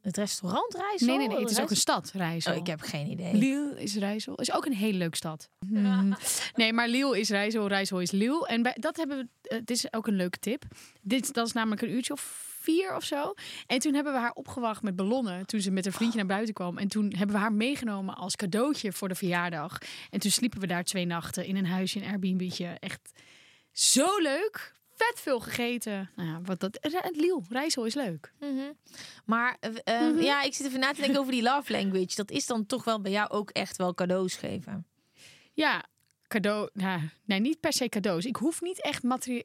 Het 0.01 0.17
restaurant 0.17 0.75
Rijssel? 0.75 1.07
Nee, 1.07 1.17
nee, 1.17 1.29
nee. 1.29 1.41
Het 1.41 1.51
is 1.51 1.61
ook 1.61 1.71
een 1.71 1.77
stad, 1.77 2.11
Rijssel. 2.15 2.53
Oh, 2.53 2.59
ik 2.59 2.67
heb 2.67 2.81
geen 2.81 3.11
idee. 3.11 3.35
Liel 3.35 3.77
is 3.77 3.95
Rijssel. 3.95 4.35
Is 4.35 4.53
ook 4.53 4.67
een 4.67 4.73
hele 4.73 4.99
leuke 4.99 5.17
stad. 5.17 5.51
Hmm. 5.67 6.17
Nee, 6.55 6.73
maar 6.73 6.89
Liel 6.89 7.13
is 7.13 7.29
Rijssel, 7.29 7.67
Rijssel 7.67 8.01
is 8.01 8.11
Liel. 8.11 8.47
En 8.47 8.63
bij, 8.63 8.77
dat 8.81 8.97
hebben 8.97 9.31
we. 9.43 9.55
dit 9.55 9.71
is 9.71 9.93
ook 9.93 10.07
een 10.07 10.17
leuke 10.17 10.39
tip. 10.39 10.65
Dit, 11.03 11.35
dat 11.35 11.47
is 11.47 11.53
namelijk 11.53 11.83
een 11.83 11.91
uurtje 11.91 12.13
of 12.13 12.49
vier 12.61 12.97
of 12.97 13.05
zo. 13.05 13.35
En 13.67 13.79
toen 13.79 13.95
hebben 13.95 14.13
we 14.13 14.19
haar 14.19 14.33
opgewacht 14.33 14.83
met 14.83 14.97
ballonnen. 14.97 15.47
Toen 15.47 15.61
ze 15.61 15.71
met 15.71 15.85
haar 15.85 15.95
vriendje 15.95 16.19
naar 16.19 16.27
buiten 16.27 16.55
kwam. 16.55 16.79
En 16.79 16.89
toen 16.89 17.13
hebben 17.17 17.37
we 17.37 17.43
haar 17.43 17.53
meegenomen 17.53 18.15
als 18.15 18.37
cadeautje 18.37 18.93
voor 18.93 19.09
de 19.09 19.15
verjaardag. 19.15 19.79
En 20.11 20.21
toen 20.21 20.31
sliepen 20.31 20.61
we 20.61 20.67
daar 20.67 20.85
twee 20.85 21.07
nachten 21.07 21.47
in 21.47 21.57
een 21.57 21.67
huisje, 21.67 21.99
een 21.99 22.09
Airbnb'tje. 22.09 22.77
Echt 22.79 23.13
zo 23.73 24.19
leuk. 24.19 24.79
Vet 25.07 25.21
veel 25.21 25.41
gegeten. 25.41 26.11
Nou 26.17 26.29
ja, 26.29 26.41
wat 26.43 26.61
dat. 26.61 26.79
Liel, 27.13 27.45
Rijssel 27.49 27.85
is 27.85 27.95
leuk. 27.95 28.33
Mhm. 28.41 28.73
Maar 29.25 29.57
eh, 29.61 29.71
eh, 30.09 30.23
ja, 30.23 30.43
ik 30.43 30.55
zit 30.55 30.67
even 30.67 30.81
na 30.81 30.93
te 30.93 31.01
denken 31.01 31.21
over 31.21 31.33
die 31.33 31.43
love 31.43 31.73
language. 31.73 32.15
Dat 32.15 32.31
is 32.31 32.47
dan 32.47 32.67
toch 32.67 32.85
wel 32.85 33.01
bij 33.01 33.11
jou 33.13 33.31
ook 33.31 33.51
echt 33.51 33.77
wel 33.77 33.95
cadeaus 33.95 34.35
geven. 34.35 34.87
Ja, 35.53 35.85
cadeau. 36.29 36.69
Nou, 36.73 37.01
nee, 37.25 37.41
niet 37.41 37.61
per 37.61 37.73
se 37.73 37.89
cadeaus. 37.89 38.25
Ik 38.25 38.37
hoef 38.37 38.61
niet 38.61 38.81
echt 38.83 39.03
materi- 39.03 39.45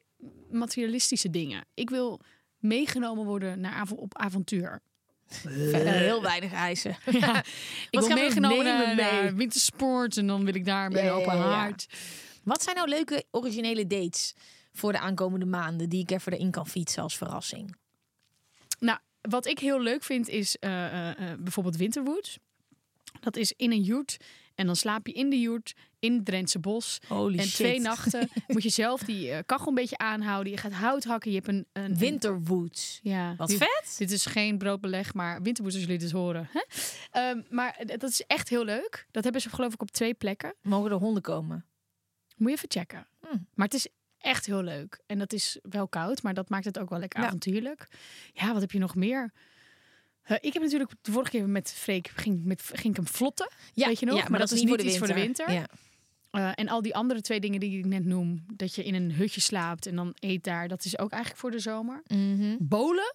materialistische 0.50 1.30
dingen. 1.30 1.64
Ik 1.74 1.90
wil 1.90 2.20
meegenomen 2.58 3.24
worden 3.24 3.60
naar 3.60 3.72
avo- 3.72 3.94
op 3.94 4.16
avontuur. 4.18 4.82
Verder 5.28 5.92
heel 6.08 6.22
weinig 6.22 6.52
eisen. 6.52 6.96
Ja, 7.20 7.44
ik 7.90 7.98
wil 8.00 8.08
meegenomen 8.08 8.64
naar, 8.64 8.94
naar 8.96 9.34
wintersport 9.34 10.16
en 10.16 10.26
dan 10.26 10.44
wil 10.44 10.54
ik 10.54 10.64
daar 10.64 10.90
bij 10.90 11.04
Ja, 11.04 11.08
ja, 11.08 11.14
open 11.14 11.36
ja. 11.36 11.42
haard. 11.42 11.86
Wat 12.44 12.62
zijn 12.62 12.76
nou 12.76 12.88
leuke 12.88 13.24
originele 13.30 13.86
dates 13.86 14.34
voor 14.76 14.92
de 14.92 14.98
aankomende 14.98 15.46
maanden 15.46 15.88
die 15.88 16.02
ik 16.02 16.10
even 16.10 16.32
erin 16.32 16.50
kan 16.50 16.66
fietsen 16.66 17.02
als 17.02 17.16
verrassing? 17.16 17.76
Nou, 18.78 18.98
wat 19.20 19.46
ik 19.46 19.58
heel 19.58 19.80
leuk 19.80 20.02
vind 20.02 20.28
is 20.28 20.56
eh, 20.58 20.86
eh, 20.86 21.30
eh, 21.32 21.38
bijvoorbeeld 21.38 21.76
Winterwood. 21.76 22.38
Dat 23.20 23.36
is 23.36 23.52
in 23.56 23.72
een 23.72 23.82
yurt 23.82 24.16
en 24.54 24.66
dan 24.66 24.76
slaap 24.76 25.06
je 25.06 25.12
in 25.12 25.30
de 25.30 25.40
yurt 25.40 25.74
in 25.98 26.14
het 26.14 26.24
Drentse 26.24 26.58
bos. 26.58 26.98
Holy 27.08 27.38
en 27.38 27.48
twee 27.48 27.80
nachten 27.80 28.28
moet 28.46 28.62
je 28.62 28.68
zelf 28.68 29.02
die 29.02 29.42
kachel 29.42 29.68
een 29.68 29.74
beetje 29.74 29.98
aanhouden. 29.98 30.52
Je 30.52 30.58
gaat 30.58 30.72
hout 30.72 31.04
hakken. 31.04 31.30
Je 31.30 31.36
hebt 31.36 31.48
een, 31.48 31.66
een 31.72 31.98
Winterwoods. 31.98 33.00
Ja, 33.02 33.34
Wat 33.36 33.48
dit- 33.48 33.58
vet! 33.58 33.94
Dit 33.98 34.10
is 34.10 34.26
geen 34.26 34.58
broodbeleg, 34.58 35.14
maar 35.14 35.42
winterwoed 35.42 35.72
als 35.72 35.82
jullie 35.82 35.98
dit 35.98 36.10
horen. 36.10 36.48
Hè? 36.52 36.60
Ehm, 37.10 37.42
maar 37.50 37.82
dat 37.86 38.02
is 38.02 38.22
echt 38.26 38.48
heel 38.48 38.64
leuk. 38.64 39.06
Dat 39.10 39.24
hebben 39.24 39.42
ze 39.42 39.50
geloof 39.50 39.72
ik 39.72 39.82
op 39.82 39.90
twee 39.90 40.14
plekken. 40.14 40.54
Mogen 40.62 40.90
er 40.90 40.96
honden 40.96 41.22
komen? 41.22 41.64
Moet 42.36 42.48
je 42.50 42.56
even 42.56 42.70
checken. 42.70 43.06
Hmm. 43.20 43.46
Maar 43.54 43.66
het 43.66 43.74
is 43.74 43.88
echt 44.26 44.46
heel 44.46 44.62
leuk. 44.62 45.00
En 45.06 45.18
dat 45.18 45.32
is 45.32 45.58
wel 45.62 45.88
koud, 45.88 46.22
maar 46.22 46.34
dat 46.34 46.48
maakt 46.48 46.64
het 46.64 46.78
ook 46.78 46.90
wel 46.90 46.98
lekker 46.98 47.20
Ja. 47.20 47.26
avontuurlijk. 47.26 47.88
Ja, 48.32 48.52
wat 48.52 48.60
heb 48.60 48.70
je 48.70 48.78
nog 48.78 48.94
meer? 48.94 49.32
Ik 50.40 50.52
heb 50.52 50.62
natuurlijk 50.62 50.90
de 51.02 51.12
vorige 51.12 51.30
keer 51.30 51.48
met 51.48 51.72
Freek 51.72 52.08
ging, 52.08 52.44
met, 52.44 52.62
ging 52.62 52.88
ik 52.88 52.96
hem 52.96 53.06
vlotten. 53.06 53.50
Weet 53.74 54.00
je 54.00 54.06
nog? 54.06 54.18
Ja, 54.18 54.28
maar, 54.28 54.38
dat, 54.38 54.50
is 54.50 54.62
niet 54.62 54.82
iets 54.82 54.98
voor 54.98 55.06
de 55.06 55.14
winter. 55.14 55.52
Ja. 55.52 55.66
Eh, 56.30 56.50
en 56.54 56.68
al 56.68 56.82
die 56.82 56.94
andere 56.94 57.20
twee 57.20 57.40
dingen 57.40 57.60
die 57.60 57.78
ik 57.78 57.84
net 57.84 58.04
noem. 58.04 58.44
Dat 58.52 58.74
je 58.74 58.84
in 58.84 58.94
een 58.94 59.12
hutje 59.12 59.40
slaapt 59.40 59.86
en 59.86 59.96
dan 59.96 60.14
eet 60.18 60.44
daar. 60.44 60.68
Dat 60.68 60.84
is 60.84 60.98
ook 60.98 61.10
eigenlijk 61.10 61.40
voor 61.40 61.50
de 61.50 61.58
zomer. 61.58 62.02
Mhm. 62.06 62.56
Bolen? 62.58 63.14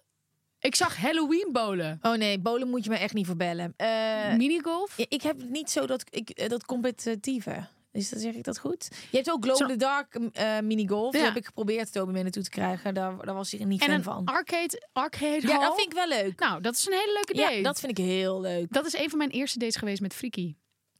Ik 0.58 0.74
zag 0.74 0.96
Halloween 0.96 1.48
bolen. 1.52 1.98
Oh 2.02 2.14
nee, 2.14 2.38
bolen 2.38 2.68
moet 2.68 2.84
je 2.84 2.90
me 2.90 2.96
echt 2.96 3.14
niet 3.14 3.26
voor 3.26 3.36
bellen. 3.36 3.74
Eh, 3.76 4.36
Minigolf? 4.36 4.96
ja, 4.96 5.04
ik 5.08 5.22
heb 5.22 5.42
niet 5.48 5.70
zo 5.70 5.86
dat, 5.86 6.04
ik, 6.10 6.30
eh, 6.30 6.48
dat 6.48 6.64
competitieve. 6.64 7.66
Is 7.92 8.08
dat, 8.08 8.20
zeg 8.20 8.34
ik 8.34 8.44
dat 8.44 8.58
goed? 8.58 8.88
Je 9.10 9.16
hebt 9.16 9.30
ook 9.30 9.44
Glow 9.44 9.60
in 9.60 9.66
the 9.66 9.76
Dark 9.76 10.18
mini 10.64 10.88
golf. 10.88 11.12
Die 11.12 11.20
Ja. 11.20 11.26
heb 11.26 11.36
ik 11.36 11.46
geprobeerd 11.46 11.92
Toby 11.92 12.12
mee 12.12 12.22
naartoe 12.22 12.42
te 12.42 12.50
krijgen. 12.50 12.94
Daar, 12.94 13.24
daar 13.24 13.34
was 13.34 13.50
hij 13.50 13.64
niet 13.64 13.80
En 13.80 13.86
fan 13.86 13.96
een 13.96 14.02
van. 14.02 14.24
arcade, 14.24 14.88
arcade 14.92 15.40
Ja, 15.40 15.48
hall. 15.48 15.60
dat 15.60 15.74
vind 15.74 15.86
ik 15.86 15.94
wel 15.94 16.08
leuk. 16.08 16.40
Nou, 16.40 16.60
dat 16.60 16.74
is 16.74 16.86
een 16.86 16.92
hele 16.92 17.12
leuke 17.12 17.34
date. 17.34 17.54
Ja, 17.56 17.62
dat 17.62 17.80
vind 17.80 17.98
ik 17.98 18.04
heel 18.04 18.40
leuk. 18.40 18.72
Dat 18.72 18.86
is 18.86 18.94
een 18.98 19.08
van 19.10 19.18
mijn 19.18 19.30
eerste 19.30 19.58
dates 19.58 19.76
geweest 19.76 20.00
met 20.00 20.14
Friki. 20.14 20.56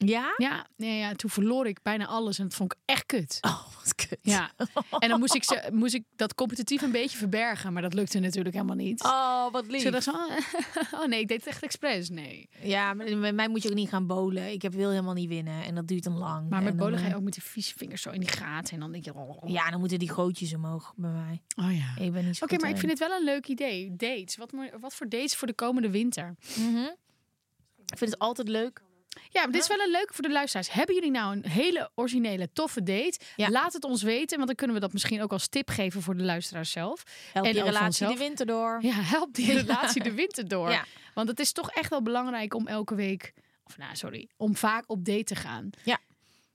Ja? 0.09 0.35
Ja, 0.37 0.67
nee, 0.77 0.99
ja, 0.99 1.13
toen 1.13 1.31
verloor 1.31 1.67
ik 1.67 1.83
bijna 1.83 2.07
alles 2.07 2.39
en 2.39 2.45
dat 2.45 2.55
vond 2.55 2.73
ik 2.73 2.79
echt 2.85 3.07
kut. 3.07 3.39
Oh, 3.41 3.67
wat 3.77 3.95
kut. 3.95 4.19
Ja. 4.23 4.51
En 4.99 5.09
dan 5.09 5.19
moest 5.19 5.35
ik, 5.35 5.45
ze, 5.45 5.69
moest 5.73 5.95
ik 5.95 6.05
dat 6.17 6.35
competitief 6.35 6.83
een 6.83 6.93
beetje 6.93 7.19
verbergen, 7.19 7.73
maar 7.73 7.83
dat 7.83 7.95
lukte 7.95 8.19
natuurlijk 8.19 8.55
helemaal 8.55 8.77
niet. 8.77 9.03
Oh, 9.03 9.53
wat 9.53 9.67
lief. 9.67 10.03
zo, 10.03 10.11
oh 11.01 11.07
nee, 11.07 11.21
ik 11.21 11.29
deed 11.29 11.39
het 11.39 11.47
echt 11.47 11.63
expres. 11.63 12.11
Nee. 12.11 12.49
Ja, 12.63 12.95
maar 12.95 13.17
met 13.17 13.35
mij 13.35 13.49
moet 13.49 13.63
je 13.63 13.69
ook 13.69 13.75
niet 13.75 13.89
gaan 13.89 14.07
bolen. 14.07 14.53
Ik 14.53 14.63
heb 14.63 14.73
wil 14.73 14.91
helemaal 14.91 15.15
niet 15.15 15.29
winnen. 15.29 15.65
En 15.65 15.75
dat 15.75 15.89
duurt 15.89 16.05
dan 16.05 16.19
lang. 16.19 16.49
Maar 16.49 16.63
met 16.63 16.77
bolen 16.77 16.99
ga 16.99 17.05
je 17.05 17.11
eh, 17.11 17.17
ook 17.17 17.23
met 17.23 17.33
die 17.33 17.43
vieze 17.43 17.75
vingers 17.77 18.03
zo 18.03 18.11
in 18.11 18.21
die 18.21 18.29
gaten 18.29 18.75
en 18.75 18.81
dan 18.81 18.93
denk 18.93 19.05
je, 19.05 19.15
oh, 19.15 19.51
Ja, 19.51 19.71
dan 19.71 19.81
moeten 19.81 19.99
die 19.99 20.11
gootjes 20.11 20.55
omhoog 20.55 20.93
bij 20.97 21.11
mij. 21.11 21.43
oh 21.57 21.77
ja. 21.77 22.05
Ik 22.05 22.13
ben 22.13 22.27
niet 22.27 22.43
Oké, 22.43 22.57
maar 22.57 22.71
ik 22.71 22.77
vind 22.77 22.91
het 22.91 23.01
wel 23.01 23.19
een 23.19 23.25
leuk 23.25 23.47
idee. 23.47 23.97
Dates. 23.97 24.37
Wat, 24.37 24.53
wat 24.81 24.95
voor 24.95 25.09
dates 25.09 25.37
voor 25.37 25.47
de 25.47 25.55
komende 25.55 25.91
winter? 25.91 26.35
Mhm. 26.57 26.87
Ik 27.87 27.99
vind 27.99 28.11
het 28.11 28.19
altijd 28.19 28.49
leuk. 28.49 28.83
Ja, 29.31 29.43
maar 29.43 29.53
dit 29.53 29.63
is 29.63 29.69
wel 29.69 29.81
een 29.81 29.91
leuke 29.91 30.13
voor 30.13 30.23
de 30.23 30.31
luisteraars. 30.31 30.71
Hebben 30.71 30.95
jullie 30.95 31.11
nou 31.11 31.37
een 31.37 31.47
hele 31.47 31.91
originele, 31.95 32.53
toffe 32.53 32.83
date? 32.83 33.19
Ja. 33.37 33.51
Laat 33.51 33.73
het 33.73 33.85
ons 33.85 34.03
weten, 34.03 34.37
want 34.37 34.47
dan 34.47 34.57
kunnen 34.57 34.77
we 34.77 34.83
dat 34.83 34.93
misschien 34.93 35.23
ook 35.23 35.33
als 35.33 35.49
tip 35.49 35.69
geven 35.69 36.03
voor 36.03 36.17
de 36.17 36.23
luisteraars 36.23 36.71
zelf. 36.71 37.03
Help 37.33 37.47
En 37.47 37.59
ook 37.59 37.65
relatie 37.65 38.07
de 38.07 38.17
winter 38.17 38.47
door. 38.47 38.79
Ja, 38.81 38.95
help 38.95 39.35
die 39.35 39.53
relatie 39.63 40.03
de 40.03 40.13
winter 40.13 40.49
door. 40.49 40.71
Ja. 40.71 40.85
Want 41.15 41.29
het 41.29 41.41
is 41.41 41.53
toch 41.53 41.71
echt 41.71 41.91
wel 41.91 42.03
belangrijk 42.03 42.55
om 42.55 42.67
elke 42.67 42.95
week, 42.95 43.33
of 43.65 43.79
nou 43.79 43.97
sorry, 43.97 44.29
om 44.37 44.57
vaak 44.57 44.85
op 44.87 45.05
date 45.05 45.25
te 45.25 45.35
gaan. 45.35 45.71
Ja. 45.85 45.99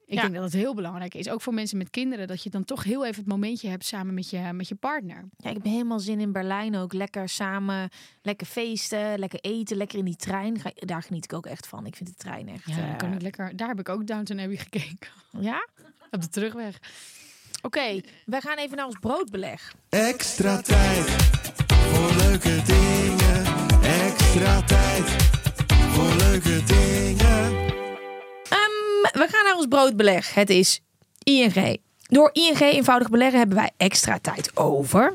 Ik 0.09 0.13
Ja. 0.13 0.21
denk 0.21 0.33
dat 0.33 0.43
het 0.43 0.53
heel 0.53 0.75
belangrijk 0.75 1.13
is, 1.15 1.29
ook 1.29 1.41
voor 1.41 1.53
mensen 1.53 1.77
met 1.77 1.89
kinderen, 1.89 2.27
dat 2.27 2.43
je 2.43 2.49
dan 2.49 2.63
toch 2.63 2.83
heel 2.83 3.05
even 3.05 3.15
het 3.19 3.27
momentje 3.31 3.69
hebt 3.69 3.85
samen 3.85 4.13
met 4.13 4.29
je, 4.29 4.39
met 4.53 4.67
je 4.67 4.75
partner. 4.75 5.29
Ja, 5.37 5.49
ik 5.49 5.55
heb 5.55 5.63
helemaal 5.65 5.99
zin 5.99 6.19
in 6.19 6.31
Berlijn 6.31 6.75
ook. 6.75 6.93
Lekker 6.93 7.29
samen, 7.29 7.89
lekker 8.21 8.47
feesten, 8.47 9.19
lekker 9.19 9.39
eten, 9.41 9.77
lekker 9.77 9.97
in 9.99 10.05
die 10.05 10.15
trein. 10.15 10.59
Ga- 10.59 10.71
Daar 10.75 11.01
geniet 11.03 11.23
ik 11.23 11.33
ook 11.33 11.45
echt 11.45 11.67
van. 11.67 11.85
Ik 11.85 11.95
vind 11.95 12.09
de 12.09 12.15
trein 12.15 12.47
echt... 12.49 12.65
Ja, 12.65 12.75
dan 12.75 12.85
eh, 12.85 12.97
kan 12.97 13.13
ik 13.13 13.21
lekker. 13.21 13.55
Daar 13.57 13.67
heb 13.67 13.79
ik 13.79 13.89
ook 13.89 14.07
Downton 14.07 14.39
Abbey 14.39 14.57
gekeken 14.57 15.09
ja? 15.39 15.67
op 16.11 16.21
de 16.21 16.29
terugweg. 16.29 16.79
Oké, 17.61 18.01
wij 18.25 18.41
gaan 18.41 18.57
even 18.57 18.77
naar 18.77 18.85
ons 18.85 18.99
broodbeleg. 18.99 19.75
Extra 19.89 20.61
tijd 20.61 21.05
voor 21.67 22.11
leuke 22.15 22.61
dingen. 22.65 23.45
Extra 23.83 24.61
tijd 24.61 25.09
voor 25.69 26.15
leuke 26.15 26.63
dingen. 26.63 27.75
We 29.17 29.27
gaan 29.30 29.43
naar 29.43 29.56
ons 29.56 29.65
broodbeleg. 29.69 30.34
Het 30.34 30.49
is 30.49 30.80
ING. 31.23 31.77
Door 32.01 32.30
ING 32.34 32.60
eenvoudig 32.60 33.10
beleggen 33.10 33.38
hebben 33.38 33.58
wij 33.58 33.71
extra 33.77 34.19
tijd 34.19 34.58
over 34.58 35.13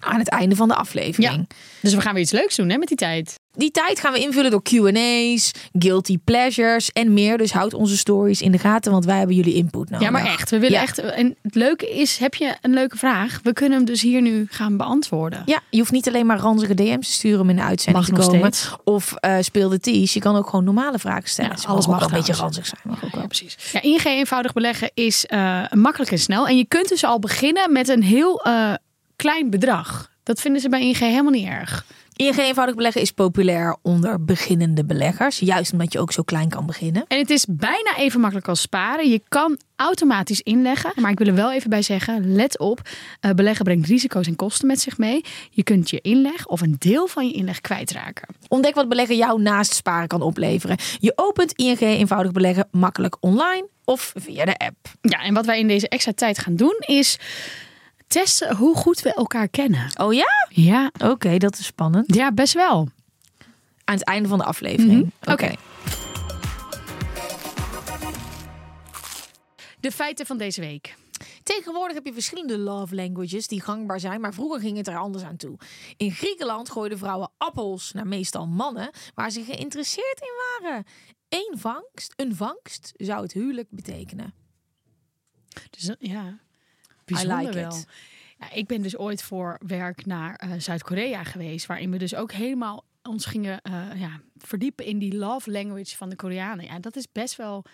aan 0.00 0.18
het 0.18 0.28
einde 0.28 0.56
van 0.56 0.68
de 0.68 0.74
aflevering. 0.74 1.48
Dus 1.82 1.94
we 1.94 2.00
gaan 2.00 2.12
weer 2.12 2.22
iets 2.22 2.32
leuks 2.32 2.56
doen 2.56 2.68
hè, 2.68 2.78
met 2.78 2.88
die 2.88 2.96
tijd. 2.96 3.34
Die 3.56 3.70
tijd 3.70 4.00
gaan 4.00 4.12
we 4.12 4.18
invullen 4.18 4.50
door 4.50 4.62
Q&A's, 4.62 5.50
guilty 5.78 6.18
pleasures 6.24 6.92
en 6.92 7.12
meer. 7.12 7.38
Dus 7.38 7.52
houd 7.52 7.74
onze 7.74 7.96
stories 7.96 8.42
in 8.42 8.52
de 8.52 8.58
gaten, 8.58 8.92
want 8.92 9.04
wij 9.04 9.18
hebben 9.18 9.36
jullie 9.36 9.54
input 9.54 9.90
nodig. 9.90 10.06
Ja, 10.06 10.10
maar 10.12 10.24
echt. 10.26 10.50
We 10.50 10.58
willen 10.58 10.76
Ja. 10.76 10.82
echt. 10.82 10.98
En 10.98 11.36
het 11.42 11.54
leuke 11.54 11.90
is, 11.90 12.16
heb 12.18 12.34
je 12.34 12.56
een 12.60 12.72
leuke 12.74 12.96
vraag? 12.96 13.40
We 13.42 13.52
kunnen 13.52 13.76
hem 13.78 13.86
dus 13.86 14.02
hier 14.02 14.22
nu 14.22 14.46
gaan 14.50 14.76
beantwoorden. 14.76 15.42
Ja, 15.46 15.60
je 15.70 15.78
hoeft 15.78 15.90
niet 15.92 16.08
alleen 16.08 16.26
maar 16.26 16.38
ranzige 16.38 16.74
DM's 16.74 17.06
te 17.06 17.12
sturen 17.12 17.40
om 17.40 17.50
in 17.50 17.56
de 17.56 17.62
uitzending 17.62 18.06
Mag 18.06 18.14
te 18.14 18.22
nog 18.22 18.30
komen. 18.32 18.52
steeds. 18.54 18.76
Of 18.84 19.12
eh 19.14 19.36
speel 19.40 19.68
de 19.68 19.80
tease. 19.80 20.14
Je 20.14 20.20
kan 20.20 20.36
ook 20.36 20.48
gewoon 20.48 20.64
normale 20.64 20.98
vragen 20.98 21.28
stellen. 21.28 21.56
Ja, 21.62 21.68
alles 21.68 21.86
mag 21.86 21.98
wel 21.98 22.08
een 22.08 22.14
beetje 22.14 22.32
ranzig 22.34 22.66
zijn. 22.66 22.80
Mag 22.84 23.04
ook 23.04 23.10
wel. 23.12 23.20
Ja, 23.20 23.26
precies. 23.26 23.56
Ja, 23.72 23.82
ING 23.82 24.04
eenvoudig 24.04 24.52
beleggen 24.52 24.90
is 24.94 25.26
eh, 25.26 25.62
makkelijk 25.72 26.10
en 26.10 26.18
snel. 26.18 26.46
En 26.48 26.56
je 26.56 26.64
kunt 26.64 26.88
dus 26.88 27.04
al 27.04 27.18
beginnen 27.18 27.72
met 27.72 27.88
een 27.88 28.02
heel 28.02 28.42
eh, 28.44 28.72
klein 29.16 29.50
bedrag. 29.50 30.10
Dat 30.22 30.40
vinden 30.40 30.60
ze 30.60 30.68
bij 30.68 30.80
ING 30.80 30.96
helemaal 30.98 31.32
niet 31.32 31.46
erg. 31.48 31.84
ING 32.16 32.38
eenvoudig 32.38 32.74
beleggen 32.74 33.00
is 33.00 33.10
populair 33.10 33.76
onder 33.82 34.24
beginnende 34.24 34.84
beleggers. 34.84 35.38
Juist 35.38 35.72
omdat 35.72 35.92
je 35.92 35.98
ook 35.98 36.12
zo 36.12 36.22
klein 36.22 36.48
kan 36.48 36.66
beginnen. 36.66 37.04
En 37.08 37.18
het 37.18 37.30
is 37.30 37.46
bijna 37.48 37.96
even 37.96 38.20
makkelijk 38.20 38.48
als 38.48 38.60
sparen. 38.60 39.08
Je 39.08 39.22
kan 39.28 39.58
automatisch 39.76 40.40
inleggen. 40.40 40.92
Maar 40.94 41.10
ik 41.10 41.18
wil 41.18 41.26
er 41.26 41.34
wel 41.34 41.52
even 41.52 41.70
bij 41.70 41.82
zeggen, 41.82 42.34
let 42.34 42.58
op. 42.58 42.80
eh, 43.20 43.30
beleggen 43.30 43.64
brengt 43.64 43.86
risico's 43.86 44.26
en 44.26 44.36
kosten 44.36 44.66
met 44.66 44.80
zich 44.80 44.98
mee. 44.98 45.24
Je 45.50 45.62
kunt 45.62 45.90
je 45.90 46.00
inleg 46.00 46.46
of 46.46 46.60
een 46.60 46.76
deel 46.78 47.06
van 47.06 47.26
je 47.26 47.32
inleg 47.32 47.60
kwijtraken. 47.60 48.28
Ontdek 48.48 48.74
wat 48.74 48.88
beleggen 48.88 49.16
jou 49.16 49.42
naast 49.42 49.74
sparen 49.74 50.08
kan 50.08 50.22
opleveren. 50.22 50.76
Je 50.98 51.12
opent 51.14 51.52
ING 51.52 51.80
eenvoudig 51.80 52.32
beleggen 52.32 52.68
makkelijk 52.70 53.16
online 53.20 53.68
of 53.84 54.12
via 54.14 54.44
de 54.44 54.56
app. 54.56 54.76
Ja, 55.00 55.22
en 55.22 55.34
wat 55.34 55.46
wij 55.46 55.58
in 55.58 55.68
deze 55.68 55.88
extra 55.88 56.12
tijd 56.12 56.38
gaan 56.38 56.56
doen 56.56 56.76
is 56.78 57.18
testen 58.06 58.56
hoe 58.56 58.76
goed 58.76 59.00
we 59.00 59.14
elkaar 59.14 59.48
kennen. 59.48 59.90
Oh 60.00 60.12
ja? 60.14 60.26
Ja, 60.48 60.90
Oké, 61.04 61.36
dat 61.38 61.58
is 61.58 61.66
spannend. 61.66 62.14
ja 62.14 62.32
best 62.32 62.52
wel. 62.54 62.88
Aan 63.84 63.94
het 63.94 64.04
einde 64.04 64.28
van 64.28 64.38
de 64.38 64.44
aflevering. 64.44 65.12
Mhm. 65.20 65.32
Oké. 65.32 65.52
De 69.80 69.92
feiten 69.92 70.26
van 70.26 70.38
deze 70.38 70.60
week. 70.60 70.94
Tegenwoordig 71.42 71.94
heb 71.94 72.06
je 72.06 72.12
verschillende 72.12 72.58
love 72.58 72.94
languages 72.94 73.46
die 73.46 73.60
gangbaar 73.60 74.00
zijn, 74.00 74.20
maar 74.20 74.34
vroeger 74.34 74.60
ging 74.60 74.76
het 74.76 74.86
er 74.88 74.96
anders 74.98 75.24
aan 75.24 75.36
toe. 75.36 75.58
In 75.96 76.10
Griekenland 76.12 76.70
gooiden 76.70 76.98
vrouwen 76.98 77.30
appels 77.38 77.92
naar 77.92 78.06
meestal 78.06 78.46
mannen 78.46 78.90
waar 79.14 79.30
ze 79.30 79.42
geïnteresseerd 79.44 80.20
in 80.20 80.62
waren. 80.68 80.84
Eén 81.28 81.54
vangst, 81.58 82.12
een 82.16 82.34
vangst, 82.36 82.92
zou 82.96 83.22
het 83.22 83.32
huwelijk 83.32 83.68
betekenen. 83.70 84.34
Dus 85.70 85.90
ja, 85.98 86.38
bijzonder 87.06 87.38
like 87.38 87.52
wel. 87.52 87.68
it. 87.68 87.86
Ja, 88.38 88.52
ik 88.52 88.66
ben 88.66 88.82
dus 88.82 88.96
ooit 88.96 89.22
voor 89.22 89.60
werk 89.66 90.06
naar 90.06 90.34
eh, 90.34 90.52
Zuid-Korea 90.58 91.24
geweest, 91.24 91.66
waarin 91.66 91.90
we 91.90 91.98
dus 91.98 92.14
ook 92.14 92.32
helemaal 92.32 92.84
ons 93.02 93.24
gingen 93.24 93.60
eh, 93.62 94.00
ja, 94.00 94.20
verdiepen 94.36 94.84
in 94.84 94.98
die 94.98 95.16
love 95.16 95.50
language 95.50 95.96
van 95.96 96.08
de 96.08 96.16
Koreanen. 96.16 96.64
Ja, 96.64 96.78
dat 96.78 96.96
is 96.96 97.12
best 97.12 97.36
wel 97.36 97.64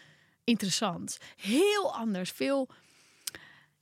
interessant. 0.45 1.19
Heel 1.37 1.95
anders. 1.95 2.31
Veel 2.31 2.69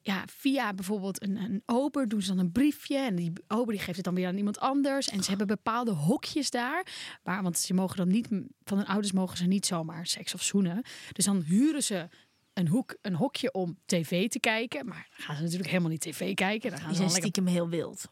ja, 0.02 0.24
via 0.26 0.74
bijvoorbeeld 0.74 1.22
een, 1.22 1.36
een 1.36 1.62
ober 1.66 2.08
doen 2.08 2.22
ze 2.22 2.28
dan 2.28 2.38
een 2.38 2.52
briefje. 2.52 2.96
En 2.96 3.16
die 3.16 3.32
ober 3.48 3.72
die 3.74 3.82
geeft 3.82 3.96
het 3.96 4.04
dan 4.04 4.14
weer 4.14 4.26
aan 4.26 4.36
iemand 4.36 4.58
anders. 4.58 5.08
En 5.08 5.22
ze 5.22 5.28
hebben 5.28 5.46
bepaalde 5.46 5.90
hokjes 5.90 6.50
daar. 6.50 6.86
Waar, 7.22 7.42
want 7.42 7.58
ze 7.58 7.74
mogen 7.74 7.96
dan 7.96 8.08
niet, 8.08 8.28
van 8.64 8.76
hun 8.76 8.86
ouders 8.86 9.12
mogen 9.12 9.36
ze 9.36 9.46
niet 9.46 9.66
zomaar 9.66 10.06
seks 10.06 10.34
of 10.34 10.42
zoenen. 10.42 10.82
Dus 11.12 11.24
dan 11.24 11.40
huren 11.40 11.82
ze 11.82 12.08
een, 12.52 12.68
hoek, 12.68 12.96
een 13.02 13.14
hokje 13.14 13.52
om 13.52 13.78
tv 13.86 14.28
te 14.28 14.40
kijken. 14.40 14.86
Maar 14.86 15.06
dan 15.10 15.26
gaan 15.26 15.36
ze 15.36 15.42
natuurlijk 15.42 15.70
helemaal 15.70 15.90
niet 15.90 16.00
tv 16.00 16.34
kijken. 16.34 16.70
Dan 16.70 16.78
gaan 16.78 16.88
Die 16.88 16.96
ze 16.96 17.02
dan 17.02 17.12
lekker... 17.12 17.30
stiekem 17.30 17.46
heel 17.52 17.68
wild. 17.68 18.08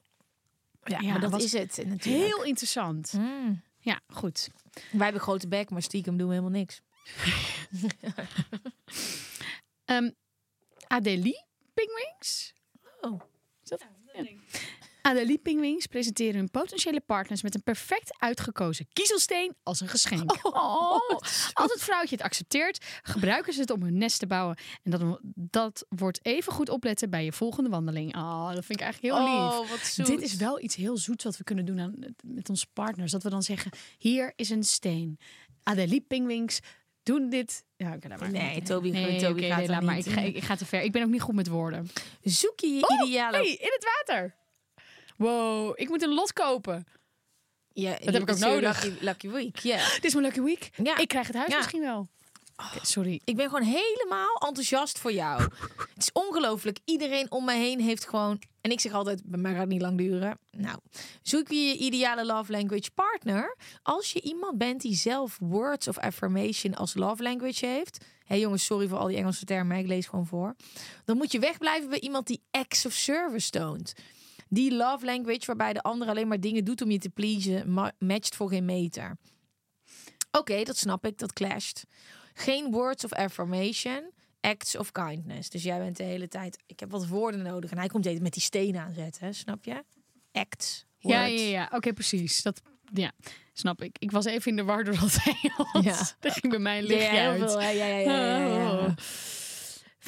Ja, 0.85 1.01
Ja, 1.01 1.11
maar 1.11 1.20
dat 1.31 1.42
is 1.42 1.53
het 1.53 1.77
natuurlijk. 1.77 2.05
Heel 2.05 2.44
interessant. 2.44 3.12
Mm. 3.12 3.62
Ja, 3.79 4.01
goed. 4.09 4.48
Wij 4.90 5.05
hebben 5.05 5.22
grote 5.22 5.48
bek, 5.48 5.70
maar 5.70 5.83
stiekem 5.83 6.16
doen 6.16 6.29
we 6.29 6.35
helemaal 6.35 6.59
niks. 6.59 6.81
Ehm 9.85 10.11
Adelie 10.87 11.44
Pingwings. 11.74 12.53
Oh. 13.01 13.20
Adelie 15.09 15.38
Pingwings 15.38 15.87
presenteren 15.87 16.35
hun 16.35 16.51
potentiële 16.51 17.01
partners 17.01 17.42
met 17.42 17.55
een 17.55 17.62
perfect 17.62 18.16
uitgekozen 18.18 18.87
kiezelsteen 18.92 19.55
als 19.62 19.81
een 19.81 19.88
geschenk. 19.88 20.47
Oh, 20.47 20.99
Als 21.53 21.73
het 21.73 21.83
vrouwtje 21.83 22.14
het 22.16 22.25
accepteert, 22.25 22.85
gebruiken 23.03 23.53
ze 23.53 23.61
het 23.61 23.71
om 23.71 23.83
hun 23.83 23.99
nest 23.99 24.18
te 24.18 24.27
bouwen. 24.27 24.57
En 24.83 24.90
dat, 24.90 25.21
dat 25.35 25.87
wordt 25.88 26.18
even 26.23 26.53
goed 26.53 26.68
opletten 26.68 27.11
bij 27.11 27.25
je 27.25 27.33
volgende 27.33 27.71
wandeling. 27.71 28.16
Oh, 28.16 28.47
dat 28.55 28.64
vind 28.64 28.81
ik 28.81 28.85
eigenlijk 28.87 29.14
heel 29.14 29.25
lief. 29.25 29.59
Oh, 29.59 29.71
wat 29.71 29.79
zoet. 29.79 30.07
Dit 30.07 30.23
is 30.23 30.37
wel 30.37 30.62
iets 30.62 30.75
heel 30.75 30.97
zoets 30.97 31.25
wat 31.25 31.37
we 31.37 31.44
kunnen 31.44 31.64
doen 31.64 31.81
aan, 31.81 31.94
met 32.23 32.49
onze 32.49 32.66
partners. 32.73 33.12
Dat 33.12 33.23
we 33.23 33.31
dan 33.31 33.42
zeggen, 33.42 33.71
hier 33.99 34.33
is 34.37 34.51
een 34.51 34.64
steen. 34.64 35.18
Adelie 35.62 36.01
Pingwings 36.09 36.61
doen 37.03 37.29
dit. 37.31 37.64
Ja, 37.77 37.94
oké, 37.94 38.09
maar. 38.09 38.31
Nee, 38.31 38.62
Toby- 38.62 38.90
nee, 38.90 39.21
Toby 39.21 39.42
gaat 39.42 39.59
nee, 39.59 39.68
laat 39.68 39.83
maar. 39.83 39.94
niet 39.94 40.07
Ik 40.07 40.12
ga, 40.12 40.21
ik 40.21 40.44
ga 40.44 40.57
te 40.57 40.66
ver. 40.66 40.83
Ik 40.83 40.92
ben 40.92 41.03
ook 41.03 41.11
niet 41.11 41.23
goed 41.23 41.35
met 41.35 41.49
woorden. 41.49 41.90
Zoek 42.23 42.61
je 42.61 42.66
je 42.68 42.88
Oh, 42.88 43.07
ideale... 43.07 43.37
hey, 43.37 43.47
in 43.47 43.73
het 43.73 43.85
water. 44.07 44.37
Wow, 45.18 45.72
ik 45.74 45.88
moet 45.88 46.02
een 46.02 46.14
lot 46.14 46.33
kopen. 46.33 46.87
Ja, 47.72 47.90
Dat 48.04 48.14
heb 48.14 48.22
ik 48.22 48.31
ook 48.31 48.38
nodig. 48.38 48.83
Lucky, 48.83 49.04
lucky 49.04 49.28
week, 49.28 49.59
ja. 49.59 49.76
Dit 49.94 50.04
is 50.04 50.12
mijn 50.14 50.24
lucky 50.26 50.40
week. 50.40 50.70
Ja. 50.83 50.96
Ik 50.98 51.09
krijg 51.09 51.26
het 51.26 51.37
huis 51.37 51.50
Ja. 51.50 51.57
misschien 51.57 51.81
wel. 51.81 52.09
Oké, 52.57 52.87
sorry. 52.87 53.20
Ik 53.24 53.37
ben 53.37 53.48
gewoon 53.48 53.62
helemaal 53.62 54.35
enthousiast 54.46 54.98
voor 54.98 55.12
jou. 55.12 55.42
Het 55.42 55.96
is 55.96 56.12
ongelooflijk. 56.12 56.78
Iedereen 56.85 57.31
om 57.31 57.44
me 57.44 57.52
heen 57.52 57.81
heeft 57.81 58.09
gewoon... 58.09 58.38
En 58.61 58.70
ik 58.70 58.81
zeg 58.81 58.92
altijd, 58.92 59.22
bij 59.24 59.38
mij 59.40 59.50
gaat 59.52 59.61
het 59.61 59.68
niet 59.68 59.81
lang 59.81 59.98
duren. 59.98 60.38
Nou, 60.50 60.78
zoek 61.22 61.48
je 61.48 61.57
je 61.61 61.76
ideale 61.76 62.24
love 62.26 62.52
language 62.52 62.90
partner. 62.94 63.57
Als 63.83 64.12
je 64.12 64.20
iemand 64.20 64.59
bent 64.59 64.81
die 64.81 64.94
zelf 64.94 65.37
words 65.40 65.88
of 65.88 65.98
affirmation 65.98 66.74
als 66.74 66.94
love 66.94 67.22
language 67.22 67.66
heeft. 67.66 68.04
Hé 68.24 68.35
jongens, 68.35 68.64
sorry 68.64 68.88
voor 68.88 68.98
al 68.98 69.07
die 69.07 69.16
Engelse 69.16 69.44
termen. 69.44 69.76
Ik 69.78 69.87
lees 69.87 70.07
gewoon 70.07 70.26
voor. 70.26 70.54
Dan 71.04 71.16
moet 71.16 71.33
je 71.33 71.38
wegblijven 71.38 71.88
bij 71.90 72.00
iemand 72.00 72.26
die 72.26 72.42
acts 72.50 72.87
of 72.87 72.92
service 72.92 73.50
toont. 73.50 73.92
Die 74.49 74.73
love 74.75 75.05
language 75.05 75.47
waarbij 75.47 75.73
de 75.73 75.83
ander 75.83 76.09
alleen 76.09 76.29
maar 76.29 76.41
dingen 76.41 76.65
doet 76.65 76.83
om 76.83 76.91
je 76.91 76.99
te 76.99 77.11
pleasen... 77.11 77.73
ma- 77.73 77.93
matcht 77.99 78.37
voor 78.37 78.49
geen 78.49 78.65
meter. 78.65 79.17
Oké, 80.31 80.63
dat 80.63 80.77
snap 80.77 81.07
ik. 81.07 81.19
Dat 81.19 81.33
clasht. 81.33 81.85
Geen 82.35 82.71
words 82.71 83.05
of 83.05 83.13
affirmation. 83.13 84.11
acts 84.41 84.77
of 84.77 84.93
kindness. 84.93 85.51
Dus 85.51 85.63
jij 85.63 85.79
bent 85.79 85.97
de 85.97 86.03
hele 86.03 86.29
tijd, 86.29 86.59
ik 86.67 86.81
heb 86.81 86.91
wat 86.91 87.07
woorden 87.07 87.43
nodig. 87.43 87.71
En 87.71 87.79
hij 87.79 87.87
komt 87.89 88.21
met 88.21 88.33
die 88.33 88.43
steen 88.43 88.77
aanzetten, 88.77 89.35
snap 89.35 89.65
je? 89.65 89.85
Acts. 90.33 90.85
Ja, 90.99 91.25
ja, 91.25 91.41
ja. 91.49 91.71
Oké, 91.73 91.93
precies. 91.93 92.43
Dat, 92.43 92.61
ja, 92.93 93.13
snap 93.53 93.83
ik. 93.83 93.97
Ik 93.99 94.11
was 94.11 94.25
even 94.25 94.51
in 94.51 94.57
de 94.57 94.63
war 94.65 94.85
door 94.85 94.99
dat 95.01 95.19
Engels. 95.43 95.85
Ja. 95.85 96.17
Dat 96.21 96.33
ging 96.33 96.49
bij 96.49 96.59
mij 96.59 96.83
lichtje 96.83 97.19
uit. 97.19 97.39
veel. 97.39 97.61
Ja, 97.61 97.69
ja, 97.69 97.87
ja, 97.87 97.99
ja, 97.99 98.37
ja, 98.39 98.47
ja. 98.81 98.95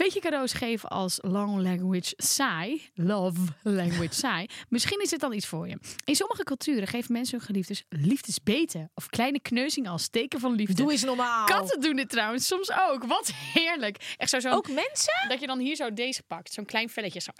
Weet 0.00 0.12
je 0.12 0.20
cadeaus 0.20 0.52
geven 0.52 0.88
als 0.88 1.18
long 1.22 1.62
language 1.62 2.12
saai, 2.16 2.90
love 2.94 3.40
language 3.62 4.14
saai? 4.24 4.46
Misschien 4.68 5.00
is 5.00 5.10
het 5.10 5.20
dan 5.20 5.32
iets 5.32 5.46
voor 5.46 5.68
je. 5.68 5.78
In 6.04 6.14
sommige 6.14 6.42
culturen 6.42 6.86
geven 6.86 7.12
mensen 7.12 7.36
hun 7.38 7.46
geliefdes 7.46 7.84
liefdesbeten 7.88 8.90
of 8.94 9.08
kleine 9.08 9.40
kneuzingen 9.40 9.90
als 9.90 10.08
teken 10.08 10.40
van 10.40 10.52
liefde. 10.52 10.74
Doe 10.74 10.90
eens 10.90 11.04
normaal. 11.04 11.46
Katten 11.46 11.80
doen 11.80 11.96
dit 11.96 12.08
trouwens 12.10 12.46
soms 12.46 12.72
ook. 12.88 13.04
Wat 13.04 13.32
heerlijk. 13.34 14.14
Echt 14.16 14.30
zo 14.30 14.40
zo'n 14.40 14.52
Ook 14.52 14.68
mensen? 14.68 15.28
dat 15.28 15.40
je 15.40 15.46
dan 15.46 15.58
hier 15.58 15.76
zo 15.76 15.92
deze 15.92 16.22
pakt, 16.22 16.52
zo'n 16.52 16.64
klein 16.64 16.88
velletje 16.88 17.20
zo. 17.20 17.30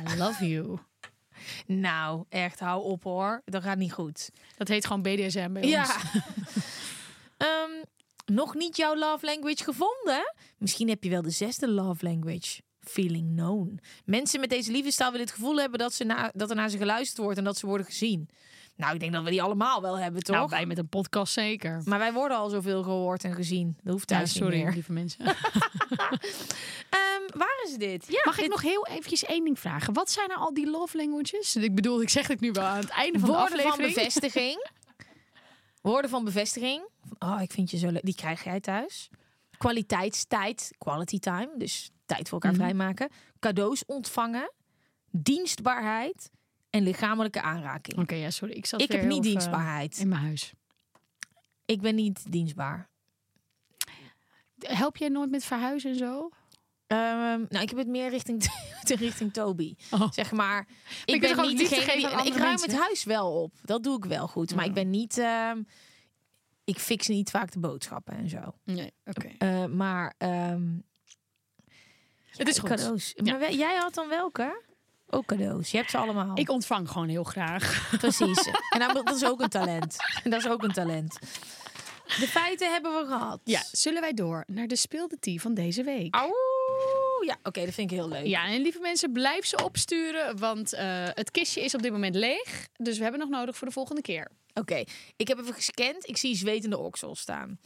I 0.00 0.16
love 0.16 0.46
you. 0.48 0.78
Nou, 1.66 2.24
echt, 2.28 2.60
hou 2.60 2.82
op 2.82 3.02
hoor. 3.04 3.42
Dat 3.44 3.62
gaat 3.62 3.78
niet 3.78 3.92
goed. 3.92 4.30
Dat 4.56 4.68
heet 4.68 4.86
gewoon 4.86 5.02
BDSM 5.02 5.52
bij 5.52 5.62
ons. 5.62 5.70
Ja. 5.70 5.96
Nog 8.26 8.54
niet 8.54 8.76
jouw 8.76 8.96
love 8.96 9.26
language 9.26 9.64
gevonden? 9.64 10.34
Misschien 10.58 10.88
heb 10.88 11.04
je 11.04 11.10
wel 11.10 11.22
de 11.22 11.30
zesde 11.30 11.68
love 11.68 12.04
language. 12.04 12.60
Feeling 12.80 13.34
known. 13.36 13.80
Mensen 14.04 14.40
met 14.40 14.50
deze 14.50 14.70
liefdestaal 14.72 15.10
willen 15.10 15.26
het 15.26 15.34
gevoel 15.34 15.56
hebben 15.56 15.78
dat, 15.78 15.94
ze 15.94 16.04
na, 16.04 16.30
dat 16.34 16.50
er 16.50 16.56
naar 16.56 16.68
ze 16.68 16.78
geluisterd 16.78 17.18
wordt 17.18 17.38
en 17.38 17.44
dat 17.44 17.58
ze 17.58 17.66
worden 17.66 17.86
gezien. 17.86 18.28
Nou, 18.76 18.94
ik 18.94 19.00
denk 19.00 19.12
dat 19.12 19.22
we 19.24 19.30
die 19.30 19.42
allemaal 19.42 19.80
wel 19.82 19.98
hebben, 19.98 20.22
toch? 20.22 20.36
Nou, 20.36 20.48
wij 20.48 20.66
met 20.66 20.78
een 20.78 20.88
podcast 20.88 21.32
zeker. 21.32 21.82
Maar 21.84 21.98
wij 21.98 22.12
worden 22.12 22.36
al 22.36 22.48
zoveel 22.48 22.82
gehoord 22.82 23.24
en 23.24 23.34
gezien. 23.34 23.76
Dat 23.82 23.92
hoeft 23.92 24.10
Ja, 24.10 24.16
thuis 24.16 24.32
sorry, 24.34 24.54
niet 24.56 24.64
meer. 24.64 24.72
lieve 24.74 24.92
mensen. 24.92 25.24
Ehm, 26.90 27.38
waar 27.38 27.62
is 27.66 27.74
dit? 27.76 28.04
Ja, 28.08 28.20
Mag 28.24 28.38
ik 28.40 28.48
nog 28.48 28.62
heel 28.62 28.86
eventjes 28.86 29.24
één 29.24 29.44
ding 29.44 29.58
vragen? 29.58 29.92
Wat 29.94 30.10
zijn 30.10 30.28
nou 30.28 30.40
al 30.40 30.54
die 30.54 30.70
love 30.70 30.96
languages? 30.96 31.56
Ik 31.56 31.74
bedoel, 31.74 32.02
ik 32.02 32.08
zeg 32.08 32.26
het 32.26 32.40
nu 32.40 32.52
wel 32.52 32.64
aan 32.64 32.78
het 32.80 32.88
einde 32.88 33.18
van 33.18 33.28
woorden 33.28 33.56
de 33.56 33.64
aflevering. 33.64 33.94
van 33.94 34.02
bevestiging. 34.02 34.68
woorden 35.90 36.10
van 36.10 36.24
bevestiging. 36.24 36.88
Oh, 37.18 37.38
ik 37.42 37.52
vind 37.52 37.70
je 37.70 37.78
zo 37.78 37.90
leuk. 37.90 38.04
Die 38.04 38.14
krijg 38.14 38.44
jij 38.44 38.60
thuis. 38.60 39.08
Kwaliteitstijd, 39.58 40.72
quality 40.78 41.18
time. 41.18 41.50
Dus 41.56 41.90
tijd 42.06 42.22
voor 42.28 42.32
elkaar 42.32 42.52
Mhm. 42.52 42.60
vrijmaken. 42.60 43.08
Cadeaus 43.38 43.84
ontvangen. 43.84 44.52
Dienstbaarheid. 45.10 46.30
En 46.70 46.82
lichamelijke 46.82 47.42
aanraking. 47.42 47.98
Oké, 47.98 48.14
ja, 48.14 48.30
sorry. 48.30 48.54
Ik, 48.54 48.66
zat 48.66 48.80
Ik 48.80 48.92
heb 48.92 49.04
niet 49.04 49.22
dienstbaarheid. 49.22 49.98
In 49.98 50.08
mijn 50.08 50.20
huis. 50.20 50.52
Ik 51.64 51.80
ben 51.80 51.94
niet 51.94 52.32
dienstbaar. 52.32 52.88
Help 54.58 54.96
jij 54.96 55.08
nooit 55.08 55.30
met 55.30 55.44
verhuizen 55.44 55.90
en 55.90 55.96
zo? 55.96 56.30
Ehm, 56.86 57.44
nou, 57.48 57.62
ik 57.62 57.68
heb 57.68 57.76
het 57.78 57.86
meer 57.88 58.10
richting, 58.10 58.44
richting 58.86 59.32
Toby. 59.32 59.74
Oh. 59.90 60.10
Zeg 60.12 60.32
maar, 60.32 60.66
ik 61.04 61.22
toch 61.22 61.36
ben 61.36 61.46
niet 61.48 61.58
degene 61.58 61.96
die... 61.96 62.26
Ik 62.26 62.34
ruim 62.36 62.48
mensen? 62.48 62.70
het 62.70 62.78
huis 62.78 63.04
wel 63.04 63.42
op. 63.42 63.52
Dat 63.62 63.82
doe 63.82 63.96
ik 63.96 64.04
wel 64.04 64.28
goed. 64.28 64.54
Maar 64.54 64.64
ik 64.64 64.74
ben 64.74 64.90
niet... 64.90 65.18
ehm, 65.18 65.62
ik 66.64 66.78
fix 66.78 67.06
niet 67.08 67.30
vaak 67.30 67.52
de 67.52 67.58
boodschappen 67.58 68.16
en 68.16 68.28
zo. 68.28 68.54
Nee, 68.64 68.92
oké. 69.04 69.30
Eh, 69.38 69.64
maar 69.64 70.14
ehm, 70.18 70.62
Het 72.30 72.48
is 72.48 72.58
goed. 72.58 72.68
cadeaus. 72.68 73.12
Ja. 73.14 73.22
Maar 73.38 73.48
we- 73.48 73.56
jij 73.56 73.76
had 73.76 73.94
dan 73.94 74.08
welke? 74.08 74.64
Ook 75.08 75.26
cadeaus. 75.26 75.70
Je 75.70 75.76
hebt 75.76 75.90
ze 75.90 75.98
allemaal. 75.98 76.38
Ik 76.38 76.50
ontvang 76.50 76.90
gewoon 76.90 77.08
heel 77.08 77.24
graag. 77.24 77.88
Precies. 77.98 78.46
en 78.70 78.78
nou, 78.78 78.92
dat 78.92 79.14
is 79.14 79.24
ook 79.24 79.40
een 79.40 79.48
talent. 79.48 79.96
Dat 80.24 80.44
is 80.44 80.48
ook 80.48 80.62
een 80.62 80.72
talent. 80.72 81.18
De 82.06 82.26
feiten 82.28 82.72
hebben 82.72 82.92
we 83.00 83.06
gehad. 83.06 83.40
Ja, 83.44 83.62
zullen 83.72 84.00
wij 84.00 84.12
door 84.12 84.44
naar 84.46 84.66
de 84.66 84.76
speelde 84.76 85.16
van 85.40 85.54
deze 85.54 85.82
week? 85.82 86.14
Auw. 86.14 86.32
Ja, 87.24 87.36
oké, 87.42 87.64
dat 87.64 87.74
vind 87.74 87.90
ik 87.90 87.96
heel 87.96 88.08
leuk. 88.08 88.26
Ja, 88.26 88.46
en 88.46 88.62
lieve 88.62 88.80
mensen, 88.80 89.12
blijf 89.12 89.46
ze 89.46 89.64
opsturen, 89.64 90.38
want 90.38 90.72
eh, 90.72 91.04
het 91.08 91.30
kistje 91.30 91.60
is 91.60 91.74
op 91.74 91.82
dit 91.82 91.92
moment 91.92 92.14
leeg. 92.14 92.68
Dus 92.76 92.96
we 92.96 93.02
hebben 93.02 93.20
nog 93.20 93.28
nodig 93.28 93.56
voor 93.56 93.66
de 93.66 93.72
volgende 93.72 94.02
keer. 94.02 94.30
Oké, 94.54 94.84
ik 95.16 95.28
heb 95.28 95.38
even 95.38 95.54
gescand. 95.54 96.08
Ik 96.08 96.16
zie 96.16 96.36
zwetende 96.36 96.78
oksels 96.78 97.20
staan. 97.20 97.58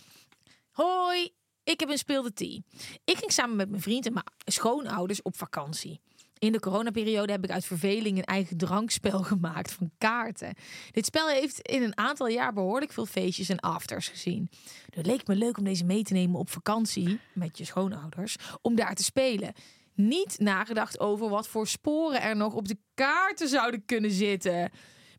Hoi, 0.70 1.30
ik 1.64 1.80
heb 1.80 1.88
een 1.88 1.98
speelde 1.98 2.32
tea. 2.32 2.58
Ik 3.04 3.16
ging 3.16 3.32
samen 3.32 3.56
met 3.56 3.70
mijn 3.70 3.82
vriend 3.82 4.06
en 4.06 4.12
mijn 4.12 4.24
schoonouders 4.44 5.22
op 5.22 5.36
vakantie. 5.36 6.00
In 6.40 6.52
de 6.52 6.60
coronaperiode 6.60 7.32
heb 7.32 7.44
ik 7.44 7.50
uit 7.50 7.64
verveling 7.64 8.18
een 8.18 8.24
eigen 8.24 8.56
drankspel 8.56 9.22
gemaakt 9.32 9.72
van 9.72 9.90
kaarten. 9.98 10.54
Dit 10.90 11.06
spel 11.06 11.28
heeft 11.28 11.60
in 11.60 11.82
een 11.82 11.96
aantal 11.96 12.28
jaar 12.28 12.52
behoorlijk 12.52 12.92
veel 12.92 13.06
feestjes 13.06 13.48
en 13.48 13.60
afters 13.60 14.08
gezien. 14.08 14.50
Het 14.90 15.06
leek 15.06 15.26
me 15.26 15.36
leuk 15.36 15.58
om 15.58 15.64
deze 15.64 15.84
mee 15.84 16.02
te 16.02 16.12
nemen 16.12 16.40
op 16.40 16.50
vakantie 16.50 17.20
met 17.32 17.58
je 17.58 17.64
schoonouders, 17.64 18.36
om 18.62 18.74
daar 18.74 18.94
te 18.94 19.02
spelen. 19.02 19.52
Niet 19.94 20.38
nagedacht 20.38 21.00
over 21.00 21.28
wat 21.28 21.48
voor 21.48 21.66
sporen 21.66 22.22
er 22.22 22.36
nog 22.36 22.54
op 22.54 22.68
de 22.68 22.78
kaarten 22.94 23.48
zouden 23.48 23.84
kunnen 23.84 24.10
zitten. 24.10 24.70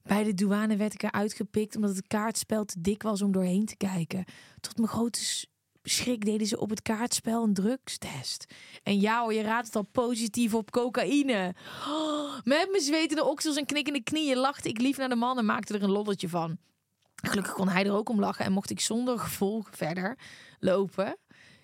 Bij 0.04 0.24
de 0.24 0.34
douane 0.34 0.76
werd 0.76 0.94
ik 0.94 1.04
eruit 1.04 1.34
gepikt 1.34 1.76
omdat 1.76 1.96
het 1.96 2.08
kaartspel 2.08 2.66
te 2.66 2.82
dik 2.82 3.04
was 3.04 3.22
om 3.22 3.32
doorheen 3.32 3.66
te 3.66 3.78
kijken. 3.78 4.26
Tot 4.60 4.78
mijn 4.78 4.90
grote 4.90 5.20
schrik 5.84 6.26
deden 6.26 6.48
ze 6.48 6.60
op 6.60 6.70
het 6.70 6.82
kaartspel 6.82 7.44
een 7.44 7.54
drugstest. 7.54 8.46
En 8.84 9.00
ja 9.00 9.32
je 9.32 9.42
raadt 9.42 9.66
het 9.66 9.76
al 9.76 9.88
positief 9.92 10.54
op 10.54 10.72
cocaïne. 10.72 11.56
Oh, 11.88 12.34
met 12.44 12.68
mijn 12.72 12.84
zwetende 12.84 13.26
oksels 13.26 13.56
en 13.56 13.66
knikkende 13.66 14.04
knieën 14.04 14.38
lachte 14.38 14.70
ik 14.70 14.82
lief 14.82 14.98
naar 14.98 15.10
de 15.10 15.16
man 15.16 15.38
en 15.38 15.46
maakte 15.46 15.74
er 15.74 15.84
een 15.84 15.92
lolletje 15.92 16.30
van. 16.30 16.58
Gelukkig 17.16 17.54
kon 17.54 17.68
hij 17.68 17.86
er 17.86 17.94
ook 17.94 18.10
om 18.10 18.20
lachen 18.20 18.46
en 18.46 18.52
mocht 18.52 18.70
ik 18.70 18.80
zonder 18.80 19.20
gevolgen 19.20 19.74
verder 19.74 20.18
lopen. 20.60 21.18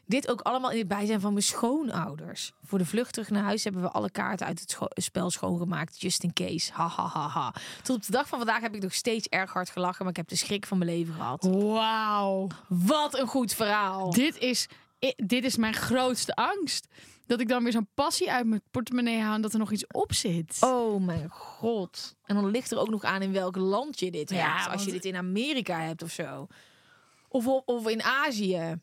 Dit 0.08 0.28
ook 0.30 0.42
allemaal 0.42 0.72
in 0.72 0.78
het 0.78 0.88
bijzijn 0.88 1.20
van 1.22 1.32
mijn 1.34 1.44
schoonouders. 1.46 2.52
Voor 2.64 2.78
de 2.78 2.86
vlucht 2.86 3.14
terug 3.14 3.30
naar 3.30 3.44
huis 3.44 3.64
hebben 3.64 3.82
we 3.82 3.90
alle 3.92 4.12
kaarten 4.12 4.46
uit 4.46 4.60
het 4.60 4.72
scho- 4.72 4.86
spel 4.90 5.30
schoongemaakt. 5.30 6.02
Just 6.02 6.24
in 6.24 6.34
case. 6.34 6.74
Ha, 6.74 6.88
ha, 6.88 7.08
ha, 7.08 7.28
ha. 7.28 7.54
Tot 7.84 7.96
op 7.96 8.06
de 8.06 8.12
dag 8.12 8.28
van 8.28 8.38
vandaag 8.38 8.62
heb 8.62 8.76
ik 8.76 8.82
nog 8.82 8.94
steeds 8.94 9.28
erg 9.28 9.54
hard 9.54 9.70
gelachen. 9.70 10.00
Maar 10.02 10.10
ik 10.10 10.18
heb 10.18 10.28
de 10.28 10.36
schrik 10.36 10.66
van 10.66 10.78
mijn 10.78 10.90
leven 10.92 11.14
gehad. 11.14 11.44
Wauw. 11.52 12.48
Wat 12.68 13.18
een 13.20 13.28
goed 13.28 13.54
verhaal. 13.54 14.12
Dit 14.12 14.38
is, 14.38 14.68
dit 15.16 15.44
is 15.44 15.58
mijn 15.58 15.74
grootste 15.74 16.36
angst. 16.36 16.88
Dat 17.26 17.40
ik 17.40 17.48
dan 17.48 17.64
weer 17.64 17.72
zo'n 17.72 17.90
passie 17.94 18.32
uit 18.32 18.46
mijn 18.46 18.62
portemonnee 18.72 19.20
haal 19.20 19.36
en 19.36 19.42
dat 19.42 19.54
er 19.54 19.60
nog 19.60 19.72
iets 19.72 19.88
op 19.88 20.14
zit. 20.14 20.58
Oh 20.60 21.02
mijn 21.06 21.30
god. 21.30 22.16
En 22.26 22.36
dan 22.36 22.52
ligt 22.52 22.72
er 22.72 22.80
ook 22.80 22.90
nog 22.90 23.04
aan 23.04 23.22
in 23.22 23.32
welk 23.32 23.56
land 23.56 24.00
je 24.00 24.12
dit 24.12 24.30
Ja, 24.30 24.36
hebt. 24.36 24.58
Als 24.58 24.66
want- 24.76 24.84
je 24.86 24.92
dit 24.92 25.06
in 25.06 25.16
Amerika 25.16 25.80
hebt 25.80 26.04
of 26.04 26.12
zo. 26.12 26.48
Of, 27.30 27.48
of 27.48 27.88
in 27.88 28.04
Azië. 28.04 28.80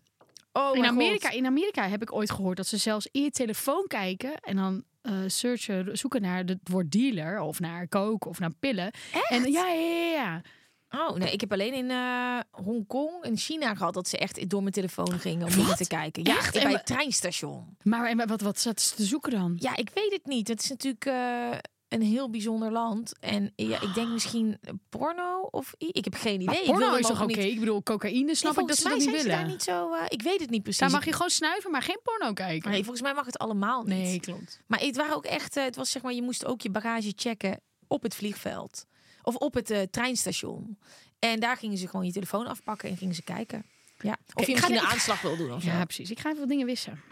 Oh 0.57 0.77
in, 0.77 0.85
Amerika, 0.85 1.29
God. 1.29 1.37
in 1.37 1.47
Amerika 1.47 1.89
heb 1.89 2.03
ik 2.03 2.13
ooit 2.13 2.31
gehoord 2.31 2.57
dat 2.57 2.67
ze 2.67 2.77
zelfs 2.77 3.09
in 3.13 3.23
je 3.23 3.31
telefoon 3.31 3.87
kijken 3.87 4.41
en 4.41 4.57
dan 4.57 4.85
eh, 5.03 5.13
searchen, 5.27 5.99
zoeken 5.99 6.23
naar 6.23 6.45
het 6.45 6.59
woord 6.71 6.93
dealer 6.93 7.41
of 7.41 7.61
naar 7.61 7.89
coke 7.89 8.29
of 8.29 8.39
naar 8.39 8.55
pillen. 8.61 8.91
En 9.29 9.53
ja, 9.53 9.69
ja, 9.69 9.75
ja, 9.75 10.11
ja. 10.11 10.43
Oh, 10.91 11.17
nee, 11.17 11.33
ik 11.33 11.41
heb 11.41 11.53
alleen 11.53 11.75
in 11.75 11.91
eh 11.91 12.39
Hongkong 12.51 13.23
en 13.23 13.37
China 13.37 13.75
gehad 13.75 13.95
dat 13.95 14.09
ze 14.09 14.19
echt 14.19 14.51
door 14.51 14.61
mijn 14.61 14.73
telefoon 14.73 15.19
gingen 15.21 15.47
om 15.47 15.53
dingen 15.53 15.77
te 15.77 15.87
kijken. 15.87 16.25
Ja, 16.25 16.37
Echt? 16.37 16.63
bij 16.63 16.73
het 16.73 16.87
treinstation. 16.87 17.77
Maar 17.83 18.09
en 18.09 18.27
wat, 18.27 18.41
wat 18.41 18.61
zaten 18.61 18.85
ze 18.85 18.95
te 18.95 19.05
zoeken 19.05 19.33
dan? 19.33 19.57
Ja, 19.59 19.77
ik 19.77 19.91
weet 19.95 20.13
het 20.13 20.27
niet. 20.27 20.49
Het 20.49 20.63
is 20.63 20.69
natuurlijk 20.69 21.05
eh, 21.05 21.51
een 21.95 22.03
heel 22.03 22.31
bijzonder 22.31 22.73
land. 22.73 23.19
En 23.21 23.53
ja, 23.57 23.81
ik 23.81 23.95
denk 23.95 24.09
misschien 24.09 24.59
porno 24.89 25.41
of 25.51 25.75
ik 25.79 26.05
heb 26.05 26.15
geen 26.15 26.41
idee. 26.41 26.47
Maar 26.67 26.77
porno 26.79 26.95
is 26.95 27.07
toch 27.07 27.23
ook 27.23 27.31
oké? 27.31 27.41
niet- 27.41 27.53
Ik 27.53 27.59
bedoel, 27.61 27.83
cocaïne 27.83 28.35
snap 28.35 28.53
Nee, 28.55 28.63
ik 28.63 28.69
dat 28.69 28.77
ze 28.79 28.85
dat 28.85 28.93
niet 28.95 29.03
zijn 29.03 29.17
ze 29.17 29.23
willen. 29.23 29.39
daar 29.39 29.49
niet 29.49 29.63
zo. 29.63 29.95
eh, 29.95 30.05
ik 30.09 30.23
weet 30.23 30.41
het 30.41 30.51
niet 30.51 30.63
precies. 30.63 30.81
Daar 30.81 30.91
mag 30.91 31.05
je 31.05 31.13
gewoon 31.13 31.31
snuiven, 31.31 31.71
maar 31.71 31.83
geen 31.83 32.01
porno 32.03 32.33
kijken. 32.33 32.71
Nee, 32.71 32.81
volgens 32.81 33.03
mij 33.03 33.15
mag 33.15 33.27
het 33.27 33.39
allemaal 33.39 33.83
niet. 33.83 33.89
Nee, 33.99 34.21
klopt. 34.21 34.61
Maar 34.67 34.81
het 34.81 34.97
waren 34.97 35.17
ook 35.17 35.25
echt. 35.25 35.57
eh, 35.57 35.65
het 35.65 35.77
was 35.77 35.91
zeg 35.91 36.03
maar, 36.03 36.13
je 36.13 36.23
moest 36.23 36.45
ook 36.45 36.61
je 36.61 36.71
bagage 36.71 37.13
checken 37.17 37.61
op 37.87 38.03
het 38.03 38.15
vliegveld 38.15 38.87
of 39.23 39.35
op 39.37 39.55
het 39.55 39.71
eh, 39.71 39.81
treinstation. 39.91 40.79
En 41.19 41.41
daar 41.41 41.57
gingen 41.57 41.79
ze 41.79 41.89
gewoon 41.89 42.07
je 42.07 42.13
telefoon 42.13 42.47
afpakken 42.47 42.89
en 42.89 42.97
gingen 42.97 43.15
ze 43.15 43.23
kijken. 43.23 43.67
Ja. 43.99 44.17
Of 44.35 44.47
je 44.47 44.53
misschien 44.53 44.77
een 44.77 44.81
aanslag 44.87 45.21
wil 45.21 45.37
doen 45.37 45.53
of 45.53 45.63
zo. 45.63 45.69
Ja, 45.69 45.85
precies. 45.85 46.11
Ik 46.11 46.19
ga 46.21 46.29
even 46.29 46.41
wat 46.41 46.49
dingen 46.49 46.67
wissen. 46.67 47.03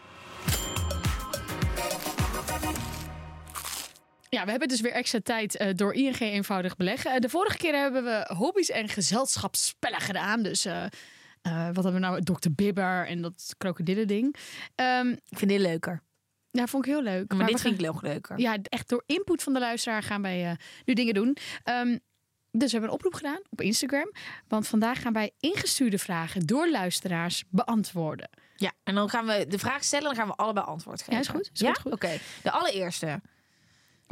Ja, 4.33 4.43
we 4.45 4.49
hebben 4.49 4.67
dus 4.67 4.81
weer 4.81 4.91
extra 4.91 5.19
tijd 5.23 5.55
eh, 5.57 5.73
door 5.75 5.93
ING 5.93 6.19
eenvoudig 6.19 6.75
beleggen. 6.75 7.11
Eh, 7.11 7.19
de 7.19 7.29
vorige 7.29 7.57
keer 7.57 7.73
hebben 7.75 8.03
we 8.03 8.33
hobby's 8.35 8.69
en 8.69 8.89
gezelschapsspellen 8.89 9.99
gedaan. 10.01 10.43
Dus 10.43 10.65
eh, 10.65 10.85
wat 11.73 11.83
hebben 11.83 11.93
we 11.93 11.99
nou? 11.99 12.23
Dr. 12.23 12.49
Bibber 12.51 13.07
en 13.07 13.21
dat 13.21 13.53
krokodillen 13.57 14.07
ding. 14.07 14.35
Ehm 14.75 15.07
Ik 15.09 15.37
vind 15.37 15.51
dit 15.51 15.59
leuker. 15.59 16.01
ja, 16.51 16.67
vond 16.67 16.85
ik 16.85 16.91
heel 16.91 17.01
leuk. 17.01 17.33
Maar, 17.33 17.47
dit 17.47 17.61
gaan- 17.61 17.73
ik 17.73 17.79
nog 17.79 18.01
leuker. 18.01 18.39
Ja, 18.39 18.57
echt 18.63 18.89
door 18.89 19.03
input 19.05 19.43
van 19.43 19.53
de 19.53 19.59
luisteraar 19.59 20.03
gaan 20.03 20.21
wij 20.21 20.57
nu 20.85 20.93
dingen 20.93 21.13
doen. 21.13 21.37
Ehm, 21.63 21.97
dus 22.51 22.71
we 22.71 22.77
hebben 22.77 22.89
een 22.89 22.95
oproep 22.95 23.13
gedaan 23.13 23.39
op 23.49 23.61
Instagram. 23.61 24.11
Want 24.47 24.67
vandaag 24.67 25.01
gaan 25.01 25.13
wij 25.13 25.31
ingestuurde 25.39 25.97
vragen 25.97 26.45
door 26.45 26.69
luisteraars 26.69 27.43
beantwoorden. 27.49 28.29
Ja, 28.55 28.71
en 28.83 28.95
dan 28.95 29.09
gaan 29.09 29.25
we 29.25 29.45
de 29.47 29.59
vraag 29.59 29.83
stellen 29.83 30.09
en 30.09 30.15
dan 30.15 30.25
gaan 30.25 30.35
we 30.35 30.41
allebei 30.43 30.65
antwoord 30.65 30.99
geven. 30.99 31.13
Ja, 31.13 31.19
is 31.19 31.27
goed. 31.27 31.49
Is 31.53 31.59
ja? 31.59 31.73
goed, 31.73 31.81
goed. 31.81 31.91
Oké. 31.93 32.17
De 32.43 32.51
allereerste. 32.51 33.21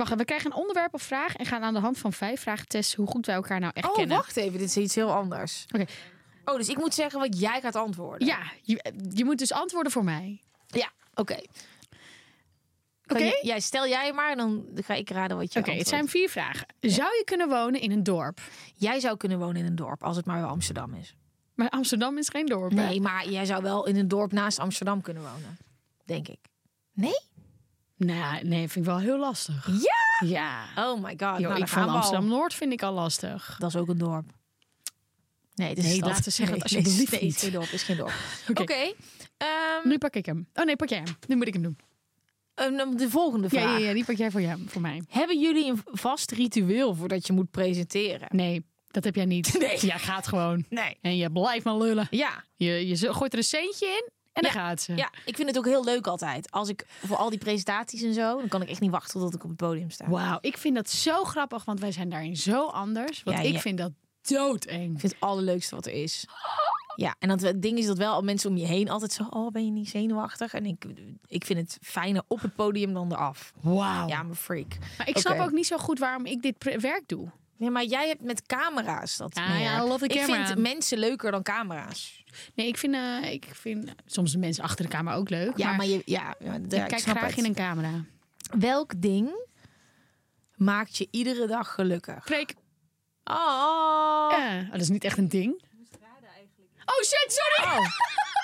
Wacht, 0.08 0.16
we 0.16 0.26
krijgen 0.26 0.52
een 0.52 0.58
onderwerp 0.58 0.93
of 0.93 1.02
vraag 1.02 1.36
en 1.36 1.45
gaan 1.45 1.62
aan 1.64 1.74
de 1.74 1.80
hand 1.80 1.97
van 1.97 2.14
vijf 2.14 2.41
vragen 2.41 2.68
testen 2.68 2.99
hoe 2.99 3.08
goed 3.12 3.26
wij 3.26 3.36
elkaar 3.36 3.60
nou 3.60 3.72
echt 3.76 3.88
Oh, 3.89 3.95
kennen. 3.95 4.18
wacht 4.18 4.38
even. 4.38 4.60
Dit 4.60 4.68
is 4.68 4.78
iets 4.78 4.95
heel 4.95 5.14
anders. 5.14 5.66
Oké. 5.76 5.86
Oh, 6.45 6.56
dus 6.56 6.70
ik 6.70 6.78
moet 6.78 6.93
zeggen 6.93 7.20
wat 7.20 7.39
jij 7.39 7.62
gaat 7.62 7.76
antwoorden. 7.76 8.28
Ja, 8.28 8.39
je, 8.62 8.93
je 9.14 9.26
moet 9.26 9.38
dus 9.38 9.52
antwoorden 9.54 9.91
voor 9.91 10.04
mij. 10.04 10.41
Ja. 10.68 10.91
Oké. 11.14 11.38
Oké? 13.08 13.32
Jij 13.41 13.60
stel 13.60 13.88
jij 13.88 14.14
maar 14.14 14.32
en 14.32 14.38
dan 14.38 14.66
ga 14.76 14.93
ik 14.93 15.10
raden 15.10 15.38
wat 15.38 15.54
je 15.54 15.60
Oké, 15.60 15.72
het 15.72 15.88
zijn 15.88 16.08
vier 16.08 16.30
vragen. 16.30 16.68
Zou 16.80 17.08
je 17.10 17.22
kunnen 17.26 17.49
wonen 17.49 17.82
in 17.82 17.91
een 17.91 18.04
dorp? 18.04 18.41
Jij 18.76 18.99
zou 18.99 19.18
kunnen 19.18 19.39
wonen 19.39 19.56
in 19.56 19.66
een 19.66 19.76
dorp 19.76 20.04
als 20.04 20.16
het 20.16 20.26
maar 20.26 20.39
wel 20.41 20.49
Amsterdam 20.49 20.93
is. 20.93 21.16
Maar 21.56 21.70
Amsterdam 21.70 22.18
is 22.18 22.30
geen 22.30 22.45
dorp. 22.45 22.72
hè? 22.72 22.86
Nee, 22.86 23.02
maar 23.02 23.30
jij 23.30 23.45
zou 23.45 23.64
wel 23.64 23.88
in 23.88 23.95
een 23.95 24.08
dorp 24.08 24.32
naast 24.32 24.60
Amsterdam 24.60 25.02
kunnen 25.02 25.24
wonen. 25.24 25.58
Denk 26.06 26.28
ik. 26.28 26.39
Nee? 26.93 27.20
Nou, 28.06 28.43
nee, 28.43 28.60
vind 28.70 28.76
ik 28.76 28.91
wel 28.91 28.99
heel 28.99 29.20
lastig. 29.20 29.68
Ja! 29.68 30.28
Ja. 30.28 30.66
Oh 30.76 31.04
my 31.04 31.14
god. 31.18 31.39
Yo, 31.39 31.47
nou, 31.49 31.54
ik 31.54 31.58
dan 31.60 31.68
vond 31.68 31.86
we. 31.86 31.91
Amsterdam-Noord 31.91 32.54
vind 32.54 32.74
ik 32.74 32.82
al 32.84 32.93
lastig. 32.93 33.56
Dat 33.60 33.70
is 33.70 33.76
ook 33.76 33.88
een 33.88 33.97
dorp. 33.97 34.26
Nee, 35.56 35.70
het 35.70 35.78
is 35.78 35.84
Nee, 35.84 35.99
laat 35.99 36.24
ze 36.24 36.30
zeggen 36.30 36.56
nee, 36.56 36.64
het 36.64 36.72
nee, 36.72 36.84
alsjeblieft 36.84 37.12
nee, 37.12 37.22
niet. 37.22 37.38
geen 37.38 37.52
dorp. 37.52 37.70
Is 37.70 37.84
geen 37.84 37.97
dorp. 37.97 38.14
Oké. 38.62 38.93
Ehm, 39.38 39.88
Nu 39.88 39.97
pak 39.97 40.14
ik 40.16 40.26
hem. 40.26 40.47
Oh 40.54 40.66
nee, 40.66 40.76
pak 40.76 40.89
jij 40.89 40.97
hem. 40.97 41.16
Nu 41.28 41.36
moet 41.36 41.47
ik 41.47 41.54
hem 41.54 41.64
doen. 41.64 41.78
ehm, 42.54 42.95
de 42.95 43.10
volgende 43.10 43.49
vraag. 43.49 43.64
Ja, 43.64 43.78
ja, 43.78 43.88
ja, 43.88 43.93
die 43.93 44.06
pak 44.06 44.16
jij 44.16 44.32
voor, 44.32 44.41
jou, 44.41 44.60
voor 44.68 44.82
mij. 44.82 45.02
Hebben 45.10 45.39
jullie 45.39 45.70
een 45.72 45.82
vast 45.86 46.32
ritueel 46.32 46.95
voordat 46.95 47.28
je 47.28 47.34
moet 47.34 47.52
presenteren? 47.52 48.28
Nee, 48.32 48.66
dat 48.88 49.04
heb 49.04 49.16
jij 49.16 49.26
niet. 49.26 49.56
Nee. 49.60 49.78
Jij 49.80 49.99
gaat 49.99 50.28
gewoon. 50.28 50.66
Nee. 50.70 50.97
En 51.02 51.18
je 51.18 51.32
blijft 51.32 51.66
maar 51.66 51.78
lullen. 51.78 52.08
Ja, 52.10 52.43
Je, 52.56 52.88
je 52.88 53.14
gooit 53.14 53.32
er 53.32 53.38
een 53.38 53.43
centje 53.45 53.86
in 53.86 54.10
en 54.34 54.42
dan 54.42 54.52
Ja. 54.54 54.60
gaat 54.60 54.82
ze. 54.82 54.96
ja, 54.96 55.10
ik 55.26 55.36
vind 55.36 55.48
het 55.48 55.58
ook 55.58 55.66
heel 55.66 55.84
leuk 55.84 56.08
altijd. 56.08 56.52
Als 56.52 56.70
ik 56.70 56.86
voor 57.06 57.18
al 57.18 57.30
die 57.30 57.40
presentaties 57.40 58.02
en 58.02 58.14
zo, 58.14 58.38
dan 58.40 58.48
kan 58.48 58.62
ik 58.62 58.70
echt 58.70 58.80
niet 58.82 58.92
wachten 58.92 59.20
tot 59.20 59.34
ik 59.34 59.44
op 59.44 59.50
het 59.50 59.58
podium 59.58 59.90
sta. 59.90 60.10
Wauw, 60.10 60.38
ik 60.42 60.58
vind 60.58 60.76
dat 60.76 60.90
zo 60.90 61.24
grappig, 61.24 61.66
want 61.66 61.80
wij 61.80 61.92
zijn 61.92 62.10
daarin 62.10 62.36
zo 62.38 62.66
anders. 62.68 63.24
Want 63.24 63.38
Ja, 63.38 63.44
ik 63.44 63.54
ja. 63.54 63.60
vind 63.60 63.78
dat 63.78 63.92
doodeng. 64.22 64.94
Ik 64.94 65.00
vind 65.00 65.12
het 65.14 65.22
allerleukste 65.22 65.76
wat 65.76 65.86
er 65.86 65.94
is. 65.94 66.26
Ja, 66.96 67.16
en 67.20 67.30
dat, 67.30 67.42
het 67.42 67.62
ding 67.62 67.78
is 67.78 67.86
dat 67.86 67.98
wel 67.98 68.14
al 68.14 68.22
mensen 68.22 68.50
om 68.50 68.58
je 68.58 68.66
heen 68.66 68.90
altijd 68.90 69.12
zo, 69.14 69.24
oh, 69.30 69.52
ben 69.52 69.66
je 69.66 69.72
niet 69.72 69.90
zenuwachtig? 69.90 70.54
En 70.54 70.66
ik, 70.66 70.86
ik 71.28 71.46
vind 71.46 71.60
het 71.60 71.78
fijner 71.82 72.22
op 72.28 72.42
het 72.42 72.56
podium 72.56 72.94
dan 72.94 73.12
eraf. 73.12 73.54
Wauw. 73.62 74.08
Ja, 74.08 74.24
mijn 74.24 74.36
freak. 74.36 74.78
Maar 74.98 75.08
ik 75.10 75.18
snap 75.18 75.40
ook 75.40 75.52
niet 75.52 75.68
zo 75.68 75.78
goed 75.78 76.00
waarom 76.00 76.26
ik 76.26 76.42
dit 76.42 76.82
werk 76.82 77.04
doe. 77.08 77.32
Ja, 77.62 77.70
maar 77.70 77.84
jij 77.84 78.07
hebt 78.07 78.22
met 78.22 78.45
camera's 78.45 79.18
dat 79.18 79.36
Ja, 79.36 79.47
meer. 79.47 79.59
ja, 79.59 79.78
I 79.84 79.88
love 79.88 80.07
the 80.07 80.14
Ik 80.14 80.22
vind 80.24 80.57
mensen 80.57 80.97
leuker 80.97 81.32
dan 81.32 81.43
camera's. 81.43 82.24
Nee, 82.55 82.68
ik 82.68 82.78
vind, 82.78 82.93
eh, 82.95 83.32
ik 83.32 83.47
vind 83.53 83.91
soms 84.05 84.32
de 84.32 84.38
mensen 84.38 84.64
achter 84.64 84.86
de 84.86 84.91
camera 84.91 85.16
ook 85.16 85.30
leuk. 85.30 85.57
Ja, 85.57 85.68
maar, 85.68 85.76
maar, 85.76 85.86
je, 85.86 86.01
ja, 86.05 86.36
ja, 86.39 86.53
ik 86.53 86.64
ik 86.64 86.70
kijk 86.70 86.97
snap 86.99 87.16
graag 87.18 87.30
het. 87.30 87.38
in 87.38 87.45
een 87.45 87.53
camera. 87.53 88.05
Welk 88.59 89.01
ding 89.01 89.47
maakt 90.55 90.97
je 90.97 91.07
iedere 91.12 91.47
dag 91.47 91.74
gelukkig? 91.74 92.24
Freek, 92.26 92.53
Oh. 93.24 93.36
ja, 94.38 94.59
oh, 94.66 94.72
dat 94.72 94.82
is 94.82 94.89
niet 94.89 95.03
echt 95.03 95.18
een 95.18 95.30
ding. 95.30 95.64
Oh 96.86 97.01
shit, 97.03 97.26
sorry! 97.55 97.78
Oh. 97.78 97.86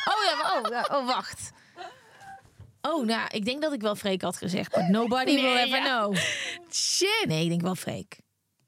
Oh 0.09 0.24
ja, 0.24 0.57
oh, 0.59 0.70
ja, 0.70 0.97
oh, 0.97 1.05
wacht. 1.07 1.51
Oh, 2.82 3.05
nou, 3.05 3.28
ik 3.32 3.45
denk 3.45 3.61
dat 3.61 3.74
ik 3.74 3.82
wel 3.82 3.95
Freek 3.95 4.22
had 4.22 4.38
gezegd, 4.38 4.74
but 4.76 4.88
nobody 4.88 5.36
will 5.36 5.53
Nee, 5.53 5.65
ever 5.65 5.78
ja. 5.78 5.84
know. 5.99 6.15
Shit! 6.72 7.24
Nee, 7.28 7.43
ik 7.43 7.49
denk 7.49 7.61
wel 7.61 7.76
Freek. 7.76 8.18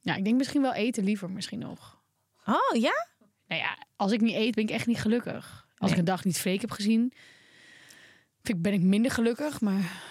Ja, 0.09 0.15
ik 0.15 0.23
denk 0.23 0.37
misschien 0.37 0.61
wel 0.61 0.73
eten 0.73 1.03
liever 1.03 1.29
misschien 1.29 1.59
nog. 1.59 1.99
Oh, 2.45 2.81
ja? 2.81 3.07
Nou 3.47 3.61
ja, 3.61 3.77
als 3.95 4.11
ik 4.11 4.21
niet 4.21 4.35
eet, 4.35 4.55
ben 4.55 4.63
ik 4.63 4.69
echt 4.69 4.85
niet 4.87 4.99
gelukkig. 4.99 5.67
Als 5.77 5.91
ik 5.91 5.97
een 5.97 6.05
dag 6.05 6.23
niet 6.25 6.37
Freek 6.39 6.61
heb 6.61 6.71
gezien, 6.71 7.13
vind 8.43 8.57
ik, 8.57 8.61
ben 8.61 8.73
ik 8.73 8.81
minder 8.81 9.11
gelukkig, 9.11 9.61
maar 9.61 10.01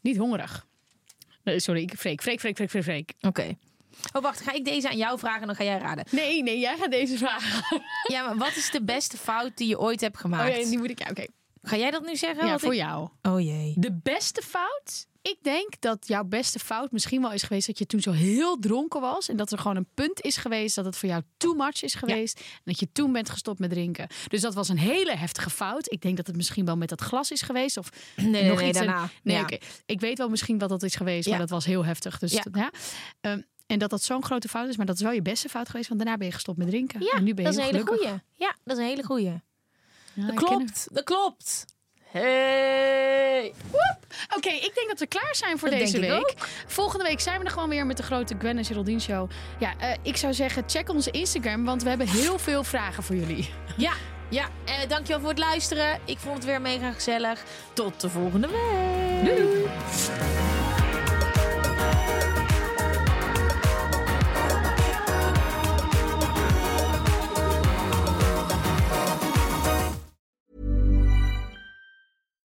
niet 0.00 0.16
hongerig. 0.16 0.66
Nee, 1.42 1.60
sorry, 1.60 1.82
ik 1.82 1.94
Freek, 1.96 2.22
Freek, 2.22 2.40
Freek, 2.40 2.56
Freek, 2.70 2.82
Freek. 2.82 3.12
Oké. 3.20 3.56
Oh, 4.12 4.22
wacht, 4.22 4.40
ga 4.40 4.52
ik 4.52 4.64
deze 4.64 4.88
aan 4.88 4.96
jou 4.96 5.18
vragen 5.18 5.40
en 5.40 5.46
dan 5.46 5.56
ga 5.56 5.64
jij 5.64 5.78
raden. 5.78 6.04
Nee, 6.10 6.42
nee, 6.42 6.58
jij 6.58 6.76
gaat 6.76 6.90
deze 6.90 7.16
vragen. 7.18 7.80
Ja, 8.12 8.24
maar 8.24 8.36
wat 8.36 8.56
is 8.56 8.70
de 8.70 8.82
beste 8.84 9.16
fout 9.16 9.56
die 9.56 9.68
je 9.68 9.78
ooit 9.78 10.00
hebt 10.00 10.14
Oh 10.14 10.20
gemaakt? 10.20 10.56
ja, 10.56 10.64
die 10.68 10.78
moet 10.78 10.90
ik... 10.90 10.98
Ja, 10.98 11.06
oké. 11.10 11.26
Ga 11.62 11.76
jij 11.76 11.90
dat 11.90 12.06
nu 12.06 12.16
zeggen? 12.16 12.46
Ja, 12.46 12.58
voor 12.58 12.72
ik- 12.72 12.78
jou. 12.80 13.08
Oh 13.22 13.40
jee. 13.40 13.74
De 13.76 13.92
beste 14.02 14.42
fout? 14.42 15.06
Ik 15.26 15.36
denk 15.42 15.80
dat 15.80 16.08
jouw 16.08 16.24
beste 16.24 16.58
fout 16.58 16.90
misschien 16.92 17.20
wel 17.22 17.32
is 17.32 17.42
geweest 17.42 17.66
dat 17.66 17.78
je 17.78 17.86
toen 17.86 18.00
zo 18.00 18.10
heel 18.10 18.58
dronken 18.58 19.00
was. 19.00 19.28
En 19.28 19.36
dat 19.36 19.52
er 19.52 19.58
gewoon 19.58 19.76
een 19.76 19.88
punt 19.94 20.20
is 20.20 20.36
geweest 20.36 20.74
dat 20.74 20.84
het 20.84 20.96
voor 20.96 21.08
jou 21.08 21.22
too 21.36 21.54
much 21.54 21.82
is 21.82 21.94
geweest. 21.94 22.38
En 22.38 22.62
dat 22.64 22.80
je 22.80 22.92
toen 22.92 23.12
bent 23.12 23.30
gestopt 23.30 23.58
met 23.58 23.70
drinken. 23.70 24.06
Dus 24.28 24.40
dat 24.40 24.54
was 24.54 24.68
een 24.68 24.78
hele 24.78 25.16
heftige 25.16 25.50
fout. 25.50 25.92
Ik 25.92 26.00
denk 26.02 26.16
dat 26.16 26.26
het 26.26 26.36
misschien 26.36 26.64
wel 26.64 26.76
met 26.76 26.88
dat 26.88 27.00
glas 27.00 27.30
is 27.30 27.42
geweest. 27.42 27.76
Of 27.76 27.88
Nee, 28.16 28.48
nog 28.48 28.58
nee, 28.58 28.68
iets. 28.68 28.78
daarna. 28.78 29.08
Nee, 29.22 29.36
Ja. 29.36 29.48
Ik 29.86 30.00
weet 30.00 30.18
wel 30.18 30.28
misschien 30.28 30.58
wat 30.58 30.68
dat 30.68 30.82
is 30.82 30.94
geweest, 30.94 31.24
Ja. 31.24 31.30
maar 31.30 31.40
dat 31.40 31.50
was 31.50 31.64
heel 31.64 31.84
heftig. 31.84 32.18
Dus 32.18 32.32
Ja. 32.32 32.70
Ehm, 33.20 33.40
en 33.66 33.78
dat 33.78 33.90
dat 33.90 34.02
zo'n 34.02 34.24
grote 34.24 34.48
fout 34.48 34.68
is, 34.68 34.76
maar 34.76 34.86
dat 34.86 34.96
is 34.96 35.02
wel 35.02 35.12
je 35.12 35.22
beste 35.22 35.48
fout 35.48 35.68
geweest. 35.68 35.88
Want 35.88 36.00
daarna 36.00 36.16
ben 36.16 36.26
je 36.26 36.32
gestopt 36.32 36.58
met 36.58 36.66
drinken. 36.68 37.00
Ja, 37.00 37.12
en 37.12 37.24
nu 37.24 37.34
ben 37.34 37.44
je 37.44 37.50
dat 37.50 37.58
is 37.60 37.66
een 37.68 37.74
hele 37.74 37.86
goeie. 37.86 38.20
Ja, 38.34 38.56
dat 38.64 38.76
is 38.76 38.82
een 38.82 38.88
hele 38.88 39.02
goeie. 39.04 39.40
Ja, 40.14 40.26
Dat 40.26 40.34
klopt, 40.34 40.88
dat 40.92 41.04
klopt. 41.04 41.64
Hey. 42.20 43.52
Oké, 44.36 44.48
ik 44.48 44.70
denk 44.74 44.88
dat 44.88 44.98
we 44.98 45.06
klaar 45.06 45.34
zijn 45.34 45.58
voor 45.58 45.70
Dat 45.70 45.78
deze 45.78 46.00
week. 46.00 46.34
Volgende 46.66 47.04
week 47.04 47.20
zijn 47.20 47.38
we 47.38 47.44
er 47.44 47.50
gewoon 47.50 47.68
weer 47.68 47.86
met 47.86 47.96
de 47.96 48.02
grote 48.02 48.34
Gwen 48.38 48.58
en 48.58 48.64
Geraldine 48.64 49.00
show. 49.00 49.30
Ja, 49.58 49.74
eh, 49.78 49.96
ik 50.02 50.16
zou 50.16 50.34
zeggen, 50.34 50.62
check 50.66 50.88
onze 50.88 51.10
Instagram, 51.10 51.64
want 51.64 51.82
we 51.82 51.88
hebben 51.88 52.08
heel 52.08 52.38
veel 52.38 52.64
vragen 52.64 53.02
voor 53.02 53.16
jullie. 53.16 53.50
Ja, 53.76 53.92
ja. 54.28 54.48
Eh, 54.64 54.88
dankjewel 54.88 55.20
voor 55.20 55.28
het 55.28 55.38
luisteren. 55.38 56.00
Ik 56.04 56.18
vond 56.18 56.34
het 56.34 56.44
weer 56.44 56.60
mega 56.60 56.92
gezellig. 56.92 57.42
Tot 57.72 58.00
de 58.00 58.08
volgende 58.08 58.48
week. 58.48 59.36
Doei! 59.36 59.64